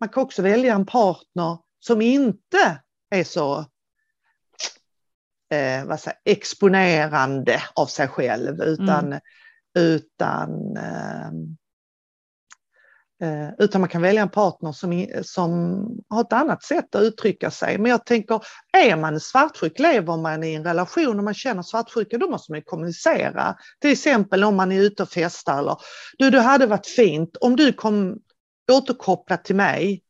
Man 0.00 0.08
kan 0.08 0.22
också 0.22 0.42
välja 0.42 0.74
en 0.74 0.86
partner 0.86 1.58
som 1.80 2.02
inte 2.02 2.80
är 3.10 3.24
så 3.24 3.58
eh, 5.50 5.84
vad 5.84 6.00
säger, 6.00 6.18
exponerande 6.24 7.62
av 7.74 7.86
sig 7.86 8.08
själv 8.08 8.60
utan, 8.62 9.06
mm. 9.06 9.20
utan, 9.78 10.76
eh, 10.76 11.30
Eh, 13.22 13.48
utan 13.58 13.80
man 13.80 13.90
kan 13.90 14.02
välja 14.02 14.22
en 14.22 14.28
partner 14.28 14.72
som, 14.72 15.06
som 15.22 15.78
har 16.08 16.20
ett 16.20 16.32
annat 16.32 16.62
sätt 16.62 16.94
att 16.94 17.02
uttrycka 17.02 17.50
sig. 17.50 17.78
Men 17.78 17.90
jag 17.90 18.06
tänker, 18.06 18.40
är 18.72 18.96
man 18.96 19.20
svartsjuk, 19.20 19.78
lever 19.78 20.16
man 20.16 20.44
i 20.44 20.54
en 20.54 20.64
relation 20.64 21.18
och 21.18 21.24
man 21.24 21.34
känner 21.34 21.62
svartsjuka, 21.62 22.18
då 22.18 22.30
måste 22.30 22.52
man 22.52 22.62
kommunicera. 22.62 23.56
Till 23.80 23.90
exempel 23.90 24.44
om 24.44 24.56
man 24.56 24.72
är 24.72 24.80
ute 24.80 25.02
och 25.02 25.08
festar 25.08 25.58
eller 25.58 25.76
du, 26.18 26.30
det 26.30 26.40
hade 26.40 26.66
varit 26.66 26.86
fint 26.86 27.36
om 27.36 27.56
du 27.56 27.72
kom 27.72 28.18
återkopplat 28.72 29.44
till 29.44 29.56
mig 29.56 30.02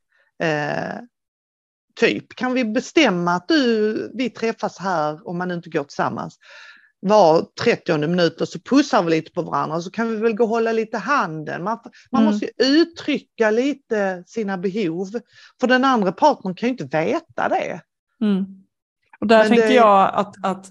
eh, 0.43 0.99
typ, 2.01 2.35
kan 2.35 2.55
vi 2.55 2.65
bestämma 2.65 3.35
att 3.35 3.49
du, 3.49 4.11
vi 4.15 4.31
träffas 4.31 4.79
här 4.79 5.29
om 5.29 5.39
man 5.39 5.51
inte 5.51 5.71
går 5.71 5.85
tillsammans 5.85 6.39
var 7.09 7.47
30 7.65 7.99
minut 7.99 8.41
och 8.41 8.49
så 8.49 8.59
pussar 8.59 9.03
vi 9.03 9.11
lite 9.11 9.31
på 9.33 9.43
varandra 9.43 9.81
så 9.81 9.91
kan 9.91 10.11
vi 10.11 10.17
väl 10.17 10.35
gå 10.35 10.45
och 10.45 10.51
hålla 10.51 10.73
lite 10.73 10.99
handen. 10.99 11.65
Man, 11.65 11.79
man 12.11 12.23
mm. 12.23 12.33
måste 12.33 12.51
uttrycka 12.57 13.51
lite 13.51 14.25
sina 14.27 14.59
behov. 14.59 15.07
För 15.61 15.67
den 15.67 15.85
andra 15.85 16.13
partnern 16.13 16.55
kan 16.55 16.69
ju 16.69 16.71
inte 16.71 16.99
veta 16.99 17.49
det. 17.49 17.81
Mm. 18.21 18.45
Och 19.21 19.27
där 19.27 19.39
Men 19.39 19.49
tänker 19.49 19.69
det... 19.69 19.75
jag 19.75 20.15
att, 20.15 20.45
att 20.45 20.67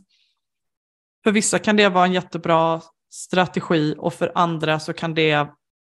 för 1.23 1.31
vissa 1.31 1.59
kan 1.59 1.75
det 1.75 1.89
vara 1.89 2.05
en 2.05 2.13
jättebra 2.13 2.81
strategi 3.11 3.95
och 3.97 4.13
för 4.13 4.31
andra 4.36 4.79
så 4.79 4.93
kan 4.93 5.13
det 5.13 5.47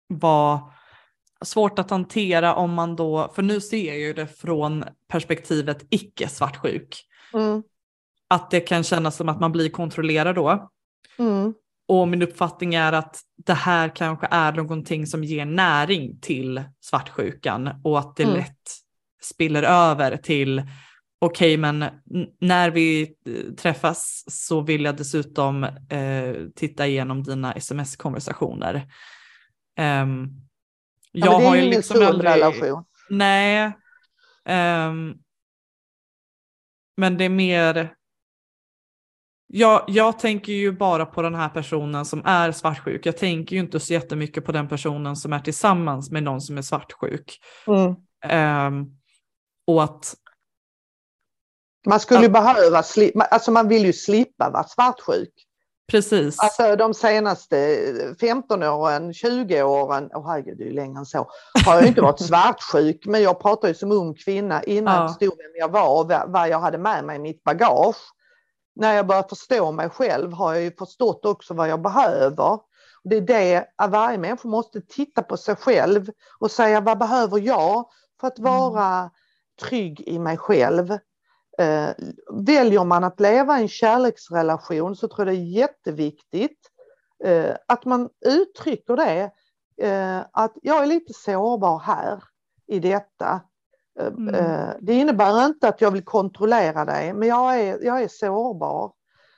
vara 0.08 0.60
svårt 1.44 1.78
att 1.78 1.90
hantera 1.90 2.54
om 2.54 2.74
man 2.74 2.96
då, 2.96 3.32
för 3.34 3.42
nu 3.42 3.60
ser 3.60 3.86
jag 3.86 3.98
ju 3.98 4.12
det 4.12 4.26
från 4.26 4.84
perspektivet 5.08 5.86
icke 5.90 6.28
svartsjuk. 6.28 7.04
Mm. 7.34 7.62
Att 8.28 8.50
det 8.50 8.60
kan 8.60 8.84
kännas 8.84 9.16
som 9.16 9.28
att 9.28 9.40
man 9.40 9.52
blir 9.52 9.68
kontrollerad 9.68 10.34
då. 10.34 10.70
Mm. 11.18 11.54
Och 11.88 12.08
min 12.08 12.22
uppfattning 12.22 12.74
är 12.74 12.92
att 12.92 13.20
det 13.36 13.54
här 13.54 13.96
kanske 13.96 14.28
är 14.30 14.52
någonting 14.52 15.06
som 15.06 15.24
ger 15.24 15.44
näring 15.44 16.20
till 16.20 16.62
svartsjukan 16.80 17.70
och 17.84 17.98
att 17.98 18.16
det 18.16 18.22
mm. 18.22 18.36
lätt 18.36 18.70
spiller 19.22 19.62
över 19.62 20.16
till 20.16 20.62
okej 21.18 21.54
okay, 21.54 21.56
men 21.56 21.84
när 22.40 22.70
vi 22.70 23.02
eh, 23.02 23.54
träffas 23.54 24.24
så 24.26 24.60
vill 24.60 24.84
jag 24.84 24.96
dessutom 24.96 25.64
eh, 25.64 26.34
titta 26.56 26.86
igenom 26.86 27.22
dina 27.22 27.52
sms-konversationer. 27.52 28.74
Um, 29.78 30.40
jag 31.12 31.32
ja, 31.32 31.38
det 31.38 31.44
är 31.44 31.48
har 31.48 31.56
ju 31.56 31.62
ingen 31.62 31.76
liksom 31.76 31.96
sund 31.96 32.08
aldrig... 32.08 32.30
relation. 32.30 32.84
Nej. 33.10 33.66
Um, 34.44 35.18
men 36.96 37.16
det 37.16 37.24
är 37.24 37.28
mer... 37.28 37.94
Jag, 39.50 39.84
jag 39.86 40.18
tänker 40.18 40.52
ju 40.52 40.72
bara 40.72 41.06
på 41.06 41.22
den 41.22 41.34
här 41.34 41.48
personen 41.48 42.04
som 42.04 42.22
är 42.24 42.52
svartsjuk. 42.52 43.06
Jag 43.06 43.16
tänker 43.16 43.56
ju 43.56 43.62
inte 43.62 43.80
så 43.80 43.92
jättemycket 43.92 44.44
på 44.44 44.52
den 44.52 44.68
personen 44.68 45.16
som 45.16 45.32
är 45.32 45.40
tillsammans 45.40 46.10
med 46.10 46.22
någon 46.22 46.40
som 46.40 46.58
är 46.58 46.62
svartsjuk. 46.62 47.40
Mm. 47.66 47.94
Um, 48.66 48.98
och 49.66 49.84
att... 49.84 50.14
Man 51.86 52.00
skulle 52.00 52.26
att, 52.26 52.32
behöva, 52.32 52.82
alltså 53.30 53.50
man 53.50 53.68
vill 53.68 53.84
ju 53.84 53.92
slippa 53.92 54.50
vara 54.50 54.64
svartsjuk. 54.64 55.32
Precis. 55.90 56.38
Alltså 56.38 56.76
de 56.76 56.94
senaste 56.94 57.78
15 58.20 58.62
åren, 58.62 59.14
20 59.14 59.62
åren, 59.62 60.10
oh, 60.14 60.28
herregud 60.28 60.58
det 60.58 60.64
är 60.64 60.66
ju 60.66 60.72
längre 60.72 60.98
än 60.98 61.06
så, 61.06 61.26
har 61.66 61.74
jag 61.74 61.86
inte 61.86 62.00
varit 62.00 62.20
svartsjuk 62.26 63.06
men 63.06 63.22
jag 63.22 63.40
pratar 63.40 63.68
ju 63.68 63.74
som 63.74 63.92
ung 63.92 64.14
kvinna 64.14 64.62
innan 64.62 65.02
ja. 65.02 65.08
stod 65.08 65.36
vem 65.36 65.52
jag 65.58 65.68
var 65.68 66.00
och 66.00 66.32
vad 66.32 66.48
jag 66.48 66.60
hade 66.60 66.78
med 66.78 67.04
mig 67.04 67.16
i 67.16 67.18
mitt 67.18 67.44
bagage. 67.44 67.96
När 68.78 68.94
jag 68.94 69.06
börjar 69.06 69.22
förstå 69.22 69.72
mig 69.72 69.90
själv 69.90 70.32
har 70.32 70.54
jag 70.54 70.62
ju 70.62 70.72
förstått 70.72 71.24
också 71.24 71.54
vad 71.54 71.68
jag 71.68 71.82
behöver. 71.82 72.58
Det 73.04 73.16
är 73.16 73.20
det 73.20 73.66
att 73.76 73.90
varje 73.90 74.18
människa 74.18 74.48
måste 74.48 74.80
titta 74.80 75.22
på 75.22 75.36
sig 75.36 75.56
själv 75.56 76.10
och 76.38 76.50
säga 76.50 76.80
vad 76.80 76.98
behöver 76.98 77.38
jag 77.38 77.88
för 78.20 78.26
att 78.26 78.38
mm. 78.38 78.52
vara 78.52 79.10
trygg 79.62 80.00
i 80.00 80.18
mig 80.18 80.36
själv. 80.36 80.92
Eh, 81.58 81.88
väljer 82.32 82.84
man 82.84 83.04
att 83.04 83.20
leva 83.20 83.58
i 83.58 83.62
en 83.62 83.68
kärleksrelation 83.68 84.96
så 84.96 85.08
tror 85.08 85.26
jag 85.26 85.36
det 85.36 85.40
är 85.40 85.44
jätteviktigt 85.44 86.60
eh, 87.24 87.54
att 87.68 87.84
man 87.84 88.08
uttrycker 88.26 88.96
det, 88.96 89.30
eh, 89.86 90.20
att 90.32 90.52
jag 90.62 90.82
är 90.82 90.86
lite 90.86 91.12
sårbar 91.12 91.78
här 91.78 92.24
i 92.66 92.78
detta. 92.78 93.40
Eh, 94.00 94.06
mm. 94.06 94.34
Eh, 94.34 94.70
det 94.80 94.94
innebär 94.94 95.46
inte 95.46 95.68
att 95.68 95.80
jag 95.80 95.90
vill 95.90 96.04
kontrollera 96.04 96.84
dig, 96.84 97.12
men 97.12 97.28
jag 97.28 97.60
är, 97.60 97.84
jag 97.84 98.02
är 98.02 98.08
sårbar. 98.08 98.92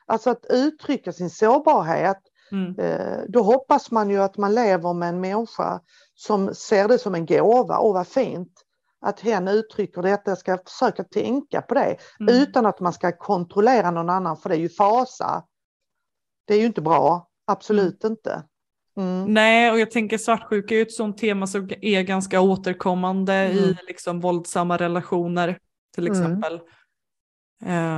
Alltså 0.07 0.31
att 0.31 0.47
uttrycka 0.49 1.13
sin 1.13 1.31
sårbarhet, 1.31 2.21
mm. 2.53 2.79
Eh, 2.79 3.19
då 3.29 3.43
hoppas 3.43 3.91
man 3.91 4.11
ju 4.11 4.23
att 4.23 4.37
man 4.37 4.55
lever 4.55 4.95
med 4.95 5.09
en 5.09 5.21
människa 5.21 5.81
som 6.15 6.55
ser 6.55 6.89
det 6.89 6.99
som 6.99 7.15
en 7.15 7.27
gåva. 7.27 7.79
Åh, 7.79 7.95
vad 7.95 8.07
fint 8.07 8.53
att 9.01 9.21
hen 9.21 9.49
uttrycker 9.49 10.03
detta, 10.03 10.31
jag 10.31 10.39
ska 10.39 10.59
försöka 10.59 11.05
tänka 11.05 11.63
på 11.63 11.75
det 11.75 11.97
mm. 12.21 12.35
utan 12.35 12.67
att 12.67 12.81
man 12.81 12.93
ska 12.93 13.13
kontrollera 13.13 13.91
någon 13.91 14.11
annan 14.11 14.37
för 14.37 14.49
det 14.49 14.55
är 14.57 14.61
ju 14.61 14.69
fasa. 14.69 15.45
Det 16.47 16.55
är 16.55 16.59
ju 16.59 16.67
inte 16.67 16.81
bra, 16.81 17.29
absolut 17.47 18.05
mm. 18.05 18.13
inte. 18.13 18.43
Mm. 19.01 19.35
Nej, 19.35 19.71
och 19.71 19.81
jag 19.81 19.91
tänker 19.91 20.19
svartsjuka 20.19 20.75
är 20.75 20.83
ett 20.83 20.93
sånt 20.93 21.19
tema 21.19 21.47
som 21.47 21.71
är 21.81 22.03
ganska 22.03 22.41
återkommande 22.41 23.35
mm. 23.35 23.59
i 23.59 23.77
liksom 23.89 24.21
våldsamma 24.21 24.77
relationer 24.77 25.59
till 25.95 26.07
mm. 26.07 26.23
exempel. 26.23 26.61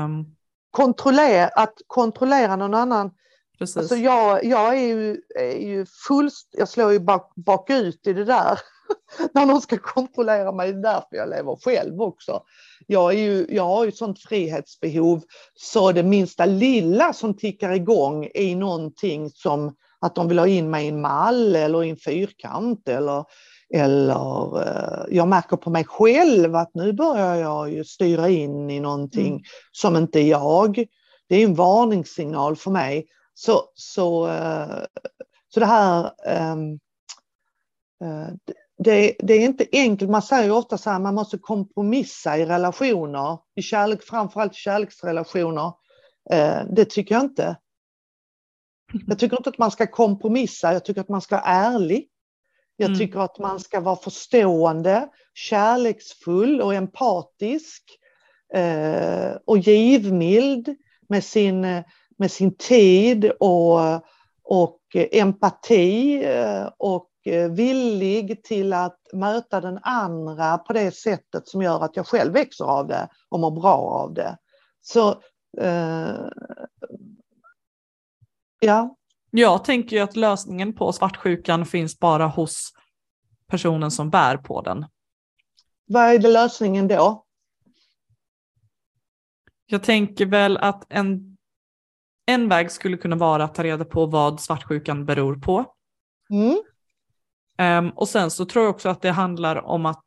Um. 0.05 0.37
Kontroller, 0.71 1.51
att 1.55 1.75
kontrollera 1.87 2.57
någon 2.57 2.75
annan 2.75 3.11
Precis. 3.59 3.77
Alltså 3.77 3.97
jag, 3.97 4.45
jag 4.45 4.79
är 4.79 4.87
ju, 4.87 5.23
är 5.39 5.59
ju 5.59 5.87
fullst, 6.09 6.49
jag 6.51 6.69
slår 6.69 6.93
ju 6.93 6.99
bak, 6.99 7.33
bakut 7.37 8.07
i 8.07 8.13
det 8.13 8.25
där. 8.25 8.59
när 9.33 9.47
någon 9.47 9.61
ska 9.61 9.79
kontrollera 9.79 10.53
mig. 10.53 10.73
Det 10.73 10.79
är 10.79 10.83
därför 10.83 11.17
jag 11.17 11.29
lever 11.29 11.57
själv 11.65 12.03
också. 12.03 12.43
Jag, 12.87 13.13
är 13.13 13.19
ju, 13.19 13.47
jag 13.49 13.67
har 13.67 13.85
ju 13.85 13.93
sånt 13.93 14.19
frihetsbehov 14.23 15.23
så 15.55 15.93
det 15.93 16.03
minsta 16.03 16.47
lilla 16.47 17.13
som 17.13 17.37
tickar 17.37 17.73
igång 17.73 18.29
är 18.35 18.57
någonting 18.57 19.31
som 19.31 19.75
att 20.03 20.15
de 20.15 20.29
vill 20.29 20.39
ha 20.39 20.47
in 20.47 20.71
mig 20.71 20.85
i 20.85 20.89
en 20.89 21.01
mall 21.01 21.57
eller 21.57 21.85
i 21.85 21.91
en 21.91 21.97
fyrkant 21.97 22.89
eller, 22.89 23.25
eller 23.75 24.61
eh, 24.61 25.17
jag 25.17 25.29
märker 25.29 25.57
på 25.57 25.71
mig 25.71 25.85
själv 25.85 26.57
att 26.57 26.71
nu 26.75 26.93
börjar 26.93 27.35
jag 27.35 27.73
ju 27.73 27.85
styra 27.85 28.29
in 28.29 28.71
i 28.71 28.81
någonting 28.81 29.33
mm. 29.33 29.43
som 29.73 29.97
inte 29.97 30.21
är 30.21 30.29
jag. 30.29 30.85
Det 31.29 31.37
är 31.37 31.45
en 31.45 31.55
varningssignal 31.55 32.57
för 32.57 32.71
mig. 32.71 33.07
Så, 33.35 33.63
så, 33.75 34.29
eh, 34.29 34.79
så 35.55 35.61
det 35.61 35.67
här 35.67 36.11
um, 36.53 36.79
det, 38.79 39.17
det, 39.19 39.35
är 39.35 39.41
inte 39.41 39.67
enkelt. 39.73 40.11
Man 40.11 40.23
säger 40.23 40.45
ju 40.45 40.51
ofta 40.51 40.79
så 40.79 40.91
här, 40.91 40.99
man 40.99 41.15
måste 41.15 41.39
kompromissa 41.39 42.39
i 42.39 42.47
relationer, 42.47 43.39
i 43.57 43.63
kärlek, 43.63 44.03
framförallt 44.03 44.55
kärleksrelationer. 44.55 45.73
Eh, 46.31 46.61
det 46.71 46.85
tycker 46.85 47.15
jag 47.15 47.25
inte. 47.25 47.57
Jag 49.07 49.19
tycker 49.19 49.37
inte 49.37 49.51
att 49.51 49.59
man 49.59 49.71
ska 49.71 49.87
kompromissa, 49.87 50.73
jag 50.73 50.85
tycker 50.85 51.01
att 51.01 51.09
man 51.09 51.21
ska 51.21 51.37
vara 51.37 51.45
ärlig. 51.45 52.09
Jag 52.77 52.87
mm. 52.87 52.99
tycker 52.99 53.21
att 53.21 53.39
man 53.39 53.61
ska 53.61 53.81
vara 53.81 53.97
förstående, 53.97 55.09
kärleksfull 55.35 56.61
och 56.61 56.75
empatisk 56.75 57.83
eh, 58.55 59.33
och 59.45 59.59
givmild 59.59 60.77
med 61.09 61.25
sin, 61.25 61.61
med 62.19 62.31
sin 62.31 62.55
tid 62.55 63.31
och, 63.41 63.79
och 64.45 64.81
empati 64.95 66.25
eh, 66.25 66.71
och 66.79 67.09
villig 67.51 68.45
till 68.45 68.73
att 68.73 68.99
möta 69.13 69.61
den 69.61 69.79
andra 69.83 70.59
på 70.59 70.73
det 70.73 70.95
sättet 70.95 71.49
som 71.49 71.63
gör 71.63 71.85
att 71.85 71.97
jag 71.97 72.07
själv 72.07 72.33
växer 72.33 72.65
av 72.65 72.87
det 72.87 73.09
och 73.29 73.41
mår 73.41 73.51
bra 73.51 73.77
av 73.77 74.15
det. 74.15 74.37
Så 74.81 75.09
eh, 75.59 76.15
ja. 78.63 78.97
Jag 79.31 79.65
tänker 79.65 79.97
ju 79.97 80.03
att 80.03 80.17
lösningen 80.17 80.73
på 80.73 80.93
svartsjukan 80.93 81.67
finns 81.67 81.99
bara 81.99 82.27
hos 82.27 82.73
personen 83.47 83.91
som 83.91 84.11
bär 84.11 84.37
på 84.37 84.63
den. 84.63 84.87
Vad 85.87 86.03
är 86.03 86.19
det 86.19 86.29
lösningen 86.29 86.89
då? 86.89 87.25
Jag 89.67 89.83
tänker 89.83 90.27
väl 90.27 90.57
att 90.57 90.87
en, 90.89 91.37
en 92.27 92.49
väg 92.49 92.71
skulle 92.71 92.97
kunna 92.97 93.17
vara 93.17 93.45
att 93.45 93.55
ta 93.55 93.65
reda 93.65 93.85
på 93.85 94.07
vad 94.07 94.41
svartsjukan 94.41 95.07
beror 95.07 95.37
på. 95.37 95.65
Mm. 96.31 96.63
Um, 97.59 97.93
och 97.97 98.09
sen 98.09 98.31
så 98.31 98.45
tror 98.45 98.65
jag 98.65 98.75
också 98.75 98.89
att 98.89 99.03
det 99.03 99.11
handlar 99.11 99.57
om 99.57 99.87
att 99.87 100.05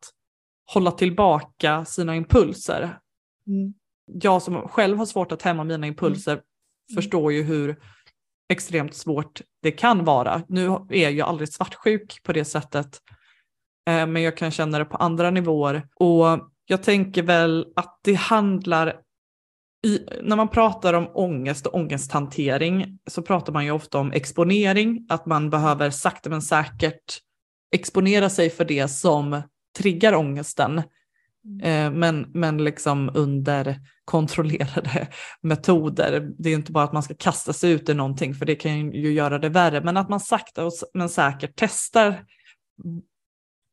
hålla 0.73 0.91
tillbaka 0.91 1.85
sina 1.85 2.15
impulser. 2.15 2.99
Mm. 3.47 3.73
Jag 4.05 4.41
som 4.41 4.67
själv 4.67 4.97
har 4.97 5.05
svårt 5.05 5.31
att 5.31 5.41
hämma 5.41 5.63
mina 5.63 5.87
impulser 5.87 6.31
mm. 6.31 6.43
förstår 6.95 7.33
ju 7.33 7.43
hur 7.43 7.79
extremt 8.49 8.95
svårt 8.95 9.41
det 9.61 9.71
kan 9.71 10.05
vara. 10.05 10.41
Nu 10.47 10.67
är 10.89 11.09
jag 11.09 11.27
aldrig 11.27 11.53
svartsjuk 11.53 12.23
på 12.23 12.33
det 12.33 12.45
sättet, 12.45 13.01
eh, 13.89 14.07
men 14.07 14.21
jag 14.21 14.37
kan 14.37 14.51
känna 14.51 14.79
det 14.79 14.85
på 14.85 14.97
andra 14.97 15.31
nivåer. 15.31 15.87
Och 15.95 16.49
jag 16.65 16.83
tänker 16.83 17.23
väl 17.23 17.65
att 17.75 17.99
det 18.03 18.13
handlar 18.13 19.01
i, 19.85 19.99
när 20.21 20.35
man 20.35 20.47
pratar 20.47 20.93
om 20.93 21.07
ångest 21.13 21.67
och 21.67 21.75
ångesthantering 21.75 22.99
så 23.07 23.21
pratar 23.21 23.53
man 23.53 23.65
ju 23.65 23.71
ofta 23.71 23.99
om 23.99 24.11
exponering, 24.11 25.05
att 25.09 25.25
man 25.25 25.49
behöver 25.49 25.89
sakta 25.89 26.29
men 26.29 26.41
säkert 26.41 27.19
exponera 27.75 28.29
sig 28.29 28.49
för 28.49 28.65
det 28.65 28.87
som 28.87 29.41
triggar 29.77 30.15
ångesten. 30.15 30.81
Eh, 31.61 31.91
men, 31.91 32.31
men 32.33 32.63
liksom 32.63 33.11
under 33.13 33.79
kontrollerade 34.05 35.07
metoder. 35.41 36.31
Det 36.37 36.49
är 36.49 36.53
inte 36.53 36.71
bara 36.71 36.83
att 36.83 36.93
man 36.93 37.03
ska 37.03 37.13
kasta 37.13 37.53
sig 37.53 37.71
ut 37.71 37.89
i 37.89 37.93
någonting 37.93 38.35
för 38.35 38.45
det 38.45 38.55
kan 38.55 38.91
ju 38.91 39.13
göra 39.13 39.39
det 39.39 39.49
värre, 39.49 39.81
men 39.81 39.97
att 39.97 40.09
man 40.09 40.19
sakta 40.19 40.71
men 40.93 41.09
säkert 41.09 41.53
testar. 41.55 42.25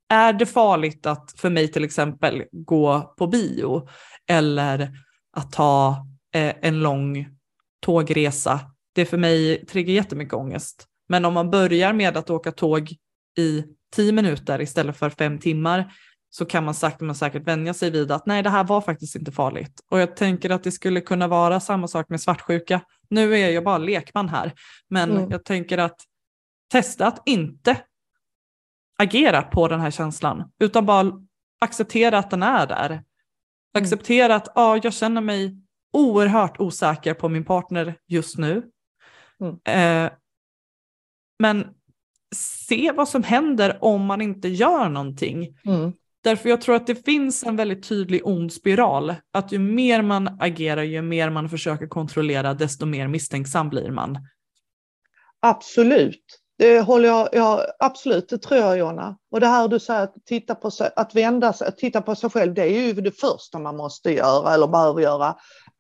Är 0.09 0.33
det 0.33 0.47
farligt 0.47 1.07
att 1.07 1.35
för 1.37 1.51
mig 1.51 1.69
till 1.69 1.85
exempel 1.85 2.45
gå 2.53 3.15
på 3.19 3.27
bio 3.27 3.89
eller 4.29 4.91
att 5.37 5.53
ta 5.53 6.07
eh, 6.35 6.55
en 6.63 6.81
lång 6.81 7.27
tågresa? 7.81 8.61
Det 8.95 9.07
för 9.07 9.19
mig 9.19 9.67
triggar 9.67 9.95
jättemycket 9.95 10.35
ångest. 10.35 10.87
Men 11.09 11.25
om 11.25 11.35
man 11.35 11.51
börjar 11.51 11.93
med 11.93 12.17
att 12.17 12.31
åka 12.31 12.53
tåg 12.53 12.97
i 13.39 13.65
tio 13.95 14.13
minuter 14.13 14.61
istället 14.61 14.97
för 14.97 15.11
fem 15.11 15.39
timmar 15.39 15.93
så 16.35 16.45
kan 16.45 16.65
man 16.65 16.75
sakta 16.75 17.05
men 17.05 17.15
säkert 17.15 17.49
vänja 17.49 17.75
sig 17.75 17.91
vid 17.91 18.13
att 18.13 18.27
nej, 18.27 18.43
det 18.43 18.51
här 18.51 18.65
var 18.65 18.81
faktiskt 18.81 19.17
inte 19.17 19.33
farligt. 19.33 19.81
Och 19.91 20.01
jag 20.01 20.17
tänker 20.17 20.51
att 20.51 20.65
det 20.65 20.73
skulle 20.73 21.01
kunna 21.01 21.29
vara 21.29 21.61
samma 21.61 21.89
sak 21.89 22.09
med 22.09 22.21
svartsjuka. 22.21 22.81
Nu 23.09 23.37
är 23.37 23.51
jag 23.51 23.65
bara 23.65 23.79
lekman 23.79 24.29
här, 24.29 24.53
men 24.89 25.11
mm. 25.11 25.31
jag 25.31 25.45
tänker 25.45 25.79
att 25.79 26.01
testa 26.71 27.07
att 27.07 27.23
inte 27.27 27.77
agera 28.99 29.43
på 29.43 29.69
den 29.69 29.81
här 29.81 29.91
känslan, 29.91 30.51
utan 30.59 30.87
bara 30.87 31.13
acceptera 31.61 32.19
att 32.19 32.31
den 32.31 32.43
är 32.43 32.67
där. 32.67 32.91
Mm. 32.91 33.05
Acceptera 33.75 34.35
att 34.35 34.49
ja, 34.55 34.81
jag 34.83 34.93
känner 34.93 35.21
mig 35.21 35.57
oerhört 35.93 36.61
osäker 36.61 37.15
på 37.15 37.29
min 37.29 37.45
partner 37.45 37.95
just 38.09 38.39
nu. 38.39 38.63
Mm. 39.41 39.59
Eh, 39.65 40.13
men 41.39 41.75
se 42.35 42.93
vad 42.93 43.09
som 43.09 43.23
händer 43.23 43.79
om 43.81 44.05
man 44.05 44.21
inte 44.21 44.49
gör 44.49 44.89
någonting. 44.89 45.59
Mm. 45.65 45.93
Därför 46.23 46.49
jag 46.49 46.61
tror 46.61 46.75
att 46.75 46.87
det 46.87 47.05
finns 47.05 47.45
en 47.45 47.57
väldigt 47.57 47.89
tydlig 47.89 48.27
ond 48.27 48.53
spiral. 48.53 49.15
Att 49.33 49.53
ju 49.53 49.59
mer 49.59 50.03
man 50.03 50.37
agerar, 50.41 50.83
ju 50.83 51.03
mer 51.03 51.31
man 51.31 51.49
försöker 51.49 51.87
kontrollera, 51.87 52.55
desto 52.55 52.87
mer 52.87 53.09
misstänksam 53.09 53.69
blir 53.69 53.91
man. 53.91 54.19
Absolut. 55.41 56.43
Det 56.59 56.81
håller 56.81 57.09
jag, 57.09 57.29
ja, 57.33 57.67
absolut, 57.79 58.29
det 58.29 58.39
tror 58.39 58.61
jag 58.61 58.79
Jonna. 58.79 59.17
Och 59.31 59.41
det 59.41 59.47
här 59.47 59.69
du 59.69 59.79
säger 59.79 60.03
att 60.03 60.15
titta 60.27 60.55
på 60.55 60.71
sig, 60.71 60.91
att 60.97 61.15
vända 61.15 61.53
sig, 61.53 61.69
att 61.69 61.79
titta 61.79 62.03
på 62.03 62.15
sig 62.15 62.31
själv, 62.31 62.55
det 62.55 62.63
är 62.63 62.87
ju 62.87 62.93
det 62.93 63.21
första 63.21 63.59
man 63.59 63.77
måste 63.77 64.11
göra 64.11 64.55
eller 64.55 64.67
behöver 64.67 65.01
göra. 65.01 65.37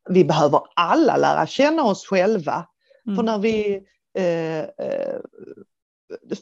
Vi 0.08 0.24
behöver 0.24 0.60
alla 0.76 1.16
lära 1.16 1.46
känna 1.46 1.84
oss 1.84 2.06
själva. 2.06 2.66
Mm. 3.06 3.16
För 3.16 3.22
när 3.22 3.38
vi 3.38 3.82
eh, 4.18 4.58
eh 4.58 5.18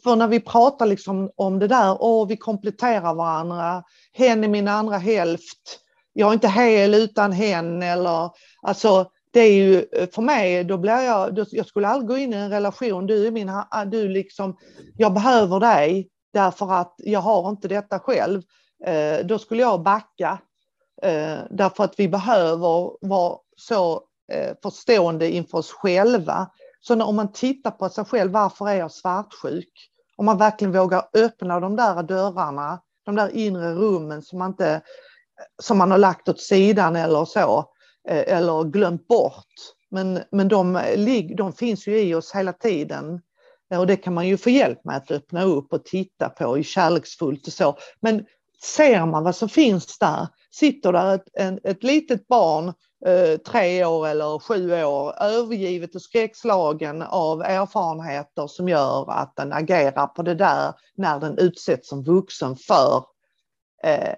för 0.05 0.17
när 0.17 0.29
vi 0.29 0.41
pratar 0.41 0.87
liksom 0.87 1.31
om 1.37 1.59
det 1.59 1.69
där, 1.69 2.03
och 2.03 2.31
vi 2.31 2.37
kompletterar 2.37 3.15
varandra, 3.15 3.83
hen 4.13 4.45
är 4.45 4.49
min 4.49 4.69
andra 4.69 4.99
hälft, 4.99 5.81
jag 6.13 6.29
är 6.29 6.33
inte 6.33 6.49
hel 6.49 6.95
utan 6.95 7.33
hen 7.33 7.83
eller 7.83 8.31
alltså 8.63 9.11
det 9.33 9.41
är 9.41 9.53
ju 9.53 9.87
för 10.15 10.23
mig, 10.23 10.65
då 10.65 10.79
blir 10.79 11.01
jag, 11.01 11.35
då, 11.35 11.45
jag 11.51 11.67
skulle 11.67 11.89
aldrig 11.89 12.09
gå 12.09 12.17
in 12.17 12.33
i 12.33 12.37
en 12.37 12.51
relation, 12.51 13.07
du 13.07 13.27
är 13.27 13.31
min, 13.31 13.49
ah, 13.49 13.85
du 13.85 14.09
liksom, 14.09 14.57
jag 14.97 15.15
behöver 15.15 15.61
dig 15.61 16.09
därför 16.33 16.73
att 16.73 16.95
jag 16.99 17.21
har 17.21 17.51
inte 17.51 17.69
detta 17.69 17.99
själv. 17.99 18.43
Eh, 18.85 19.27
då 19.27 19.39
skulle 19.39 19.63
jag 19.63 19.83
backa 19.83 20.39
eh, 21.03 21.39
därför 21.51 21.85
att 21.85 21.95
vi 21.97 22.09
behöver 22.09 23.07
vara 23.09 23.39
så 23.57 24.03
eh, 24.33 24.55
förstående 24.63 25.31
inför 25.31 25.59
oss 25.59 25.73
själva 25.73 26.51
så 26.81 26.95
när, 26.95 27.07
om 27.07 27.17
man 27.17 27.33
tittar 27.33 27.71
på 27.71 27.89
sig 27.89 28.05
själv, 28.05 28.33
varför 28.33 28.69
är 28.69 28.75
jag 28.75 28.93
svartsjuk? 28.93 29.91
Om 30.17 30.27
man 30.27 30.39
verkligen 30.39 30.73
vågar 30.73 31.09
öppna 31.15 31.61
de 31.61 31.77
där 31.77 32.03
dörrarna, 32.03 32.81
de 33.05 33.15
där 33.17 33.37
inre 33.37 33.75
rummen 33.75 34.23
som 34.23 34.39
man, 34.39 34.51
inte, 34.51 34.83
som 35.63 35.79
man 35.79 35.91
har 35.91 35.99
lagt 35.99 36.29
åt 36.29 36.41
sidan 36.41 36.97
eller 36.97 37.25
så, 37.25 37.59
eh, 38.09 38.37
eller 38.37 38.65
glömt 38.65 39.09
bort. 39.09 39.55
Men, 39.91 40.21
men 40.31 40.49
de, 40.49 40.81
de 41.37 41.53
finns 41.53 41.87
ju 41.87 42.01
i 42.01 42.15
oss 42.15 42.33
hela 42.35 42.53
tiden. 42.53 43.21
Eh, 43.73 43.81
och 43.81 43.87
det 43.87 43.97
kan 43.97 44.15
man 44.15 44.29
ju 44.29 44.37
få 44.37 44.51
hjälp 44.51 44.85
med 44.85 44.97
att 44.97 45.11
öppna 45.11 45.43
upp 45.43 45.73
och 45.73 45.85
titta 45.85 46.29
på 46.29 46.59
i 46.59 46.65
kärleksfullt 46.65 47.47
och 47.47 47.53
så. 47.53 47.79
Men 48.01 48.25
ser 48.63 49.07
man 49.07 49.25
vad 49.25 49.37
som 49.37 49.49
finns 49.49 49.99
där, 49.99 50.29
sitter 50.51 50.93
där 50.93 51.15
ett, 51.15 51.29
en, 51.33 51.61
ett 51.65 51.83
litet 51.83 52.29
barn 52.29 52.73
Eh, 53.07 53.37
tre 53.37 53.85
år 53.85 54.07
eller 54.07 54.39
sju 54.39 54.85
år 54.85 55.23
övergivet 55.23 55.95
och 55.95 56.03
skräckslagen 56.03 57.03
av 57.03 57.43
erfarenheter 57.43 58.47
som 58.47 58.69
gör 58.69 59.11
att 59.11 59.37
den 59.37 59.53
agerar 59.53 60.07
på 60.07 60.23
det 60.23 60.35
där 60.35 60.75
när 60.95 61.21
den 61.21 61.39
utsätts 61.39 61.89
som 61.89 62.05
vuxen 62.05 62.57
för 62.57 63.05
eh, 63.85 64.15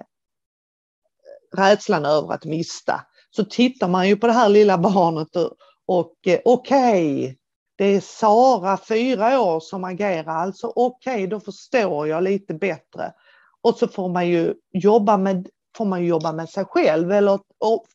rädslan 1.57 2.05
över 2.05 2.35
att 2.35 2.45
mista. 2.45 3.07
Så 3.31 3.45
tittar 3.45 3.89
man 3.89 4.09
ju 4.09 4.17
på 4.17 4.27
det 4.27 4.33
här 4.33 4.49
lilla 4.49 4.79
barnet 4.79 5.37
och, 5.37 5.53
och 5.87 6.15
eh, 6.27 6.41
okej, 6.45 7.25
okay, 7.25 7.37
det 7.77 7.85
är 7.85 8.01
Sara, 8.01 8.79
fyra 8.89 9.41
år, 9.41 9.61
som 9.61 9.85
agerar, 9.85 10.37
alltså 10.37 10.73
okej, 10.77 11.15
okay, 11.15 11.27
då 11.27 11.41
förstår 11.41 12.09
jag 12.09 12.23
lite 12.23 12.55
bättre. 12.55 13.13
Och 13.61 13.77
så 13.77 13.89
får 13.89 14.09
man 14.09 14.29
ju 14.29 14.55
jobba 14.73 15.17
med 15.17 15.49
får 15.77 15.85
man 15.85 16.05
jobba 16.05 16.33
med 16.33 16.49
sig 16.49 16.65
själv 16.65 17.13
eller 17.13 17.41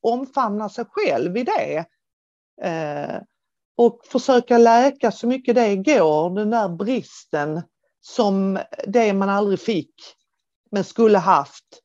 omfamna 0.02 0.70
sig 0.70 0.86
själv 0.90 1.38
i 1.38 1.44
det. 1.44 1.86
Eh, 2.62 3.22
och 3.78 4.00
försöka 4.06 4.58
läka 4.58 5.12
så 5.12 5.28
mycket 5.28 5.56
det 5.56 5.76
går, 5.76 6.36
den 6.36 6.50
där 6.50 6.70
bristen 6.70 7.62
som 8.02 8.60
det 8.88 9.14
man 9.14 9.30
aldrig 9.30 9.60
fick 9.60 9.94
men 10.72 10.84
skulle 10.84 11.18
haft. 11.18 11.82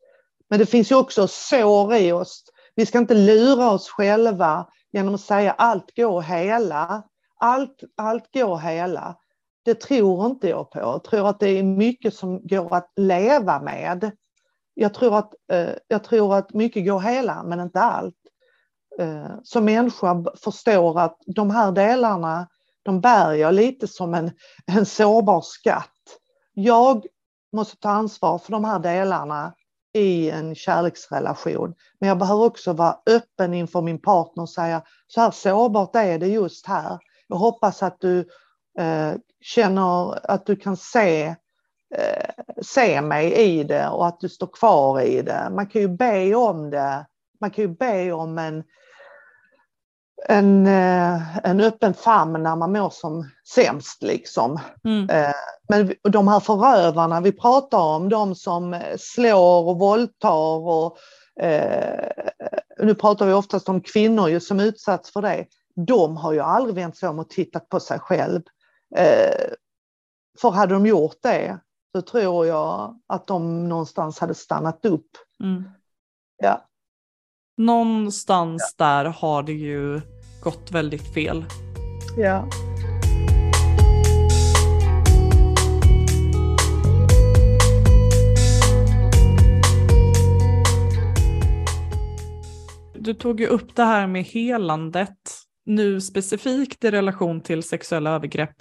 Men 0.50 0.58
det 0.58 0.66
finns 0.66 0.90
ju 0.90 0.94
också 0.94 1.28
sår 1.28 1.94
i 1.94 2.12
oss. 2.12 2.44
Vi 2.74 2.86
ska 2.86 2.98
inte 2.98 3.14
lura 3.14 3.70
oss 3.70 3.88
själva 3.88 4.66
genom 4.92 5.14
att 5.14 5.20
säga 5.20 5.52
allt 5.52 5.96
går 5.96 6.22
hela. 6.22 7.02
Allt, 7.36 7.80
allt 7.96 8.34
går 8.34 8.58
hela. 8.58 9.16
Det 9.64 9.74
tror 9.74 10.26
inte 10.26 10.48
jag 10.48 10.70
på. 10.70 10.78
Jag 10.78 11.04
tror 11.04 11.28
att 11.28 11.40
det 11.40 11.48
är 11.48 11.62
mycket 11.62 12.14
som 12.14 12.46
går 12.46 12.74
att 12.74 12.92
leva 12.96 13.60
med 13.60 14.10
jag 14.74 14.94
tror 14.94 15.18
att, 15.18 15.34
eh, 15.52 15.74
jag 15.88 16.04
tror 16.04 16.34
att 16.34 16.54
mycket 16.54 16.86
går 16.86 17.00
hela, 17.00 17.42
men 17.42 17.60
inte 17.60 17.80
allt. 17.80 18.14
Eh, 18.98 19.34
som 19.42 19.64
människa 19.64 20.24
förstår 20.44 21.00
att 21.00 21.16
de 21.26 21.50
här 21.50 21.72
delarna, 21.72 22.48
de 22.82 23.00
bär 23.00 23.32
jag 23.32 23.54
lite 23.54 23.88
som 23.88 24.14
en, 24.14 24.30
en 24.66 24.86
sårbar 24.86 25.40
skatt. 25.40 25.88
Jag 26.54 27.06
måste 27.52 27.76
ta 27.76 27.90
ansvar 27.90 28.38
för 28.38 28.52
de 28.52 28.64
här 28.64 28.78
delarna 28.78 29.54
i 29.94 30.30
en 30.30 30.54
kärleksrelation. 30.54 31.74
Men 32.00 32.08
jag 32.08 32.18
behöver 32.18 32.44
också 32.44 32.72
vara 32.72 32.98
öppen 33.06 33.54
inför 33.54 33.82
min 33.82 34.00
partner 34.00 34.42
och 34.42 34.50
säga 34.50 34.82
så 35.06 35.20
här 35.20 35.30
sårbart 35.30 35.96
är 35.96 36.18
det 36.18 36.26
just 36.26 36.66
här. 36.66 36.98
Jag 37.28 37.36
hoppas 37.36 37.82
att 37.82 38.00
du 38.00 38.18
eh, 38.78 39.12
känner 39.40 40.18
att 40.30 40.46
du 40.46 40.56
kan 40.56 40.76
se, 40.76 41.22
eh, 41.26 41.34
se 42.62 43.00
mig 43.00 43.32
i 43.32 43.64
det 43.64 43.88
och 43.88 44.06
att 44.06 44.20
du 44.20 44.28
står 44.28 44.46
kvar 44.46 45.00
i 45.00 45.22
det. 45.22 45.48
Man 45.50 45.66
kan 45.66 45.82
ju 45.82 45.88
be 45.88 46.34
om 46.34 46.70
det. 46.70 47.06
Man 47.40 47.50
kan 47.50 47.64
ju 47.64 47.68
be 47.68 48.12
om 48.12 48.38
en, 48.38 48.64
en, 50.28 50.66
eh, 50.66 51.38
en 51.38 51.60
öppen 51.60 51.94
famn 51.94 52.42
när 52.42 52.56
man 52.56 52.72
mår 52.72 52.90
som 52.90 53.30
sämst. 53.54 54.02
Liksom. 54.02 54.60
Mm. 54.84 55.10
Eh, 55.10 55.34
men 55.68 55.94
de 56.02 56.28
här 56.28 56.40
förövarna 56.40 57.20
vi 57.20 57.32
pratar 57.32 57.78
om, 57.78 58.08
de 58.08 58.34
som 58.34 58.80
slår 58.98 59.68
och 59.68 59.78
våldtar 59.78 60.68
och 60.68 60.98
eh, 61.40 62.10
nu 62.78 62.94
pratar 62.94 63.26
vi 63.26 63.32
oftast 63.32 63.68
om 63.68 63.80
kvinnor 63.80 64.38
som 64.38 64.60
utsatts 64.60 65.12
för 65.12 65.22
det. 65.22 65.46
De 65.86 66.16
har 66.16 66.32
ju 66.32 66.40
aldrig 66.40 66.74
vänt 66.74 66.96
sig 66.96 67.08
om 67.08 67.18
och 67.18 67.30
tittat 67.30 67.68
på 67.68 67.80
sig 67.80 67.98
själv. 67.98 68.42
för 70.40 70.50
hade 70.50 70.74
de 70.74 70.86
gjort 70.86 71.16
det 71.22 71.58
så 71.96 72.02
tror 72.02 72.46
jag 72.46 73.00
att 73.06 73.26
de 73.26 73.68
någonstans 73.68 74.18
hade 74.18 74.34
stannat 74.34 74.84
upp. 74.84 75.08
Mm. 75.42 75.64
Ja. 76.42 76.68
Någonstans 77.56 78.74
ja. 78.78 78.84
där 78.86 79.04
har 79.04 79.42
det 79.42 79.52
ju 79.52 80.00
gått 80.42 80.70
väldigt 80.70 81.14
fel. 81.14 81.44
Ja. 82.16 82.48
Du 92.94 93.14
tog 93.14 93.40
ju 93.40 93.46
upp 93.46 93.76
det 93.76 93.84
här 93.84 94.06
med 94.06 94.24
helandet 94.24 95.18
nu 95.64 96.00
specifikt 96.00 96.84
i 96.84 96.90
relation 96.90 97.40
till 97.40 97.62
sexuella 97.62 98.10
övergrepp. 98.10 98.56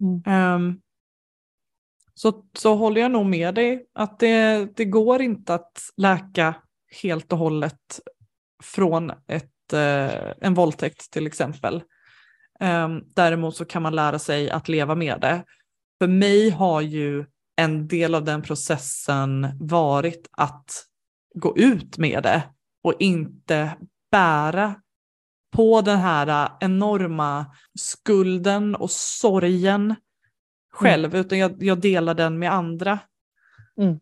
Mm. 0.00 0.54
Um, 0.54 0.80
så, 2.14 2.44
så 2.58 2.74
håller 2.74 3.00
jag 3.00 3.10
nog 3.10 3.26
med 3.26 3.54
dig 3.54 3.86
att 3.94 4.18
det, 4.18 4.68
det 4.76 4.84
går 4.84 5.22
inte 5.22 5.54
att 5.54 5.78
läka 5.96 6.54
helt 7.02 7.32
och 7.32 7.38
hållet 7.38 8.00
från 8.62 9.10
ett, 9.10 9.72
eh, 9.72 10.32
en 10.40 10.54
våldtäkt 10.54 11.10
till 11.10 11.26
exempel. 11.26 11.82
Um, 12.60 13.04
däremot 13.14 13.56
så 13.56 13.64
kan 13.64 13.82
man 13.82 13.96
lära 13.96 14.18
sig 14.18 14.50
att 14.50 14.68
leva 14.68 14.94
med 14.94 15.20
det. 15.20 15.44
För 16.00 16.08
mig 16.08 16.50
har 16.50 16.80
ju 16.80 17.24
en 17.56 17.88
del 17.88 18.14
av 18.14 18.24
den 18.24 18.42
processen 18.42 19.48
varit 19.60 20.28
att 20.32 20.70
gå 21.34 21.56
ut 21.56 21.98
med 21.98 22.22
det 22.22 22.42
och 22.84 22.94
inte 22.98 23.76
bära 24.10 24.74
på 25.52 25.80
den 25.80 25.98
här 25.98 26.44
eh, 26.44 26.50
enorma 26.60 27.46
skulden 27.78 28.74
och 28.74 28.90
sorgen 28.90 29.94
själv, 30.72 31.14
mm. 31.14 31.20
utan 31.20 31.38
jag, 31.38 31.62
jag, 31.62 31.80
delar 31.80 32.14
den 32.14 32.38
med 32.38 32.52
andra. 32.52 32.98
Mm. 33.80 34.00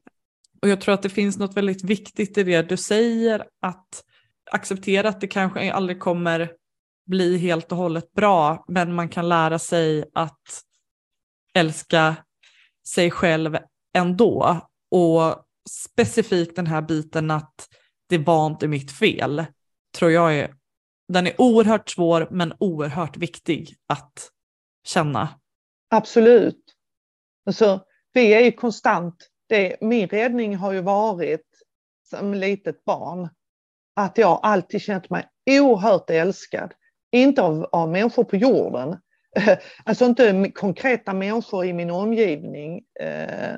Och 0.63 0.69
jag 0.69 0.81
tror 0.81 0.95
att 0.95 1.03
det 1.03 1.09
finns 1.09 1.39
något 1.39 1.57
väldigt 1.57 1.85
viktigt 1.85 2.39
i 2.39 2.43
det 2.43 2.63
du 2.63 2.77
säger, 2.77 3.47
att 3.61 4.05
acceptera 4.51 5.09
att 5.09 5.21
det 5.21 5.27
kanske 5.27 5.73
aldrig 5.73 6.01
kommer 6.01 6.53
bli 7.07 7.39
helt 7.39 7.73
och 7.73 7.79
hållet 7.79 8.13
bra, 8.13 8.65
men 8.69 8.95
man 8.95 9.09
kan 9.09 9.29
lära 9.29 9.59
sig 9.59 10.05
att 10.15 10.63
älska 11.55 12.17
sig 12.89 13.11
själv 13.11 13.59
ändå. 13.95 14.61
Och 14.91 15.45
specifikt 15.71 16.57
den 16.57 16.67
här 16.67 16.83
biten 16.83 17.31
att 17.31 17.69
det 18.09 18.19
var 18.19 18.47
inte 18.47 18.69
mitt 18.69 18.93
fel, 18.93 19.45
tror 19.99 20.11
jag 20.11 20.35
är, 20.35 20.55
den 21.09 21.27
är 21.27 21.41
oerhört 21.41 21.91
svår 21.91 22.29
men 22.31 22.55
oerhört 22.59 23.17
viktig 23.17 23.75
att 23.87 24.31
känna. 24.85 25.29
Absolut. 25.91 26.65
Alltså, 27.47 27.81
vi 28.13 28.35
är 28.35 28.41
ju 28.41 28.53
konstant, 28.53 29.29
det, 29.49 29.77
min 29.81 30.09
räddning 30.09 30.57
har 30.57 30.73
ju 30.73 30.81
varit 30.81 31.47
som 32.11 32.35
litet 32.35 32.85
barn 32.85 33.29
att 33.97 34.19
jag 34.19 34.41
alltid 34.43 34.81
känt 34.81 35.11
mig 35.11 35.29
oerhört 35.51 36.11
älskad. 36.11 36.73
Inte 37.13 37.43
av, 37.43 37.69
av 37.73 37.89
människor 37.89 38.25
på 38.25 38.37
jorden, 38.37 38.97
alltså 39.85 40.05
inte 40.05 40.51
konkreta 40.55 41.13
människor 41.13 41.65
i 41.65 41.73
min 41.73 41.91
omgivning, 41.91 42.83
eh, 43.01 43.57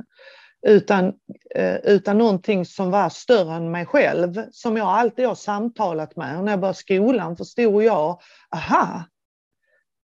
utan, 0.66 1.12
eh, 1.55 1.76
utan 1.76 2.18
någonting 2.18 2.66
som 2.66 2.91
var 2.91 3.09
större 3.09 3.55
än 3.55 3.70
mig 3.70 3.87
själv, 3.87 4.43
som 4.51 4.76
jag 4.76 4.89
alltid 4.89 5.26
har 5.26 5.35
samtalat 5.35 6.16
med. 6.16 6.39
Och 6.39 6.45
när 6.45 6.53
jag 6.53 6.61
började 6.61 6.78
skolan 6.78 7.37
förstod 7.37 7.83
jag, 7.83 8.20
aha, 8.55 9.05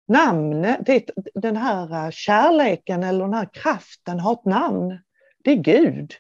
namnet, 0.08 0.80
det, 0.86 1.10
den 1.36 1.58
här 1.58 2.12
kärleken 2.12 3.04
eller 3.04 3.26
den 3.26 3.34
här 3.34 3.50
kraften 3.54 4.20
har 4.20 4.34
ett 4.34 4.46
namn. 4.46 5.00
Det 5.44 5.52
är 5.52 5.56
Gud. 5.56 6.14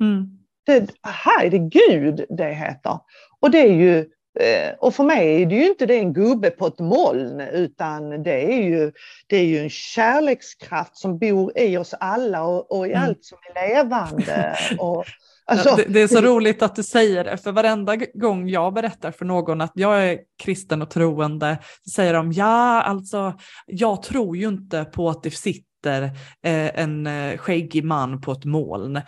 Mm. 0.00 0.38
Det, 0.64 0.90
aha, 1.06 1.42
är 1.42 1.50
det 1.50 1.58
Gud 1.58 2.24
det 2.28 2.52
heter? 2.52 2.98
Och 3.40 3.50
det 3.50 3.58
är 3.58 3.72
ju 3.72 3.98
eh, 4.40 4.74
och 4.78 4.94
för 4.94 5.04
mig 5.04 5.42
är 5.42 5.46
det 5.46 5.54
ju 5.54 5.68
inte 5.68 5.86
det 5.86 5.98
en 5.98 6.12
gubbe 6.12 6.50
på 6.50 6.66
ett 6.66 6.78
moln 6.78 7.40
utan 7.40 8.22
det 8.22 8.54
är 8.54 8.62
ju, 8.62 8.92
det 9.26 9.36
är 9.36 9.44
ju 9.44 9.58
en 9.58 9.70
kärlekskraft 9.70 10.96
som 10.96 11.18
bor 11.18 11.58
i 11.58 11.76
oss 11.76 11.94
alla 12.00 12.42
och, 12.42 12.72
och 12.72 12.86
i 12.86 12.92
mm. 12.92 13.02
allt 13.02 13.24
som 13.24 13.38
är 13.54 13.68
levande. 13.68 14.56
Och, 14.78 15.04
alltså, 15.46 15.76
det, 15.76 15.84
det, 15.88 16.00
är 16.00 16.08
så 16.08 16.20
roligt 16.20 16.62
att 16.62 16.76
du 16.76 16.82
säger 16.82 17.24
det, 17.24 17.36
för 17.36 17.52
varenda 17.52 17.96
gång 17.96 18.48
jag 18.48 18.74
berättar 18.74 19.10
för 19.10 19.24
någon 19.24 19.60
att 19.60 19.72
jag 19.74 20.04
är 20.04 20.18
kristen 20.42 20.82
och 20.82 20.90
troende, 20.90 21.58
så 21.84 21.90
säger 21.90 22.14
de 22.14 22.32
ja, 22.32 22.82
alltså 22.82 23.34
jag 23.66 24.02
tror 24.02 24.36
ju 24.36 24.48
inte 24.48 24.84
på 24.84 25.10
att 25.10 25.22
det 25.22 25.30
sitter 25.30 26.02
eh, 26.42 26.80
en 26.80 27.06
eh, 27.06 27.38
skäggig 27.38 27.84
man 27.84 28.20
på 28.20 28.32
ett 28.32 28.44
moln. 28.44 29.00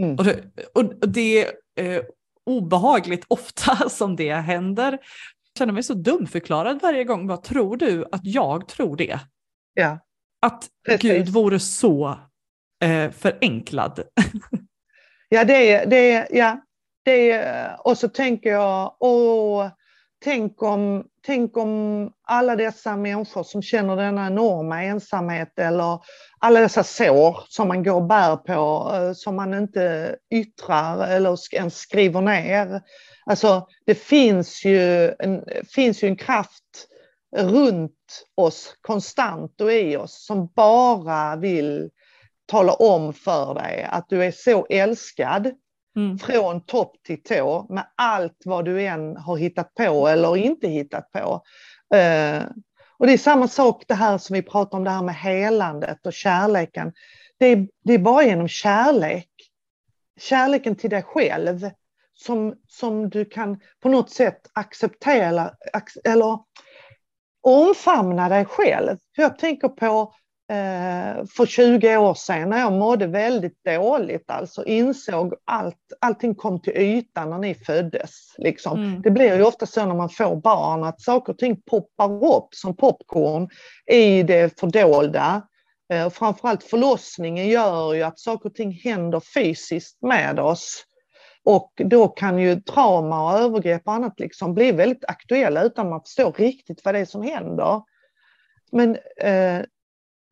Mm. 0.00 0.16
Och, 0.16 0.24
det, 0.24 0.44
och 0.74 1.08
det 1.08 1.46
eh, 1.76 2.02
obehagligt 2.46 3.24
ofta 3.28 3.88
som 3.88 4.16
det 4.16 4.34
händer. 4.34 4.92
Jag 4.92 5.58
känner 5.58 5.72
mig 5.72 5.82
så 5.82 5.94
dumförklarad 5.94 6.78
varje 6.82 7.04
gång. 7.04 7.26
Vad 7.26 7.42
tror 7.42 7.76
du 7.76 8.04
att 8.12 8.24
jag 8.24 8.68
tror 8.68 8.96
det? 8.96 9.20
Ja. 9.74 9.98
Att 10.42 10.68
Precis. 10.86 11.02
Gud 11.02 11.28
vore 11.28 11.58
så 11.60 12.18
eh, 12.84 13.10
förenklad. 13.10 14.02
ja, 15.28 15.44
det 15.44 15.72
är, 15.72 15.86
det 15.86 16.28
ja, 16.30 16.60
det 17.04 17.42
och 17.78 17.98
så 17.98 18.08
tänker 18.08 18.50
jag, 18.50 18.96
åh, 19.00 19.68
tänk 20.24 20.62
om, 20.62 21.04
tänk 21.26 21.56
om 21.56 22.10
alla 22.22 22.56
dessa 22.56 22.96
människor 22.96 23.42
som 23.42 23.62
känner 23.62 23.96
denna 23.96 24.26
enorma 24.26 24.82
ensamhet 24.82 25.58
eller 25.58 26.00
alla 26.38 26.60
dessa 26.60 26.84
sår 26.84 27.38
som 27.48 27.68
man 27.68 27.82
går 27.84 27.94
och 27.94 28.06
bär 28.06 28.36
på, 28.36 28.92
eh, 28.94 29.12
som 29.12 29.36
man 29.36 29.54
inte 29.54 30.16
yttrar 30.30 31.08
eller 31.08 31.54
ens 31.54 31.76
skriver 31.76 32.20
ner. 32.20 32.82
Alltså 33.26 33.66
det 33.86 33.94
finns 33.94 34.64
ju 34.64 35.08
en, 35.18 35.44
finns 35.74 36.02
ju 36.02 36.08
en 36.08 36.16
kraft 36.16 36.86
runt 37.36 38.24
oss 38.34 38.74
konstant 38.80 39.60
och 39.60 39.72
i 39.72 39.96
oss 39.96 40.26
som 40.26 40.52
bara 40.54 41.36
vill 41.36 41.90
tala 42.46 42.72
om 42.72 43.12
för 43.12 43.54
dig 43.54 43.88
att 43.90 44.08
du 44.08 44.24
är 44.24 44.30
så 44.30 44.66
älskad 44.70 45.52
Mm. 45.96 46.18
Från 46.18 46.60
topp 46.60 46.96
till 47.02 47.22
tå 47.22 47.66
med 47.68 47.86
allt 47.94 48.42
vad 48.44 48.64
du 48.64 48.82
än 48.82 49.16
har 49.16 49.36
hittat 49.36 49.74
på 49.74 50.08
eller 50.08 50.36
inte 50.36 50.68
hittat 50.68 51.12
på. 51.12 51.42
Eh, 51.96 52.42
och 52.98 53.06
det 53.06 53.12
är 53.12 53.18
samma 53.18 53.48
sak 53.48 53.84
det 53.88 53.94
här 53.94 54.18
som 54.18 54.34
vi 54.34 54.42
pratar 54.42 54.78
om, 54.78 54.84
det 54.84 54.90
här 54.90 55.02
med 55.02 55.14
helandet 55.14 56.06
och 56.06 56.12
kärleken. 56.12 56.92
Det 57.38 57.46
är, 57.46 57.68
det 57.84 57.92
är 57.92 57.98
bara 57.98 58.24
genom 58.24 58.48
kärlek, 58.48 59.30
kärleken 60.20 60.76
till 60.76 60.90
dig 60.90 61.02
själv, 61.02 61.70
som, 62.14 62.54
som 62.68 63.10
du 63.10 63.24
kan 63.24 63.60
på 63.80 63.88
något 63.88 64.10
sätt 64.10 64.40
acceptera 64.52 65.50
eller 66.04 66.38
omfamna 67.42 68.28
dig 68.28 68.44
själv. 68.44 68.96
Jag 69.16 69.38
tänker 69.38 69.68
på 69.68 70.14
för 71.36 71.46
20 71.46 71.96
år 71.96 72.14
sedan 72.14 72.50
när 72.50 72.58
jag 72.58 72.72
mådde 72.72 73.06
väldigt 73.06 73.64
dåligt, 73.64 74.30
alltså 74.30 74.64
insåg 74.64 75.34
allt, 75.44 75.76
allting 76.00 76.34
kom 76.34 76.60
till 76.60 76.76
ytan 76.76 77.30
när 77.30 77.38
ni 77.38 77.54
föddes. 77.54 78.34
Liksom. 78.38 78.78
Mm. 78.78 79.02
Det 79.02 79.10
blir 79.10 79.36
ju 79.36 79.42
ofta 79.42 79.66
så 79.66 79.86
när 79.86 79.94
man 79.94 80.10
får 80.10 80.36
barn 80.36 80.84
att 80.84 81.00
saker 81.00 81.32
och 81.32 81.38
ting 81.38 81.62
poppar 81.62 82.24
upp 82.24 82.48
som 82.54 82.76
popcorn 82.76 83.48
i 83.86 84.22
det 84.22 84.60
fördolda. 84.60 85.42
Eh, 85.92 86.10
framförallt 86.10 86.62
förlossningen 86.62 87.48
gör 87.48 87.94
ju 87.94 88.02
att 88.02 88.18
saker 88.18 88.48
och 88.48 88.54
ting 88.54 88.72
händer 88.72 89.20
fysiskt 89.34 90.02
med 90.02 90.38
oss. 90.38 90.84
Och 91.44 91.72
då 91.76 92.08
kan 92.08 92.38
ju 92.38 92.60
trauma 92.60 93.32
och 93.32 93.38
övergrepp 93.38 93.82
och 93.84 93.92
annat 93.92 94.20
liksom 94.20 94.54
bli 94.54 94.72
väldigt 94.72 95.04
aktuella 95.04 95.62
utan 95.62 95.90
man 95.90 96.00
förstår 96.00 96.32
riktigt 96.32 96.84
vad 96.84 96.94
det 96.94 97.00
är 97.00 97.04
som 97.04 97.22
händer. 97.22 97.82
Men 98.72 98.96
eh, 99.20 99.62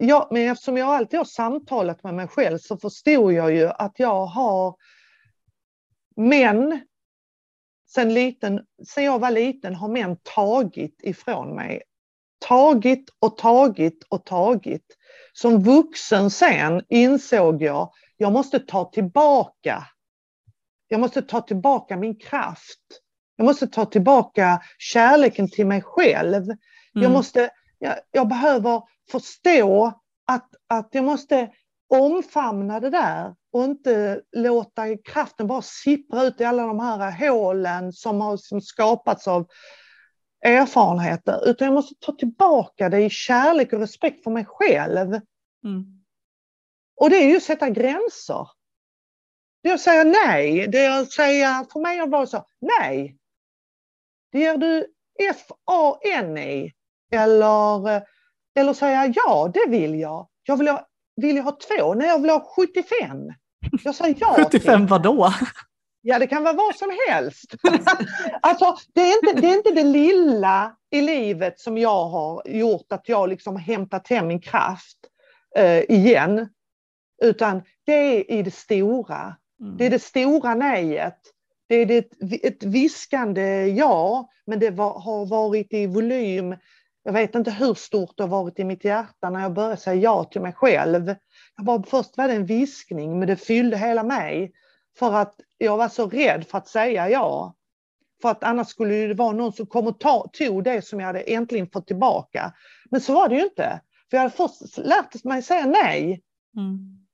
ja, 0.09 0.29
men 0.31 0.51
eftersom 0.51 0.77
jag 0.77 0.89
alltid 0.89 1.19
har 1.19 1.25
samtalat 1.25 2.05
med 2.05 2.15
mig 2.15 2.29
själv 2.29 2.59
så 2.59 2.77
förstod 2.77 3.33
jag 3.33 3.53
ju 3.55 3.69
att 3.69 3.99
jag 3.99 4.27
har 4.27 4.77
män 6.17 6.81
sen, 7.95 8.15
liten, 8.15 8.61
sen 8.89 9.05
jag 9.05 9.19
var 9.19 9.31
liten 9.31 9.75
har 9.75 9.89
män 9.89 10.17
tagit 10.23 11.01
ifrån 11.03 11.55
mig. 11.55 11.83
Tagit 12.49 13.11
och 13.19 13.37
tagit 13.37 14.05
och 14.09 14.27
tagit. 14.27 14.87
Som 15.33 15.63
vuxen 15.63 16.31
sen 16.31 16.83
insåg 16.89 17.63
jag, 17.63 17.93
jag 18.17 18.33
måste 18.33 18.59
ta 18.59 18.85
tillbaka. 18.85 19.85
Jag 20.89 21.01
måste 21.01 21.23
ta 21.23 21.41
tillbaka 21.41 21.97
min 21.97 22.17
kraft. 22.17 22.81
Jag 23.37 23.45
måste 23.45 23.67
ta 23.67 23.85
tillbaka 23.87 24.63
kärleken 24.79 25.51
till 25.51 25.67
mig 25.67 25.83
själv. 25.83 26.43
Mm. 26.45 26.59
Jag, 26.93 27.11
måste, 27.11 27.51
jag, 27.85 27.99
jag, 28.11 28.28
behöver 28.28 28.82
förstå 29.11 29.93
att, 30.26 30.49
att 30.66 30.89
jag 30.91 31.05
måste 31.05 31.51
omfamna 31.89 32.80
det 32.80 32.91
där 32.91 33.35
och 33.53 33.64
inte 33.64 34.22
låta 34.32 34.97
kraften 34.97 35.47
bara 35.47 35.62
sippra 35.62 36.22
ut 36.22 36.41
i 36.41 36.45
alla 36.45 36.66
de 36.66 36.80
här 36.80 37.28
hålen 37.28 37.93
som 37.93 38.20
har 38.20 38.37
som 38.37 38.61
skapats 38.61 39.28
av 39.28 39.47
erfarenheter, 40.45 41.49
utan 41.49 41.66
jag 41.66 41.74
måste 41.74 41.95
ta 42.01 42.12
tillbaka 42.12 42.89
det 42.89 43.05
i 43.05 43.11
kärlek 43.11 43.72
och 43.72 43.80
respekt 43.80 44.24
för 44.24 44.30
mig 44.30 44.45
själv. 44.45 45.14
Mm. 45.64 45.85
Och 46.97 47.11
det 47.11 47.16
är 47.16 47.28
ju 47.28 47.37
att 47.37 47.43
sätta 47.43 47.70
gränser. 47.70 48.49
Det 49.62 49.68
är 49.68 49.74
att 49.74 49.80
säga 49.80 50.05
nej. 50.05 50.68
Det 50.68 50.78
är 50.78 51.03
att 51.03 51.12
säga, 51.12 51.66
för 51.72 51.80
mig 51.80 51.99
har 51.99 52.07
det 52.07 52.12
varit 52.12 52.30
så, 52.30 52.47
nej. 52.61 53.16
Det 54.32 54.41
gör 54.41 54.57
du 54.57 54.87
F-A-N-I. 55.30 56.72
Eller, 57.13 58.03
eller 58.59 58.73
säga 58.73 59.13
ja, 59.15 59.51
det 59.55 59.67
vill 59.69 60.01
jag. 60.01 60.29
Jag 60.43 60.57
vill 60.57 60.69
ha, 60.69 60.87
vill 61.17 61.37
jag 61.37 61.45
ha 61.45 61.59
två? 61.69 61.95
Nej, 61.95 62.09
jag 62.09 62.19
vill 62.19 62.31
ha 62.31 62.53
75. 62.57 63.33
Jag 63.85 63.95
sa 63.95 64.09
ja 64.09 64.37
75 64.39 64.87
vadå? 64.87 65.33
Ja, 66.07 66.19
det 66.19 66.27
kan 66.27 66.43
vara 66.43 66.55
vad 66.55 66.77
som 66.77 66.97
helst. 67.09 67.55
alltså, 68.41 68.77
det 68.93 69.01
är, 69.01 69.15
inte, 69.15 69.41
det 69.41 69.49
är 69.49 69.57
inte 69.57 69.71
det 69.71 69.85
lilla 69.85 70.77
i 70.91 71.01
livet 71.01 71.61
som 71.61 71.79
jag 71.79 72.09
har 72.09 72.43
gjort 72.47 72.93
att 72.93 73.09
jag 73.09 73.29
liksom 73.29 73.57
hämtat 73.57 74.09
hem 74.09 74.27
min 74.27 74.41
kraft 74.41 74.99
eh, 75.57 75.79
igen. 75.79 76.49
Utan 77.23 77.63
det 77.87 77.93
är 77.93 78.31
i 78.31 78.43
det 78.43 78.55
stora. 78.55 79.37
Mm. 79.61 79.77
Det 79.77 79.87
är 79.87 79.91
det 79.91 80.03
stora 80.03 80.55
nejet. 80.55 81.19
Det 81.69 81.75
är 81.75 81.87
det, 81.87 82.09
ett 82.47 82.63
viskande 82.63 83.67
ja, 83.67 84.29
men 84.47 84.59
det 84.59 84.71
var, 84.71 85.01
har 85.01 85.27
varit 85.27 85.73
i 85.73 85.87
volym. 85.87 86.57
Jag 87.07 87.13
vet 87.13 87.35
inte 87.35 87.51
hur 87.51 87.75
stort 87.75 88.17
det 88.17 88.23
har 88.23 88.29
varit 88.29 88.59
i 88.59 88.65
mitt 88.65 88.85
hjärta 88.85 89.31
när 89.31 89.41
jag 89.41 89.53
började 89.53 89.77
säga 89.77 89.95
ja 89.95 90.25
till 90.25 90.41
mig 90.41 90.53
själv. 90.53 91.15
Jag 91.57 91.67
bara, 91.67 91.83
först 91.83 92.17
var 92.17 92.29
det 92.29 92.35
en 92.35 92.47
viskning, 92.47 93.19
men 93.19 93.29
det 93.29 93.37
fyllde 93.37 93.77
hela 93.77 94.03
mig. 94.03 94.53
För 94.99 95.13
att 95.13 95.35
jag 95.59 95.77
var 95.77 95.89
så 95.89 96.09
rädd 96.09 96.47
för 96.47 96.59
att 96.59 96.69
säga 96.69 97.09
ja. 97.11 97.55
För 98.23 98.29
att 98.29 98.45
annars 98.45 98.69
skulle 98.69 98.95
det 98.95 99.15
vara 99.15 99.33
någon 99.33 99.53
som 99.53 99.67
kom 99.67 99.87
och 99.87 100.01
ta, 100.01 100.29
tog 100.33 100.65
det 100.65 100.83
som 100.83 101.01
jag 101.01 101.07
hade 101.07 101.21
äntligen 101.21 101.71
fått 101.71 101.87
tillbaka. 101.87 102.53
Men 102.91 103.01
så 103.01 103.15
var 103.15 103.29
det 103.29 103.35
ju 103.35 103.45
inte. 103.45 103.81
För 104.11 104.17
jag 104.17 104.23
hade 104.23 104.35
först 104.35 104.79
lärt 104.79 105.25
mig 105.25 105.43
säga 105.43 105.67
nej. 105.67 106.23
Mm. 106.57 107.07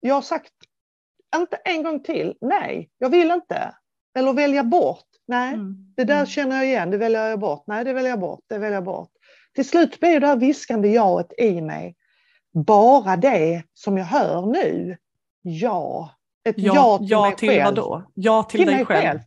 Jag 0.00 0.14
har 0.14 0.22
sagt, 0.22 0.52
inte 1.36 1.56
en 1.56 1.82
gång 1.82 2.02
till, 2.02 2.36
nej, 2.40 2.90
jag 2.98 3.10
vill 3.10 3.30
inte. 3.30 3.74
Eller 4.14 4.32
välja 4.32 4.64
bort, 4.64 5.06
nej, 5.30 5.54
mm. 5.54 5.76
det 5.96 6.04
där 6.04 6.14
mm. 6.14 6.26
känner 6.26 6.56
jag 6.56 6.66
igen, 6.66 6.90
det 6.90 6.96
väljer 6.96 7.28
jag 7.28 7.40
bort, 7.40 7.64
nej, 7.66 7.84
det 7.84 7.92
väljer 7.92 8.10
jag 8.10 8.20
bort, 8.20 8.40
det 8.48 8.58
väljer 8.58 8.76
jag 8.76 8.84
bort. 8.84 9.10
Till 9.54 9.68
slut 9.68 10.00
blir 10.00 10.20
det 10.20 10.26
här 10.26 10.36
viskande 10.36 10.88
jaet 10.88 11.32
i 11.38 11.60
mig 11.60 11.96
bara 12.52 13.16
det 13.16 13.62
som 13.74 13.98
jag 13.98 14.04
hör 14.04 14.46
nu. 14.46 14.96
Ja, 15.42 16.10
ett 16.44 16.54
ja, 16.58 16.74
ja 16.74 16.98
till 16.98 17.10
ja 17.10 17.22
mig 17.22 17.36
till 17.36 17.48
själv. 17.48 17.64
Vadå? 17.64 18.02
Ja 18.14 18.42
till, 18.42 18.60
till 18.60 18.66
dig 18.66 18.84
själv. 18.84 19.02
själv. 19.02 19.20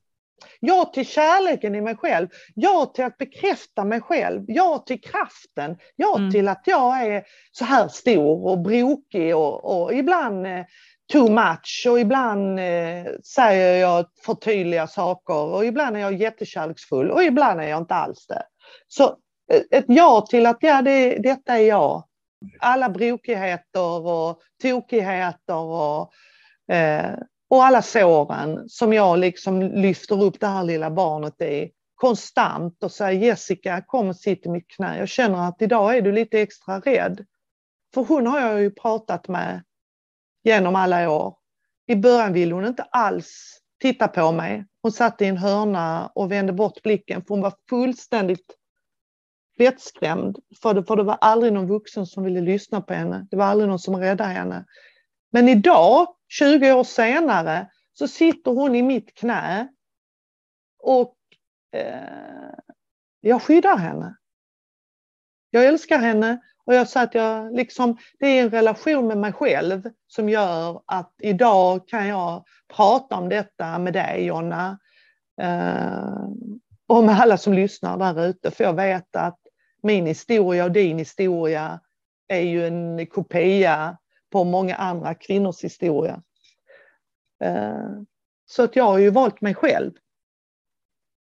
Ja 0.60 0.92
till 0.94 1.06
kärleken 1.06 1.76
i 1.76 1.82
mig 1.82 1.96
själv. 1.96 2.28
Ja 2.56 2.92
till 2.96 3.04
att 3.04 3.18
bekräfta 3.18 3.84
mig 3.84 4.02
själv. 4.02 4.44
Ja 4.48 4.84
till 4.88 5.02
kraften. 5.02 5.78
Ja 5.96 6.18
mm. 6.18 6.32
till 6.32 6.48
att 6.48 6.62
jag 6.66 7.08
är 7.08 7.24
så 7.52 7.66
här 7.66 7.88
stor 7.88 8.48
och 8.48 8.60
brokig 8.60 9.36
och, 9.36 9.84
och 9.84 9.94
ibland 9.94 10.48
eh, 10.48 10.66
too 11.14 11.30
much 11.30 11.88
och 11.90 12.00
ibland 12.00 12.60
eh, 12.60 13.06
säger 13.36 13.82
jag 13.82 14.06
för 14.26 14.34
tydliga 14.34 14.88
saker 14.88 15.34
och 15.34 15.66
ibland 15.66 15.96
är 15.96 16.00
jag 16.00 16.14
jättekärleksfull 16.14 17.12
och 17.12 17.24
ibland 17.24 17.62
är 17.62 17.68
jag 17.68 17.82
inte 17.82 17.96
alls 17.96 18.28
det. 18.28 18.44
Så 18.88 19.04
eh, 19.52 19.62
ett 19.72 19.86
ja 19.88 20.26
till 20.30 20.46
att 20.46 20.58
ja, 20.60 20.82
det, 20.82 21.18
detta 21.18 21.54
är 21.54 21.68
jag. 21.68 22.04
Alla 22.60 22.90
brokigheter 22.90 24.08
och 24.08 24.40
tokigheter 24.62 25.56
och 25.56 26.14
Eh, 26.72 27.14
och 27.50 27.64
alla 27.64 27.82
såren 27.82 28.70
som 28.70 28.94
jag 28.94 29.20
liksom 29.20 29.62
lyfter 29.62 30.24
upp 30.24 30.40
det 30.40 30.48
här 30.48 30.64
lilla 30.64 30.92
barnet 30.92 31.42
i 31.42 31.72
konstant 31.96 32.84
och 32.84 32.92
säger 32.92 33.22
Jessica 33.22 33.82
kom 33.82 34.10
och 34.10 34.16
sitt 34.16 34.46
i 34.46 34.50
mitt 34.50 34.68
knä. 34.68 34.98
Jag 35.00 35.10
känner 35.10 35.48
att 35.48 35.62
idag 35.62 35.98
är 35.98 36.02
du 36.02 36.12
lite 36.12 36.42
extra 36.42 36.80
rädd. 36.80 37.26
För 37.94 38.04
hon 38.04 38.28
har 38.28 38.40
jag 38.40 38.62
ju 38.62 38.72
pratat 38.72 39.28
med 39.28 39.64
genom 40.44 40.76
alla 40.76 41.10
år. 41.10 41.38
I 41.88 41.96
början 41.96 42.34
ville 42.34 42.54
hon 42.54 42.66
inte 42.66 42.84
alls 42.84 43.60
titta 43.82 44.08
på 44.08 44.32
mig. 44.32 44.66
Hon 44.82 44.92
satt 44.92 45.22
i 45.22 45.26
en 45.26 45.38
hörna 45.38 46.12
och 46.16 46.32
vände 46.32 46.54
bort 46.54 46.84
blicken 46.84 47.22
för 47.22 47.30
hon 47.30 47.42
var 47.42 47.54
fullständigt 47.70 48.56
vettskrämd. 49.58 50.38
För 50.62 50.74
det, 50.74 50.84
för 50.84 50.96
det 50.96 51.04
var 51.04 51.18
aldrig 51.22 51.54
någon 51.54 51.68
vuxen 51.68 52.06
som 52.06 52.24
ville 52.24 52.42
lyssna 52.42 52.82
på 52.82 52.94
henne. 52.94 53.28
Det 53.32 53.38
var 53.38 53.46
aldrig 53.46 53.70
någon 53.70 53.80
som 53.80 53.96
räddade 53.96 54.30
henne. 54.30 54.66
Men 55.32 55.50
idag 55.50 56.08
20 56.30 56.74
år 56.74 56.84
senare 56.84 57.72
så 57.94 58.08
sitter 58.08 58.52
hon 58.52 58.76
i 58.76 58.82
mitt 58.82 59.14
knä 59.14 59.68
och 60.80 61.18
eh, 61.72 62.54
jag 63.22 63.42
skyddar 63.42 63.78
henne. 63.78 64.16
Jag 65.56 65.66
älskar 65.66 65.98
henne 65.98 66.42
och 66.66 66.76
jag 66.76 66.90
sa 66.90 67.02
att 67.02 67.16
jag 67.16 67.56
liksom, 67.56 67.98
det 68.20 68.28
är 68.28 68.44
en 68.44 68.50
relation 68.50 69.08
med 69.08 69.18
mig 69.18 69.34
själv 69.34 69.90
som 70.08 70.30
gör 70.30 70.82
att 70.86 71.14
idag 71.20 71.88
kan 71.88 72.08
jag 72.08 72.46
prata 72.76 73.16
om 73.16 73.30
detta 73.30 73.80
med 73.80 73.94
dig 73.94 74.26
Jonna. 74.26 74.80
Eh, 75.42 76.28
och 76.88 77.04
med 77.04 77.20
alla 77.20 77.38
som 77.38 77.54
lyssnar 77.54 77.98
där 77.98 78.28
ute 78.28 78.52
för 78.52 78.64
jag 78.64 78.74
vet 78.74 79.16
att 79.16 79.40
min 79.84 80.06
historia 80.06 80.64
och 80.64 80.72
din 80.72 80.98
historia 80.98 81.80
är 82.28 82.42
ju 82.42 82.68
en 82.68 83.08
kopia 83.08 83.98
på 84.32 84.44
många 84.44 84.76
andra 84.76 85.16
kvinnors 85.16 85.64
historia. 85.64 86.22
Eh, 87.44 87.90
så 88.46 88.64
att 88.64 88.76
jag 88.76 88.84
har 88.84 88.98
ju 88.98 89.10
valt 89.10 89.42
mig 89.42 89.56
själv. 89.56 89.92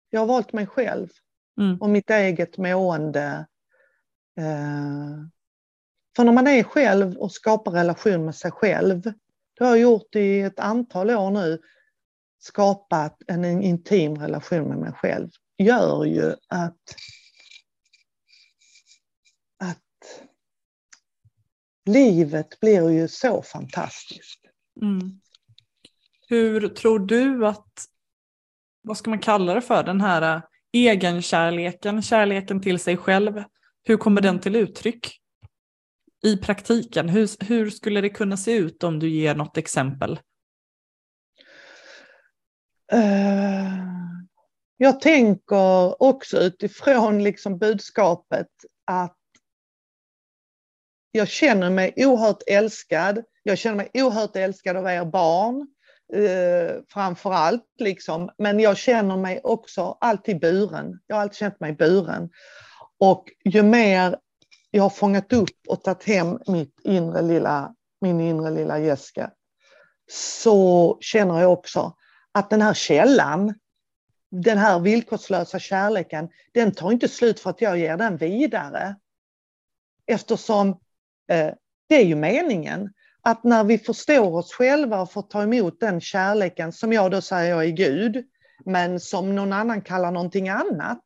Jag 0.10 0.20
har 0.20 0.28
valt 0.28 0.54
mig 0.54 0.68
själv 0.68 1.10
mm. 1.60 1.78
och 1.82 1.90
mitt 1.90 2.10
eget 2.10 2.58
mående. 2.58 3.46
Eh, 4.38 5.26
för 6.16 6.24
när 6.24 6.32
man 6.32 6.48
är 6.48 6.64
själv 6.64 7.18
och 7.18 7.32
skapar 7.32 7.72
relation 7.72 8.26
med 8.26 8.36
sig 8.36 8.52
själv, 8.52 9.02
det 9.58 9.64
har 9.64 9.70
jag 9.70 9.80
gjort 9.80 10.16
i 10.16 10.42
ett 10.42 10.60
antal 10.60 11.10
år 11.10 11.32
nu, 11.32 11.62
skapat 12.40 13.22
en 13.28 13.46
intim 13.46 14.18
relation 14.18 14.68
med 14.70 14.78
mig 14.78 14.92
själv, 14.92 15.30
gör 15.58 16.06
ju 16.06 16.36
att 16.48 16.96
livet 21.86 22.60
blir 22.60 22.90
ju 22.90 23.08
så 23.08 23.42
fantastiskt. 23.42 24.40
Mm. 24.82 25.20
Hur 26.28 26.70
tror 26.70 27.00
du 27.00 27.48
att, 27.48 27.86
vad 28.82 28.98
ska 28.98 29.10
man 29.10 29.20
kalla 29.20 29.54
det 29.54 29.62
för, 29.62 29.84
den 29.84 30.02
här 30.02 30.36
eh, 30.36 30.42
egenkärleken, 30.74 32.02
kärleken 32.02 32.62
till 32.62 32.80
sig 32.80 32.98
själv, 32.98 33.44
hur 33.84 33.98
kommer 33.98 34.22
den 34.22 34.40
till 34.40 34.56
uttryck 34.56 35.20
i 36.24 36.38
praktiken? 36.38 37.10
Hur, 37.10 37.44
hur 37.46 37.70
skulle 37.70 38.02
det 38.02 38.10
kunna 38.10 38.38
se 38.38 38.52
ut 38.52 38.84
om 38.84 39.00
du 39.00 39.10
ger 39.10 39.36
något 39.36 39.58
exempel? 39.58 40.20
Eh, 42.92 43.74
jag 44.78 45.02
tänker 45.02 46.04
också 46.04 46.38
utifrån 46.38 47.24
liksom 47.24 47.58
budskapet 47.58 48.48
att 48.86 49.18
jag 51.12 51.28
känner 51.28 51.70
mig 51.70 51.94
oerhört 51.98 52.44
älskad. 52.48 53.24
Jag 53.44 53.58
känner 53.58 53.76
mig 53.76 53.90
oerhört 53.94 54.36
älskad 54.36 54.78
av 54.78 54.86
er 54.86 55.06
barn 55.06 55.68
eh, 56.14 56.76
framför 56.90 57.32
allt. 57.32 57.66
Liksom. 57.80 58.30
Men 58.38 58.60
jag 58.60 58.78
känner 58.78 59.18
mig 59.18 59.42
också 59.44 59.98
alltid 60.02 60.40
buren. 60.40 61.00
Jag 61.08 61.16
har 61.16 61.22
alltid 61.22 61.38
känt 61.38 61.60
mig 61.60 61.74
buren. 61.74 62.30
Och 63.04 63.26
ju 63.46 63.64
mer 63.64 64.16
jag 64.72 64.84
har 64.84 64.90
fångat 64.90 65.34
upp 65.34 65.68
och 65.68 65.84
tagit 65.84 66.04
hem 66.04 66.40
mitt 66.48 66.80
inre 66.84 67.22
lilla, 67.22 67.76
min 68.02 68.22
inre 68.22 68.52
lilla 68.52 68.80
Jessica 68.80 69.32
så 70.12 70.98
känner 71.02 71.42
jag 71.42 71.54
också 71.54 71.96
att 72.32 72.50
den 72.50 72.62
här 72.62 72.74
källan, 72.74 73.54
den 74.32 74.58
här 74.58 74.80
villkorslösa 74.80 75.60
kärleken, 75.60 76.30
den 76.54 76.72
tar 76.72 76.92
inte 76.92 77.08
slut 77.08 77.40
för 77.40 77.50
att 77.50 77.62
jag 77.62 77.78
ger 77.78 77.98
den 77.98 78.18
vidare. 78.18 78.96
Eftersom 80.06 80.80
Eh, 81.32 81.54
det 81.90 81.96
är 81.96 82.06
ju 82.06 82.16
meningen 82.16 82.90
att 83.22 83.44
när 83.44 83.64
vi 83.64 83.78
förstår 83.78 84.36
oss 84.36 84.54
själva 84.54 85.02
och 85.02 85.12
får 85.12 85.22
ta 85.22 85.44
emot 85.44 85.80
den 85.80 86.02
kärleken 86.02 86.72
som 86.72 86.94
jag 86.94 87.12
då 87.12 87.22
säger 87.22 87.62
är 87.62 87.68
Gud, 87.68 88.26
men 88.66 89.00
som 89.00 89.36
någon 89.36 89.54
annan 89.54 89.82
kallar 89.82 90.12
någonting 90.12 90.50
annat. 90.50 91.02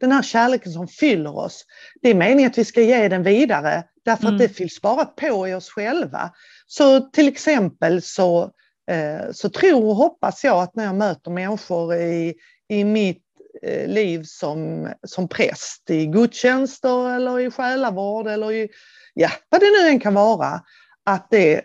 Den 0.00 0.12
här 0.12 0.22
kärleken 0.22 0.72
som 0.72 0.88
fyller 0.88 1.38
oss. 1.38 1.64
Det 2.02 2.10
är 2.10 2.14
meningen 2.14 2.50
att 2.50 2.58
vi 2.58 2.64
ska 2.64 2.80
ge 2.80 3.08
den 3.08 3.22
vidare 3.22 3.84
därför 4.04 4.22
mm. 4.22 4.34
att 4.34 4.38
det 4.38 4.48
fylls 4.48 4.80
bara 4.80 5.04
på 5.04 5.48
i 5.48 5.54
oss 5.54 5.70
själva. 5.70 6.30
Så 6.66 7.00
till 7.00 7.28
exempel 7.28 8.02
så, 8.02 8.42
eh, 8.90 9.32
så 9.32 9.48
tror 9.48 9.84
och 9.84 9.96
hoppas 9.96 10.44
jag 10.44 10.62
att 10.62 10.74
när 10.74 10.84
jag 10.84 10.94
möter 10.94 11.30
människor 11.30 11.94
i, 11.94 12.34
i 12.68 12.84
mitt 12.84 13.22
eh, 13.62 13.88
liv 13.88 14.22
som, 14.26 14.88
som 15.06 15.28
präst 15.28 15.90
i 15.90 16.06
gudstjänster 16.06 17.16
eller 17.16 17.40
i 17.40 17.50
själavård 17.50 18.26
eller 18.26 18.52
i, 18.52 18.68
ja, 19.14 19.30
vad 19.48 19.60
det 19.60 19.70
nu 19.82 19.88
än 19.88 20.00
kan 20.00 20.14
vara, 20.14 20.60
att, 21.04 21.30
det, 21.30 21.64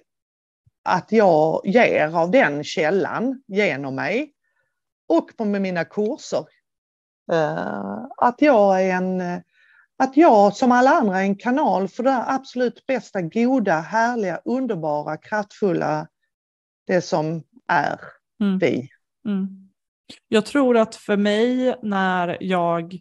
att 0.84 1.12
jag 1.12 1.62
ger 1.66 2.18
av 2.18 2.32
den 2.32 2.64
källan 2.64 3.44
genom 3.48 3.96
mig 3.96 4.32
och 5.08 5.48
med 5.48 5.62
mina 5.62 5.86
kurser. 5.86 6.46
Eh, 7.32 8.06
att 8.18 8.42
jag 8.42 8.84
är 8.84 8.96
en 8.96 9.42
att 9.98 10.18
jag 10.18 10.56
som 10.56 10.72
alla 10.72 10.90
andra 10.90 11.20
är 11.20 11.24
en 11.24 11.38
kanal 11.38 11.88
för 11.88 12.04
det 12.04 12.24
absolut 12.28 12.86
bästa, 12.86 13.22
goda, 13.22 13.80
härliga, 13.80 14.42
underbara, 14.46 15.18
kraftfulla, 15.18 16.08
det 16.88 17.02
som 17.02 17.44
är 17.68 18.00
mm. 18.42 18.58
vi. 18.60 18.90
Mm. 19.28 19.70
Jag 20.28 20.46
tror 20.46 20.78
att 20.78 20.96
för 20.96 21.18
mig 21.18 21.76
när 21.82 22.38
jag 22.44 23.00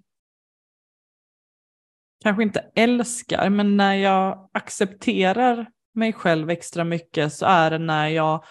kanske 2.23 2.43
inte 2.43 2.71
älskar, 2.75 3.51
men 3.51 3.77
när 3.77 3.95
jag 3.95 4.51
accepterar 4.53 5.71
mig 5.95 6.13
själv 6.13 6.51
extra 6.51 6.85
mycket 6.85 7.33
så 7.33 7.47
är 7.47 7.71
det 7.71 7.79
när 7.79 8.09
jag 8.09 8.45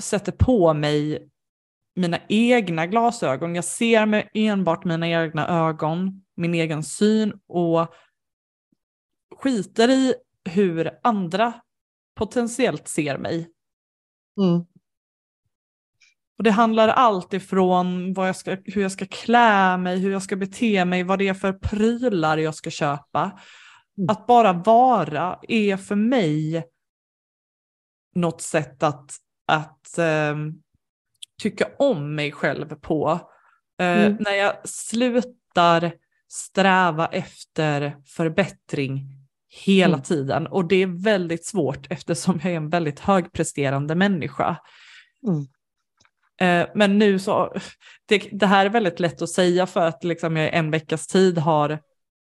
sätter 0.00 0.32
på 0.32 0.74
mig 0.74 1.28
mina 1.96 2.18
egna 2.28 2.86
glasögon. 2.86 3.54
Jag 3.54 3.64
ser 3.64 4.06
med 4.06 4.28
enbart 4.34 4.84
mina 4.84 5.08
egna 5.08 5.48
ögon, 5.48 6.24
min 6.36 6.54
egen 6.54 6.82
syn 6.82 7.32
och 7.48 7.94
skiter 9.36 9.88
i 9.88 10.14
hur 10.44 10.90
andra 11.02 11.52
potentiellt 12.16 12.88
ser 12.88 13.18
mig. 13.18 13.50
Mm. 14.40 14.66
Och 16.38 16.44
det 16.44 16.50
handlar 16.50 16.88
allt 16.88 17.32
ifrån 17.32 18.14
vad 18.14 18.28
jag 18.28 18.36
ska, 18.36 18.56
hur 18.64 18.82
jag 18.82 18.92
ska 18.92 19.06
klä 19.06 19.76
mig, 19.76 19.98
hur 19.98 20.10
jag 20.10 20.22
ska 20.22 20.36
bete 20.36 20.84
mig, 20.84 21.02
vad 21.02 21.18
det 21.18 21.28
är 21.28 21.34
för 21.34 21.52
prylar 21.52 22.38
jag 22.38 22.54
ska 22.54 22.70
köpa. 22.70 23.22
Mm. 23.98 24.08
Att 24.08 24.26
bara 24.26 24.52
vara 24.52 25.38
är 25.48 25.76
för 25.76 25.94
mig 25.94 26.64
något 28.14 28.42
sätt 28.42 28.82
att, 28.82 29.10
att 29.46 29.98
eh, 29.98 30.36
tycka 31.40 31.68
om 31.78 32.14
mig 32.14 32.32
själv 32.32 32.74
på. 32.74 33.20
Eh, 33.80 34.04
mm. 34.04 34.16
När 34.20 34.32
jag 34.32 34.68
slutar 34.68 35.92
sträva 36.28 37.06
efter 37.06 37.96
förbättring 38.06 39.20
hela 39.48 39.94
mm. 39.94 40.02
tiden. 40.02 40.46
Och 40.46 40.68
det 40.68 40.82
är 40.82 41.02
väldigt 41.02 41.46
svårt 41.46 41.86
eftersom 41.90 42.40
jag 42.42 42.52
är 42.52 42.56
en 42.56 42.68
väldigt 42.68 43.00
högpresterande 43.00 43.94
människa. 43.94 44.56
Mm. 45.26 45.46
Eh, 46.40 46.68
men 46.74 46.98
nu 46.98 47.18
så, 47.18 47.54
det, 48.08 48.28
det, 48.32 48.46
här 48.46 48.66
är 48.66 48.70
väldigt 48.70 49.00
lätt 49.00 49.22
att 49.22 49.30
säga 49.30 49.66
för 49.66 49.86
att 49.86 50.04
liksom 50.04 50.36
jag 50.36 50.46
i 50.46 50.50
en 50.50 50.70
veckas 50.70 51.06
tid 51.06 51.38
har 51.38 51.78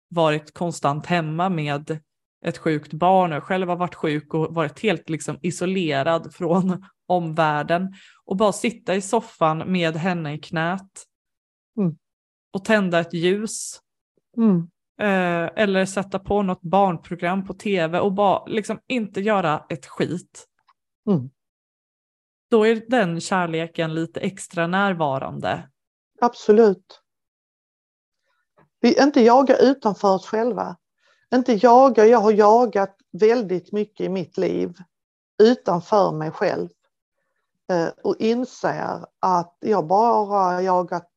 varit 0.09 0.55
konstant 0.55 1.07
hemma 1.07 1.49
med 1.49 1.99
ett 2.45 2.59
sjukt 2.59 2.93
barn 2.93 3.33
och 3.33 3.37
jag 3.37 3.43
själv 3.43 3.69
har 3.69 3.77
varit 3.77 3.95
sjuk 3.95 4.35
och 4.35 4.55
varit 4.55 4.81
helt 4.81 5.11
liksom 5.11 5.39
isolerad 5.43 6.35
från 6.35 6.87
omvärlden 7.07 7.95
och 8.27 8.37
bara 8.37 8.53
sitta 8.53 8.95
i 8.95 9.01
soffan 9.01 9.73
med 9.73 9.97
henne 9.97 10.35
i 10.35 10.39
knät 10.39 11.05
mm. 11.79 11.97
och 12.53 12.65
tända 12.65 13.01
ett 13.01 13.15
ljus. 13.15 13.81
Mm. 14.37 14.71
Eh, 15.01 15.63
eller 15.63 15.87
sätta 15.87 16.19
på 16.19 16.43
något 16.43 16.63
barnprogram 16.63 17.47
på 17.47 17.55
tv 17.55 18.01
och 18.01 18.13
bara 18.13 18.45
liksom 18.47 18.81
inte 18.87 19.21
göra 19.21 19.67
ett 19.69 19.87
skit. 19.87 20.47
Mm. 21.11 21.31
Då 22.51 22.67
är 22.67 22.85
den 22.89 23.21
kärleken 23.21 23.95
lite 23.95 24.21
extra 24.21 24.67
närvarande. 24.67 25.71
Absolut. 26.21 27.01
Vi 28.81 29.03
inte 29.03 29.21
jaga 29.21 29.57
utanför 29.57 30.15
oss 30.15 30.27
själva. 30.27 30.77
Inte 31.35 31.53
jaga, 31.53 32.07
jag 32.07 32.19
har 32.19 32.33
jagat 32.33 32.97
väldigt 33.13 33.73
mycket 33.73 34.07
i 34.07 34.09
mitt 34.09 34.37
liv 34.37 34.75
utanför 35.43 36.13
mig 36.13 36.31
själv. 36.31 36.69
Eh, 37.73 37.89
och 38.03 38.17
inser 38.19 39.07
att 39.21 39.57
jag 39.61 39.87
bara 39.87 40.63
jagat, 40.63 41.11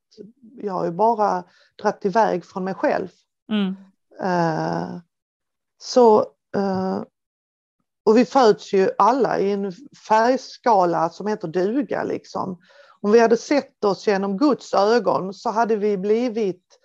jag 0.57 0.73
har 0.73 0.85
ju 0.85 0.91
bara 0.91 1.43
dragit 1.81 2.05
iväg 2.05 2.45
från 2.45 2.63
mig 2.63 2.73
själv. 2.73 3.07
Mm. 3.51 3.75
Eh, 4.21 4.97
så, 5.77 6.19
eh, 6.55 7.03
och 8.05 8.17
vi 8.17 8.25
föds 8.25 8.73
ju 8.73 8.89
alla 8.97 9.39
i 9.39 9.51
en 9.51 9.71
färgskala 10.07 11.09
som 11.09 11.27
heter 11.27 11.47
duga 11.47 12.03
liksom. 12.03 12.59
Om 13.01 13.11
vi 13.11 13.19
hade 13.19 13.37
sett 13.37 13.83
oss 13.83 14.07
genom 14.07 14.37
Guds 14.37 14.73
ögon 14.73 15.33
så 15.33 15.49
hade 15.49 15.75
vi 15.75 15.97
blivit 15.97 16.79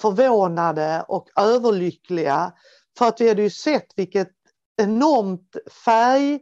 förvånade 0.00 1.04
och 1.08 1.28
överlyckliga 1.36 2.52
för 2.98 3.08
att 3.08 3.20
vi 3.20 3.28
hade 3.28 3.42
ju 3.42 3.50
sett 3.50 3.86
vilket 3.96 4.32
enormt 4.76 5.56
färg 5.84 6.40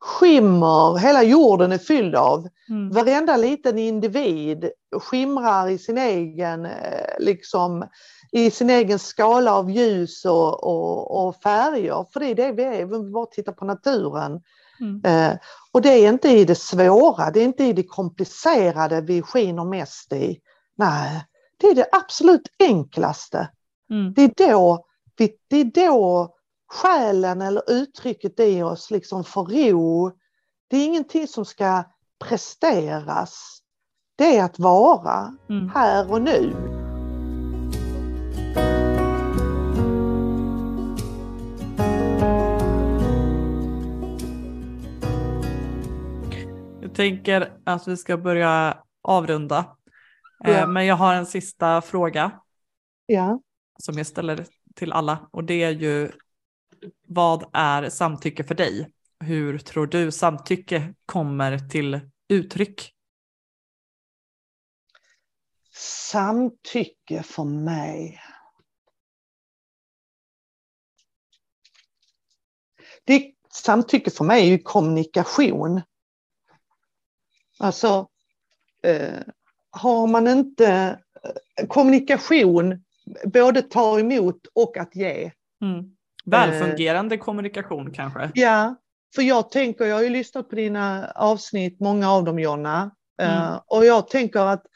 skimmer 0.00 0.98
hela 0.98 1.22
jorden 1.22 1.72
är 1.72 1.78
fylld 1.78 2.14
av. 2.14 2.48
Mm. 2.68 2.90
Varenda 2.90 3.36
liten 3.36 3.78
individ 3.78 4.70
skimrar 5.00 5.68
i 5.68 5.78
sin 5.78 5.98
egen, 5.98 6.64
eh, 6.66 7.18
liksom, 7.18 7.86
i 8.32 8.50
sin 8.50 8.70
egen 8.70 8.98
skala 8.98 9.54
av 9.54 9.70
ljus 9.70 10.24
och, 10.24 10.64
och, 10.64 11.26
och 11.26 11.36
färger. 11.36 12.06
För 12.12 12.20
det 12.20 12.26
är 12.26 12.34
det 12.34 12.52
vi 12.52 12.62
är, 12.62 12.86
vi 12.86 13.10
bara 13.10 13.26
tittar 13.26 13.52
på 13.52 13.64
naturen. 13.64 14.40
Mm. 14.80 15.02
Eh, 15.04 15.38
och 15.72 15.82
det 15.82 15.90
är 15.90 16.08
inte 16.08 16.28
i 16.28 16.44
det 16.44 16.54
svåra, 16.54 17.30
det 17.30 17.40
är 17.40 17.44
inte 17.44 17.64
i 17.64 17.72
det 17.72 17.82
komplicerade 17.82 19.00
vi 19.00 19.22
skiner 19.22 19.64
mest 19.64 20.12
i. 20.12 20.40
Nej, 20.76 21.24
det 21.60 21.66
är 21.66 21.74
det 21.74 21.88
absolut 21.92 22.48
enklaste. 22.58 23.48
Mm. 23.90 24.12
Det, 24.14 24.22
är 24.22 24.52
då, 24.52 24.86
det 25.48 25.56
är 25.56 25.64
då 25.88 26.35
själen 26.66 27.42
eller 27.42 27.70
uttrycket 27.70 28.40
i 28.40 28.62
oss 28.62 28.90
liksom 28.90 29.24
får 29.24 29.70
ro. 29.70 30.10
Det 30.68 30.76
är 30.76 30.86
ingenting 30.86 31.28
som 31.28 31.44
ska 31.44 31.84
presteras. 32.24 33.62
Det 34.16 34.36
är 34.36 34.44
att 34.44 34.58
vara 34.58 35.34
mm. 35.48 35.68
här 35.74 36.10
och 36.12 36.22
nu. 36.22 36.54
Jag 46.82 46.94
tänker 46.94 47.52
att 47.64 47.88
vi 47.88 47.96
ska 47.96 48.16
börja 48.16 48.78
avrunda. 49.02 49.76
Eh, 50.44 50.52
ja. 50.52 50.66
Men 50.66 50.86
jag 50.86 50.96
har 50.96 51.14
en 51.14 51.26
sista 51.26 51.80
fråga. 51.80 52.30
Ja. 53.06 53.40
Som 53.78 53.98
jag 53.98 54.06
ställer 54.06 54.46
till 54.74 54.92
alla 54.92 55.28
och 55.30 55.44
det 55.44 55.62
är 55.62 55.70
ju 55.70 56.10
vad 57.06 57.50
är 57.52 57.90
samtycke 57.90 58.44
för 58.44 58.54
dig? 58.54 58.90
Hur 59.20 59.58
tror 59.58 59.86
du 59.86 60.12
samtycke 60.12 60.94
kommer 61.06 61.58
till 61.58 62.00
uttryck? 62.28 62.92
Samtycke 65.74 67.22
för 67.22 67.44
mig. 67.44 68.20
Det, 73.04 73.32
samtycke 73.52 74.10
för 74.10 74.24
mig 74.24 74.42
är 74.46 74.50
ju 74.50 74.58
kommunikation. 74.58 75.82
Alltså, 77.58 78.08
eh, 78.82 79.22
har 79.70 80.06
man 80.06 80.28
inte 80.28 81.00
eh, 81.58 81.66
kommunikation, 81.66 82.84
både 83.24 83.62
ta 83.62 84.00
emot 84.00 84.46
och 84.54 84.76
att 84.76 84.96
ge. 84.96 85.32
Mm. 85.62 85.95
Välfungerande 86.26 87.14
eh, 87.14 87.20
kommunikation 87.20 87.92
kanske? 87.92 88.30
Ja, 88.34 88.76
för 89.14 89.22
jag 89.22 89.50
tänker, 89.50 89.84
jag 89.84 89.96
har 89.96 90.02
ju 90.02 90.10
lyssnat 90.10 90.48
på 90.48 90.56
dina 90.56 91.12
avsnitt, 91.14 91.80
många 91.80 92.10
av 92.10 92.24
dem 92.24 92.38
Jonna, 92.38 92.90
eh, 93.22 93.48
mm. 93.48 93.60
och 93.66 93.86
jag 93.86 94.08
tänker 94.08 94.40
att, 94.40 94.66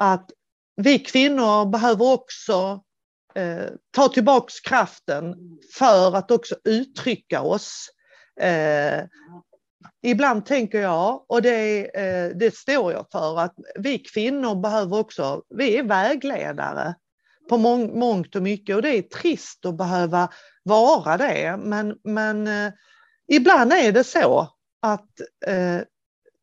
att 0.00 0.30
vi 0.76 0.98
kvinnor 0.98 1.70
behöver 1.70 2.12
också 2.12 2.82
eh, 3.34 3.66
ta 3.90 4.08
tillbaks 4.08 4.60
kraften 4.60 5.34
för 5.78 6.16
att 6.16 6.30
också 6.30 6.54
uttrycka 6.64 7.42
oss. 7.42 7.90
Eh, 8.40 9.04
ibland 10.02 10.46
tänker 10.46 10.80
jag, 10.80 11.24
och 11.28 11.42
det, 11.42 11.96
eh, 12.00 12.36
det 12.36 12.54
står 12.54 12.92
jag 12.92 13.06
för, 13.12 13.40
att 13.40 13.54
vi 13.78 13.98
kvinnor 13.98 14.62
behöver 14.62 14.98
också, 14.98 15.42
vi 15.48 15.76
är 15.76 15.82
vägledare 15.82 16.94
på 17.48 17.56
mång, 17.56 17.98
mångt 17.98 18.36
och 18.36 18.42
mycket 18.42 18.76
och 18.76 18.82
det 18.82 18.98
är 18.98 19.02
trist 19.02 19.66
att 19.66 19.76
behöva 19.78 20.28
vara 20.62 21.16
det. 21.16 21.56
Men, 21.56 21.96
men 22.04 22.46
eh, 22.46 22.72
ibland 23.28 23.72
är 23.72 23.92
det 23.92 24.04
så 24.04 24.48
att 24.82 25.20
eh, 25.46 25.80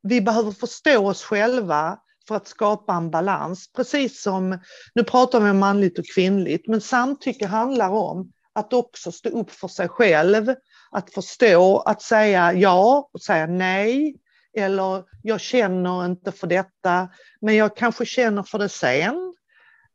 vi 0.03 0.21
behöver 0.21 0.51
förstå 0.51 1.07
oss 1.07 1.23
själva 1.23 1.99
för 2.27 2.35
att 2.35 2.47
skapa 2.47 2.93
en 2.93 3.11
balans. 3.11 3.71
Precis 3.75 4.21
som, 4.21 4.59
nu 4.95 5.03
pratar 5.03 5.39
vi 5.39 5.49
om 5.49 5.59
manligt 5.59 5.99
och 5.99 6.05
kvinnligt, 6.15 6.67
men 6.67 6.81
samtycke 6.81 7.47
handlar 7.47 7.89
om 7.89 8.31
att 8.53 8.73
också 8.73 9.11
stå 9.11 9.29
upp 9.29 9.51
för 9.51 9.67
sig 9.67 9.87
själv, 9.87 10.55
att 10.91 11.13
förstå, 11.13 11.79
att 11.79 12.01
säga 12.01 12.53
ja 12.53 13.09
och 13.13 13.21
säga 13.21 13.45
nej. 13.47 14.15
Eller 14.57 15.03
jag 15.23 15.41
känner 15.41 16.05
inte 16.05 16.31
för 16.31 16.47
detta, 16.47 17.09
men 17.41 17.55
jag 17.55 17.77
kanske 17.77 18.05
känner 18.05 18.43
för 18.43 18.59
det 18.59 18.69
sen. 18.69 19.35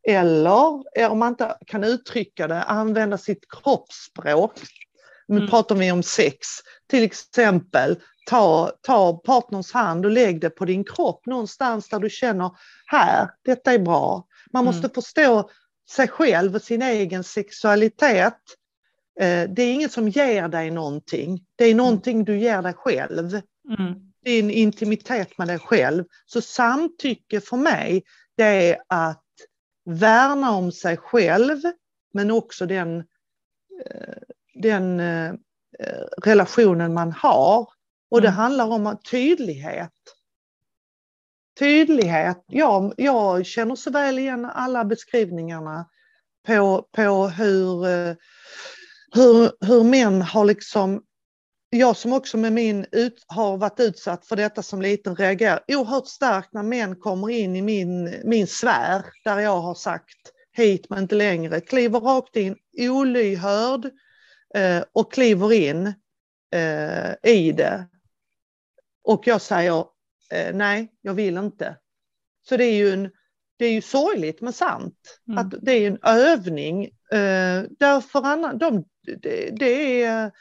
Eller 0.09 0.83
om 1.11 1.19
man 1.19 1.29
inte 1.29 1.57
kan 1.67 1.85
uttrycka 1.85 2.49
det, 2.49 2.63
använda 2.63 3.19
sitt 3.19 3.45
kroppsspråk. 3.49 4.53
Nu 5.29 5.37
mm. 5.37 5.51
pratar 5.51 5.75
vi 5.75 5.93
om 5.93 6.03
sex. 6.03 6.47
Till 6.89 7.03
exempel 7.03 7.97
ta, 8.27 8.73
ta 8.83 9.19
partners 9.19 9.73
hand 9.73 10.05
och 10.07 10.11
lägg 10.11 10.41
det 10.41 10.51
på 10.51 10.65
din 10.65 10.85
kropp 10.85 11.27
någonstans 11.27 11.89
där 11.89 11.99
du 11.99 12.11
känner 12.11 12.51
här, 12.87 13.31
detta 13.45 13.73
är 13.73 13.79
bra. 13.79 14.27
Man 14.53 14.65
måste 14.65 14.79
mm. 14.79 14.91
förstå 14.91 15.51
sig 15.91 16.09
själv 16.09 16.55
och 16.55 16.63
sin 16.63 16.83
egen 16.83 17.25
sexualitet. 17.25 18.39
Eh, 19.21 19.51
det 19.51 19.63
är 19.63 19.73
inget 19.73 19.93
som 19.93 20.09
ger 20.09 20.49
dig 20.49 20.71
någonting. 20.71 21.45
Det 21.57 21.65
är 21.65 21.75
någonting 21.75 22.25
du 22.25 22.39
ger 22.39 22.63
dig 22.63 22.75
själv. 22.75 23.41
Mm. 23.79 23.95
Din 24.25 24.51
intimitet 24.51 25.39
med 25.39 25.49
dig 25.49 25.59
själv. 25.59 26.05
Så 26.27 26.41
samtycke 26.41 27.41
för 27.41 27.57
mig, 27.57 28.03
det 28.37 28.45
är 28.45 28.79
att 28.89 29.20
värna 29.91 30.51
om 30.51 30.73
sig 30.73 30.97
själv 30.97 31.57
men 32.13 32.31
också 32.31 32.67
den, 32.67 32.99
eh, 33.87 34.15
den 34.55 35.01
eh, 35.01 35.35
relationen 36.23 36.95
man 36.95 37.13
har. 37.13 37.69
Och 38.11 38.21
det 38.21 38.29
mm. 38.29 38.37
handlar 38.37 38.67
om 38.67 38.97
tydlighet. 39.11 39.93
Tydlighet. 41.59 42.45
Ja, 42.47 42.93
jag 42.97 43.47
känner 43.47 43.75
så 43.75 43.91
väl 43.91 44.19
igen 44.19 44.45
alla 44.45 44.85
beskrivningarna 44.85 45.89
på, 46.47 46.89
på 46.93 47.29
hur, 47.29 47.87
eh, 47.87 48.15
hur, 49.13 49.67
hur 49.67 49.85
män 49.85 50.23
har 50.23 50.45
liksom 50.45 51.03
jag 51.71 51.97
som 51.97 52.13
också 52.13 52.37
med 52.37 52.53
min 52.53 52.87
ut, 52.93 53.25
har 53.27 53.57
varit 53.57 53.81
utsatt 53.81 54.27
för 54.27 54.37
detta 54.37 54.63
som 54.63 54.83
liten 54.83 55.17
reagerar 55.17 55.61
oerhört 55.69 56.07
starkt 56.07 56.53
när 56.53 56.63
män 56.63 56.97
kommer 56.97 57.31
in 57.31 57.57
i 57.57 57.63
min, 57.63 58.21
min 58.25 58.47
sfär 58.47 59.05
där 59.25 59.39
jag 59.39 59.61
har 59.61 59.75
sagt 59.75 60.33
hit 60.53 60.87
men 60.91 60.99
inte 60.99 61.15
längre, 61.15 61.61
kliver 61.61 62.01
rakt 62.01 62.37
in 62.37 62.57
olyhörd 62.79 63.91
eh, 64.55 64.83
och 64.93 65.13
kliver 65.13 65.53
in 65.53 65.87
eh, 66.55 67.33
i 67.33 67.53
det. 67.53 67.87
Och 69.05 69.27
jag 69.27 69.43
säger 69.43 69.85
eh, 70.31 70.55
nej, 70.55 70.93
jag 71.01 71.15
vill 71.15 71.37
inte. 71.37 71.77
Så 72.49 72.57
det 72.57 72.65
är 72.65 72.75
ju, 72.75 72.93
en, 72.93 73.11
det 73.57 73.65
är 73.65 73.73
ju 73.73 73.83
sorgligt 73.83 74.41
men 74.41 74.53
sant. 74.53 75.21
Mm. 75.29 75.39
Att 75.39 75.55
det 75.63 75.73
är 75.73 75.87
en 75.87 75.99
övning. 76.03 76.85
Eh, 77.13 77.63
därför 77.79 78.27
annan, 78.27 78.59
de, 78.59 78.85
det, 79.03 79.51
det 79.59 80.03
är 80.03 80.33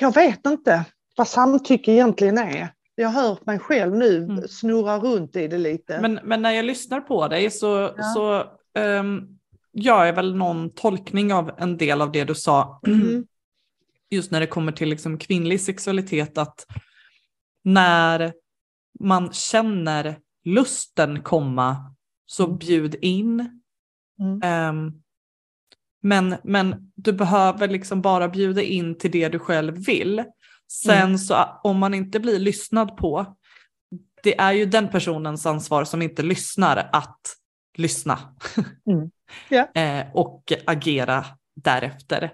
jag 0.00 0.14
vet 0.14 0.46
inte 0.46 0.84
vad 1.16 1.28
samtycke 1.28 1.92
egentligen 1.92 2.38
är. 2.38 2.68
Jag 2.94 3.08
har 3.08 3.22
hört 3.22 3.46
mig 3.46 3.58
själv 3.58 3.96
nu 3.96 4.16
mm. 4.16 4.48
snurra 4.48 4.98
runt 4.98 5.36
i 5.36 5.48
det 5.48 5.58
lite. 5.58 6.00
Men, 6.00 6.20
men 6.22 6.42
när 6.42 6.50
jag 6.50 6.64
lyssnar 6.64 7.00
på 7.00 7.28
dig 7.28 7.50
så, 7.50 7.94
ja. 7.96 8.02
så 8.02 8.44
um, 8.80 9.38
gör 9.72 10.04
jag 10.04 10.12
väl 10.12 10.36
någon 10.36 10.70
tolkning 10.70 11.32
av 11.32 11.50
en 11.58 11.76
del 11.76 12.00
av 12.02 12.12
det 12.12 12.24
du 12.24 12.34
sa. 12.34 12.80
Mm. 12.86 13.26
Just 14.10 14.30
när 14.30 14.40
det 14.40 14.46
kommer 14.46 14.72
till 14.72 14.88
liksom 14.88 15.18
kvinnlig 15.18 15.60
sexualitet, 15.60 16.38
att 16.38 16.66
när 17.64 18.32
man 19.00 19.32
känner 19.32 20.18
lusten 20.44 21.22
komma 21.22 21.94
så 22.26 22.44
mm. 22.44 22.58
bjud 22.58 22.94
in. 23.00 23.60
Mm. 24.20 24.68
Um, 24.76 25.01
men, 26.02 26.36
men 26.44 26.92
du 26.94 27.12
behöver 27.12 27.68
liksom 27.68 28.02
bara 28.02 28.28
bjuda 28.28 28.62
in 28.62 28.98
till 28.98 29.10
det 29.10 29.28
du 29.28 29.38
själv 29.38 29.86
vill. 29.86 30.24
Sen 30.72 31.02
mm. 31.02 31.18
så 31.18 31.60
om 31.62 31.78
man 31.78 31.94
inte 31.94 32.20
blir 32.20 32.38
lyssnad 32.38 32.96
på, 32.96 33.36
det 34.22 34.38
är 34.38 34.52
ju 34.52 34.66
den 34.66 34.88
personens 34.88 35.46
ansvar 35.46 35.84
som 35.84 36.02
inte 36.02 36.22
lyssnar 36.22 36.88
att 36.92 37.20
lyssna. 37.78 38.18
Mm. 38.86 39.10
Yeah. 39.50 40.00
eh, 40.00 40.06
och 40.14 40.52
agera 40.66 41.24
därefter. 41.56 42.30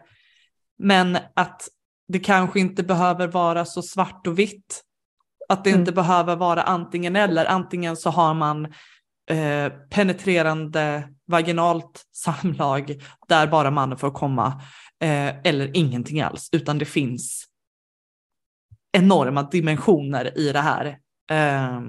Men 0.79 1.19
att 1.35 1.69
det 2.09 2.19
kanske 2.19 2.61
inte 2.61 2.83
behöver 2.83 3.27
vara 3.27 3.65
så 3.65 3.83
svart 3.83 4.27
och 4.27 4.39
vitt. 4.39 4.83
Att 5.49 5.65
det 5.65 5.71
mm. 5.71 5.81
inte 5.81 5.93
behöver 5.93 6.37
vara 6.37 6.63
antingen 6.63 7.17
eller. 7.17 7.47
Antingen 7.47 7.97
så 7.97 8.11
har 8.11 8.35
man 8.35 8.65
eh, 9.31 9.73
penetrerande 9.91 11.09
vaginalt 11.29 12.05
samlag 12.13 13.03
där 13.29 13.47
bara 13.47 13.71
mannen 13.71 13.99
får 13.99 14.11
komma 14.11 14.63
eh, 15.01 15.29
eller 15.45 15.77
ingenting 15.77 16.21
alls, 16.21 16.49
utan 16.53 16.79
det 16.79 16.85
finns 16.85 17.45
enorma 18.93 19.43
dimensioner 19.43 20.39
i 20.39 20.53
det 20.53 20.61
här. 20.61 20.99
Eh, 21.31 21.81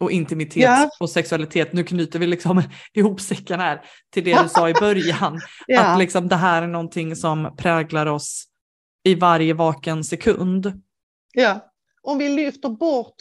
och 0.00 0.10
intimitet 0.10 0.56
yeah. 0.56 0.88
och 1.00 1.10
sexualitet, 1.10 1.72
nu 1.72 1.84
knyter 1.84 2.18
vi 2.18 2.26
liksom 2.26 2.62
ihop 2.92 3.20
säckarna 3.20 3.62
här 3.62 3.84
till 4.10 4.24
det 4.24 4.42
du 4.42 4.48
sa 4.48 4.68
i 4.68 4.74
början, 4.74 5.40
yeah. 5.68 5.92
att 5.92 5.98
liksom 5.98 6.28
det 6.28 6.36
här 6.36 6.62
är 6.62 6.66
någonting 6.66 7.16
som 7.16 7.54
präglar 7.58 8.06
oss 8.06 8.44
i 9.04 9.14
varje 9.14 9.54
vaken 9.54 10.04
sekund. 10.04 10.82
Ja, 11.34 11.72
om 12.02 12.18
vi 12.18 12.28
lyfter 12.28 12.68
bort 12.68 13.14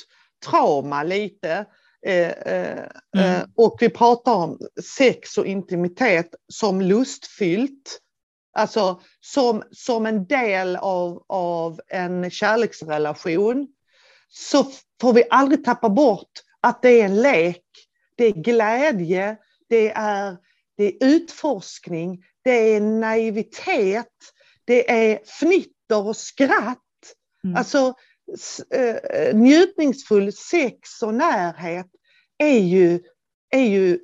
trauma 0.45 1.03
lite 1.03 1.65
mm. 2.05 2.89
Eh, 3.17 3.43
och 3.55 3.77
vi 3.79 3.89
pratar 3.89 4.33
om 4.33 4.59
sex 4.97 5.37
och 5.37 5.45
intimitet 5.45 6.35
som 6.53 6.81
lustfyllt. 6.81 8.01
Alltså 8.57 9.01
som, 9.19 9.63
som 9.71 10.05
en 10.05 10.25
del 10.25 10.75
av, 10.75 11.23
av 11.27 11.81
en 11.87 12.31
kärleksrelation. 12.31 13.67
Så 14.29 14.65
får 15.01 15.13
vi 15.13 15.23
aldrig 15.29 15.65
tappa 15.65 15.89
bort 15.89 16.31
att 16.61 16.81
det 16.81 17.01
är 17.01 17.05
en 17.05 17.21
lek, 17.21 17.63
det 18.15 18.25
är 18.25 18.31
glädje, 18.31 19.37
det 19.69 19.91
är, 19.91 20.37
det 20.77 20.83
är 20.83 20.93
utforskning, 21.01 22.23
det 22.43 22.75
är 22.75 22.81
naivitet, 22.81 24.13
det 24.65 24.91
är 24.91 25.19
fnitter 25.25 26.07
och 26.07 26.17
skratt. 26.17 26.77
Mm. 27.43 27.55
Alltså 27.55 27.93
njutningsfull 29.33 30.33
sex 30.33 31.01
och 31.03 31.13
närhet 31.13 31.87
är 32.37 32.59
ju, 32.59 32.99
är 33.49 33.63
ju, 33.63 33.99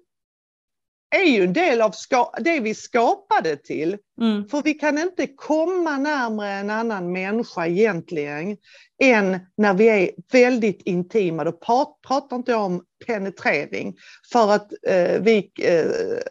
är 1.15 1.25
ju 1.25 1.43
en 1.43 1.53
del 1.53 1.81
av 1.81 1.91
ska, 1.91 2.31
det 2.39 2.59
vi 2.59 2.75
skapade 2.75 3.55
till. 3.57 3.97
Mm. 4.21 4.47
För 4.47 4.61
vi 4.61 4.73
kan 4.73 4.97
inte 4.97 5.27
komma 5.27 5.97
närmare 5.97 6.51
en 6.51 6.69
annan 6.69 7.11
människa 7.11 7.67
egentligen 7.67 8.57
än 9.03 9.39
när 9.57 9.73
vi 9.73 9.87
är 9.87 10.11
väldigt 10.31 10.81
intima. 10.81 11.43
Då 11.43 11.51
pratar 12.07 12.35
inte 12.35 12.51
jag 12.51 12.61
om 12.61 12.83
penetrering 13.05 13.95
för 14.31 14.51
att 14.51 14.71
eh, 14.87 15.21
vi, 15.21 15.51
eh, 15.61 15.85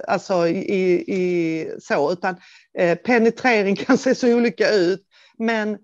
alltså 0.08 0.48
i, 0.48 0.92
i, 0.92 1.74
så, 1.80 2.12
utan 2.12 2.36
eh, 2.78 2.98
penetrering 2.98 3.76
kan 3.86 3.98
se 3.98 4.14
så 4.14 4.34
olika 4.34 4.70
ut. 4.70 5.06
Men, 5.38 5.78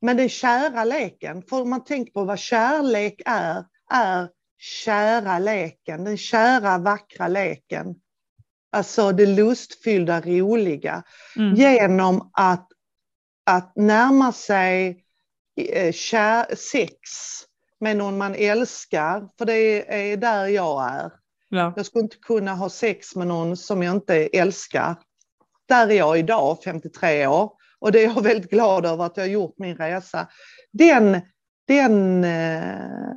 men 0.00 0.16
den 0.16 0.28
kära 0.28 0.84
leken, 0.84 1.42
för 1.42 1.64
man 1.64 1.84
tänker 1.84 2.12
på 2.12 2.24
vad 2.24 2.38
kärlek 2.38 3.22
är, 3.26 3.64
är 3.90 4.28
kära 4.58 5.38
leken, 5.38 6.04
den 6.04 6.16
kära 6.16 6.78
vackra 6.78 7.28
leken. 7.28 7.94
Alltså 8.72 9.12
det 9.12 9.26
lustfyllda, 9.26 10.20
roliga. 10.20 11.02
Mm. 11.36 11.54
Genom 11.54 12.30
att, 12.32 12.68
att 13.46 13.76
närma 13.76 14.32
sig 14.32 15.04
eh, 15.56 15.92
kär, 15.92 16.54
sex 16.54 16.98
med 17.80 17.96
någon 17.96 18.18
man 18.18 18.34
älskar, 18.34 19.28
för 19.38 19.44
det 19.44 19.94
är 20.12 20.16
där 20.16 20.46
jag 20.46 20.90
är. 20.90 21.12
Ja. 21.48 21.72
Jag 21.76 21.86
skulle 21.86 22.02
inte 22.02 22.16
kunna 22.16 22.54
ha 22.54 22.70
sex 22.70 23.16
med 23.16 23.26
någon 23.26 23.56
som 23.56 23.82
jag 23.82 23.94
inte 23.94 24.14
älskar. 24.26 24.96
Där 25.68 25.88
är 25.90 25.94
jag 25.94 26.18
idag, 26.18 26.58
53 26.64 27.26
år, 27.26 27.52
och 27.80 27.92
det 27.92 28.04
är 28.04 28.08
jag 28.08 28.22
väldigt 28.22 28.50
glad 28.50 28.86
över 28.86 29.04
att 29.04 29.16
jag 29.16 29.24
har 29.24 29.28
gjort 29.30 29.54
min 29.58 29.76
resa. 29.76 30.28
Den, 30.72 31.20
den 31.66 32.24
eh, 32.24 33.12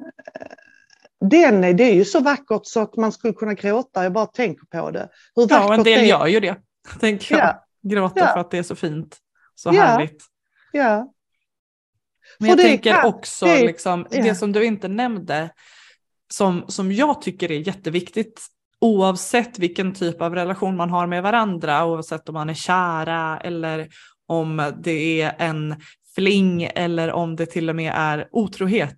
den, 1.30 1.62
det 1.62 1.84
är 1.84 1.94
ju 1.94 2.06
så 2.06 2.20
vackert 2.20 2.62
så 2.64 2.80
att 2.80 2.96
man 2.96 3.12
skulle 3.12 3.34
kunna 3.34 3.54
gråta, 3.54 4.04
jag 4.04 4.14
bara 4.14 4.26
tänker 4.26 4.66
på 4.66 4.92
det. 4.92 5.10
Hur 5.36 5.48
ja, 5.50 5.74
en 5.74 5.84
del 5.84 6.00
det 6.00 6.06
gör 6.06 6.28
ju 6.28 6.40
det, 6.40 6.58
tänker 7.00 7.38
jag. 7.38 7.48
Ja. 7.48 7.66
Gråter 7.90 8.22
ja. 8.22 8.34
för 8.34 8.40
att 8.40 8.52
det 8.52 8.58
är 8.58 8.64
så 8.64 8.76
fint, 8.76 9.18
så 9.56 9.70
ja. 9.74 9.82
härligt. 9.82 10.24
Ja. 10.72 11.14
Men 12.40 12.50
jag 12.50 12.58
tänker 12.58 12.94
kan, 12.94 13.06
också, 13.06 13.46
det, 13.46 13.66
liksom, 13.66 14.08
ja. 14.10 14.24
det 14.24 14.36
som 14.36 14.52
du 14.52 14.66
inte 14.66 14.88
nämnde, 14.88 15.50
som, 16.34 16.66
som 16.68 16.92
jag 16.92 17.22
tycker 17.22 17.52
är 17.52 17.68
jätteviktigt 17.68 18.42
oavsett 18.82 19.60
vilken 19.60 19.94
typ 19.94 20.22
av 20.22 20.36
relation 20.36 20.76
man 20.76 20.90
har 20.90 21.08
med 21.08 21.24
varandra, 21.24 21.86
oavsett 21.86 22.30
om 22.30 22.34
man 22.34 22.50
är 22.50 22.54
kära 22.54 23.40
eller 23.40 23.88
om 24.32 24.74
det 24.78 25.22
är 25.22 25.36
en 25.40 25.76
fling 26.16 26.64
eller 26.64 27.12
om 27.12 27.36
det 27.36 27.46
till 27.46 27.70
och 27.70 27.76
med 27.76 27.94
är 27.96 28.30
otrohet. 28.32 28.98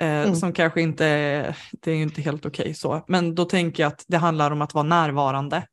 Eh, 0.00 0.08
mm. 0.08 0.36
Som 0.36 0.52
kanske 0.52 0.80
inte, 0.80 1.04
det 1.72 1.90
är 1.90 1.96
inte 1.96 2.22
helt 2.22 2.46
okej 2.46 2.62
okay, 2.62 2.74
så, 2.74 3.04
men 3.08 3.34
då 3.34 3.44
tänker 3.44 3.82
jag 3.82 3.92
att 3.92 4.04
det 4.08 4.16
handlar 4.16 4.50
om 4.50 4.62
att 4.62 4.74
vara 4.74 4.84
närvarande. 4.84 5.66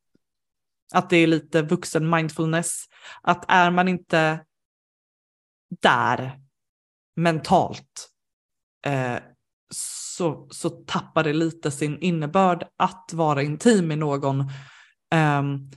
Att 0.93 1.09
det 1.09 1.17
är 1.17 1.27
lite 1.27 1.61
vuxen 1.61 2.09
mindfulness. 2.09 2.85
Att 3.21 3.45
är 3.47 3.71
man 3.71 3.87
inte 3.87 4.39
där 5.81 6.39
mentalt 7.15 8.09
eh, 8.85 9.17
så, 9.73 10.47
så 10.51 10.69
tappar 10.69 11.23
det 11.23 11.33
lite 11.33 11.71
sin 11.71 11.99
innebörd 11.99 12.67
att 12.77 13.09
vara 13.13 13.43
intim 13.43 13.87
med 13.87 13.97
någon. 13.97 14.39
Um, 15.15 15.71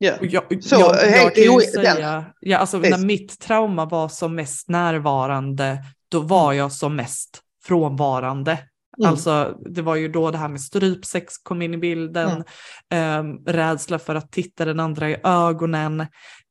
Yeah. 0.00 0.24
Jag, 0.24 0.44
jag, 0.50 0.84
jag 1.12 1.34
kan 1.34 1.44
ju 1.44 1.60
säga, 1.60 2.24
ja, 2.40 2.58
alltså, 2.58 2.78
när 2.78 3.06
mitt 3.06 3.40
trauma 3.40 3.84
var 3.84 4.08
som 4.08 4.34
mest 4.34 4.68
närvarande, 4.68 5.84
då 6.08 6.20
var 6.20 6.52
jag 6.52 6.72
som 6.72 6.96
mest 6.96 7.42
frånvarande. 7.64 8.52
Mm. 8.98 9.10
Alltså 9.10 9.58
det 9.70 9.82
var 9.82 9.96
ju 9.96 10.08
då 10.08 10.30
det 10.30 10.38
här 10.38 10.48
med 10.48 10.60
strypsex 10.60 11.38
kom 11.38 11.62
in 11.62 11.74
i 11.74 11.78
bilden, 11.78 12.44
mm. 12.90 13.36
eh, 13.46 13.52
rädsla 13.52 13.98
för 13.98 14.14
att 14.14 14.32
titta 14.32 14.64
den 14.64 14.80
andra 14.80 15.10
i 15.10 15.16
ögonen, 15.24 16.00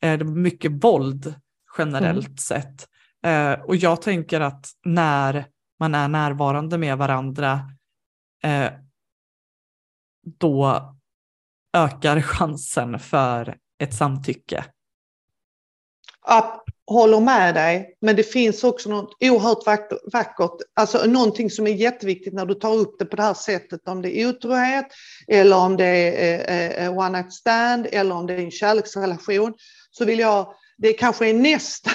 eh, 0.02 0.18
det 0.18 0.24
var 0.24 0.36
mycket 0.36 0.72
våld 0.84 1.36
generellt 1.78 2.28
mm. 2.28 2.38
sett. 2.38 2.88
Eh, 3.26 3.52
och 3.52 3.76
jag 3.76 4.02
tänker 4.02 4.42
att 4.42 4.66
när 4.86 5.46
man 5.80 5.96
är 5.96 6.08
närvarande 6.08 6.78
med 6.78 6.98
varandra, 6.98 7.62
eh, 8.44 8.72
då 10.40 10.97
ökar 11.78 12.22
chansen 12.22 13.00
för 13.00 13.56
ett 13.80 13.94
samtycke. 13.94 14.66
Jag 16.28 16.62
håller 16.88 17.20
med 17.20 17.56
dig, 17.56 17.98
men 18.02 18.16
det 18.16 18.24
finns 18.24 18.64
också 18.64 18.90
något 18.90 19.18
oerhört 19.20 19.84
vackert, 20.14 20.62
alltså 20.76 21.06
någonting 21.06 21.50
som 21.50 21.68
är 21.68 21.72
jätteviktigt 21.72 22.34
när 22.34 22.46
du 22.46 22.54
tar 22.54 22.74
upp 22.74 22.96
det 23.00 23.06
på 23.06 23.16
det 23.16 23.24
här 23.24 23.34
sättet, 23.34 23.88
om 23.88 24.02
det 24.02 24.18
är 24.18 24.30
otrohet 24.30 24.86
eller 25.28 25.58
om 25.58 25.78
det 25.78 25.86
är 25.86 26.90
one 26.90 27.10
night 27.10 27.34
stand 27.34 27.88
eller 27.92 28.16
om 28.16 28.28
det 28.28 28.34
är 28.34 28.40
en 28.40 28.52
kärleksrelation, 28.52 29.54
så 29.92 30.06
vill 30.06 30.20
jag, 30.20 30.54
det 30.78 30.94
kanske 30.94 31.30
är 31.30 31.34
nästa 31.34 31.92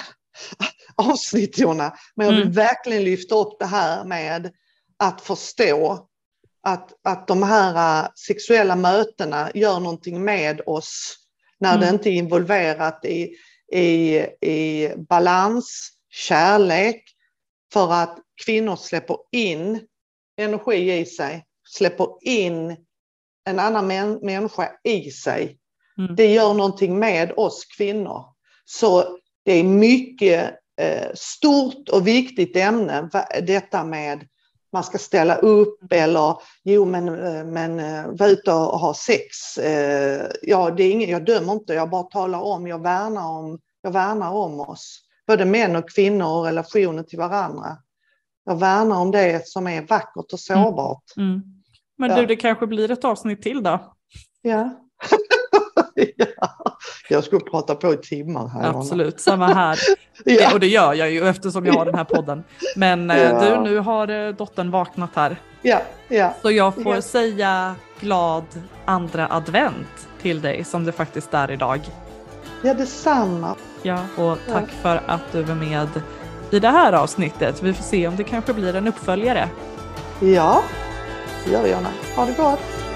avsnitt 0.95 1.59
Jonna, 1.59 1.93
men 2.15 2.25
jag 2.25 2.33
vill 2.33 2.41
mm. 2.41 2.53
verkligen 2.53 3.03
lyfta 3.03 3.35
upp 3.35 3.59
det 3.59 3.65
här 3.65 4.05
med 4.05 4.51
att 4.99 5.21
förstå 5.21 6.07
att, 6.63 6.93
att 7.03 7.27
de 7.27 7.43
här 7.43 8.03
äh, 8.03 8.09
sexuella 8.15 8.75
mötena 8.75 9.51
gör 9.53 9.79
någonting 9.79 10.23
med 10.23 10.61
oss 10.65 11.17
när 11.59 11.75
mm. 11.75 11.81
det 11.81 11.89
inte 11.89 12.09
är 12.09 12.13
involverat 12.13 13.05
i, 13.05 13.35
i, 13.71 14.17
i 14.41 14.89
balans, 14.97 15.89
kärlek, 16.09 17.03
för 17.73 17.93
att 17.93 18.19
kvinnor 18.45 18.75
släpper 18.75 19.17
in 19.31 19.87
energi 20.37 20.93
i 20.93 21.05
sig, 21.05 21.45
släpper 21.67 22.07
in 22.21 22.77
en 23.45 23.59
annan 23.59 23.87
män, 23.87 24.19
människa 24.21 24.71
i 24.83 25.11
sig. 25.11 25.57
Mm. 25.97 26.15
Det 26.15 26.33
gör 26.33 26.53
någonting 26.53 26.99
med 26.99 27.31
oss 27.37 27.65
kvinnor. 27.77 28.25
Så 28.65 29.17
det 29.45 29.53
är 29.53 29.63
mycket 29.63 30.55
eh, 30.81 31.09
stort 31.15 31.89
och 31.89 32.07
viktigt 32.07 32.55
ämne, 32.55 33.09
detta 33.41 33.83
med 33.83 34.27
man 34.73 34.83
ska 34.83 34.97
ställa 34.97 35.35
upp 35.35 35.93
eller 35.93 36.37
jo 36.63 36.85
men, 36.85 37.07
eh, 37.07 37.45
men 37.45 37.79
eh, 37.79 38.07
vara 38.07 38.29
ute 38.29 38.51
och 38.51 38.79
ha 38.79 38.93
sex. 38.93 39.57
Eh, 39.57 40.31
ja, 40.41 40.71
det 40.71 40.83
är 40.83 40.91
ingen, 40.91 41.09
jag 41.09 41.25
dömer 41.25 41.53
inte, 41.53 41.73
jag 41.73 41.89
bara 41.89 42.03
talar 42.03 42.41
om, 42.41 42.67
jag 42.67 42.83
värnar 42.83 43.27
om, 43.27 43.59
jag 43.81 43.91
värnar 43.91 44.31
om 44.31 44.59
oss. 44.59 44.99
Både 45.27 45.45
män 45.45 45.75
och 45.75 45.89
kvinnor 45.89 46.27
och 46.27 46.45
relationen 46.45 47.05
till 47.05 47.19
varandra. 47.19 47.77
Jag 48.45 48.59
värnar 48.59 48.99
om 48.99 49.11
det 49.11 49.47
som 49.47 49.67
är 49.67 49.81
vackert 49.81 50.33
och 50.33 50.39
sårbart. 50.39 51.03
Mm. 51.17 51.29
Mm. 51.29 51.43
Men 51.97 52.17
du, 52.17 52.25
det 52.25 52.35
kanske 52.35 52.67
blir 52.67 52.91
ett 52.91 53.05
avsnitt 53.05 53.41
till 53.41 53.63
då? 53.63 53.93
Ja. 54.41 54.69
ja. 55.95 56.77
Jag 57.09 57.23
skulle 57.23 57.41
prata 57.41 57.75
på 57.75 57.93
i 57.93 57.97
timmar 57.97 58.47
här. 58.47 58.69
Absolut, 58.69 59.19
samma 59.19 59.47
här. 59.47 59.79
ja. 60.25 60.53
Och 60.53 60.59
det 60.59 60.67
gör 60.67 60.93
jag 60.93 61.11
ju 61.11 61.27
eftersom 61.27 61.65
jag 61.65 61.73
har 61.73 61.85
den 61.85 61.95
här 61.95 62.03
podden. 62.03 62.43
Men 62.75 63.11
eh, 63.11 63.21
ja. 63.21 63.39
du, 63.39 63.61
nu 63.61 63.79
har 63.79 64.07
eh, 64.07 64.35
dottern 64.35 64.71
vaknat 64.71 65.09
här. 65.15 65.37
Ja, 65.61 65.81
ja. 66.07 66.33
Så 66.41 66.51
jag 66.51 66.73
får 66.73 66.95
ja. 66.95 67.01
säga 67.01 67.75
glad 67.99 68.45
andra 68.85 69.27
advent 69.31 70.07
till 70.21 70.41
dig 70.41 70.63
som 70.63 70.85
det 70.85 70.91
faktiskt 70.91 71.33
är 71.33 71.51
idag. 71.51 71.79
Ja, 72.61 72.73
detsamma. 72.73 73.55
Ja, 73.81 73.99
och 74.17 74.37
tack 74.47 74.69
ja. 74.69 74.81
för 74.81 75.01
att 75.05 75.31
du 75.31 75.43
var 75.43 75.55
med 75.55 75.87
i 76.51 76.59
det 76.59 76.69
här 76.69 76.93
avsnittet. 76.93 77.63
Vi 77.63 77.73
får 77.73 77.83
se 77.83 78.07
om 78.07 78.15
det 78.15 78.23
kanske 78.23 78.53
blir 78.53 78.75
en 78.75 78.87
uppföljare. 78.87 79.49
Ja, 80.19 80.63
det 81.45 81.51
gör 81.51 81.63
vi 81.63 81.69
gärna. 81.69 81.89
Ha 82.15 82.25
det 82.25 82.33
gott. 82.37 82.92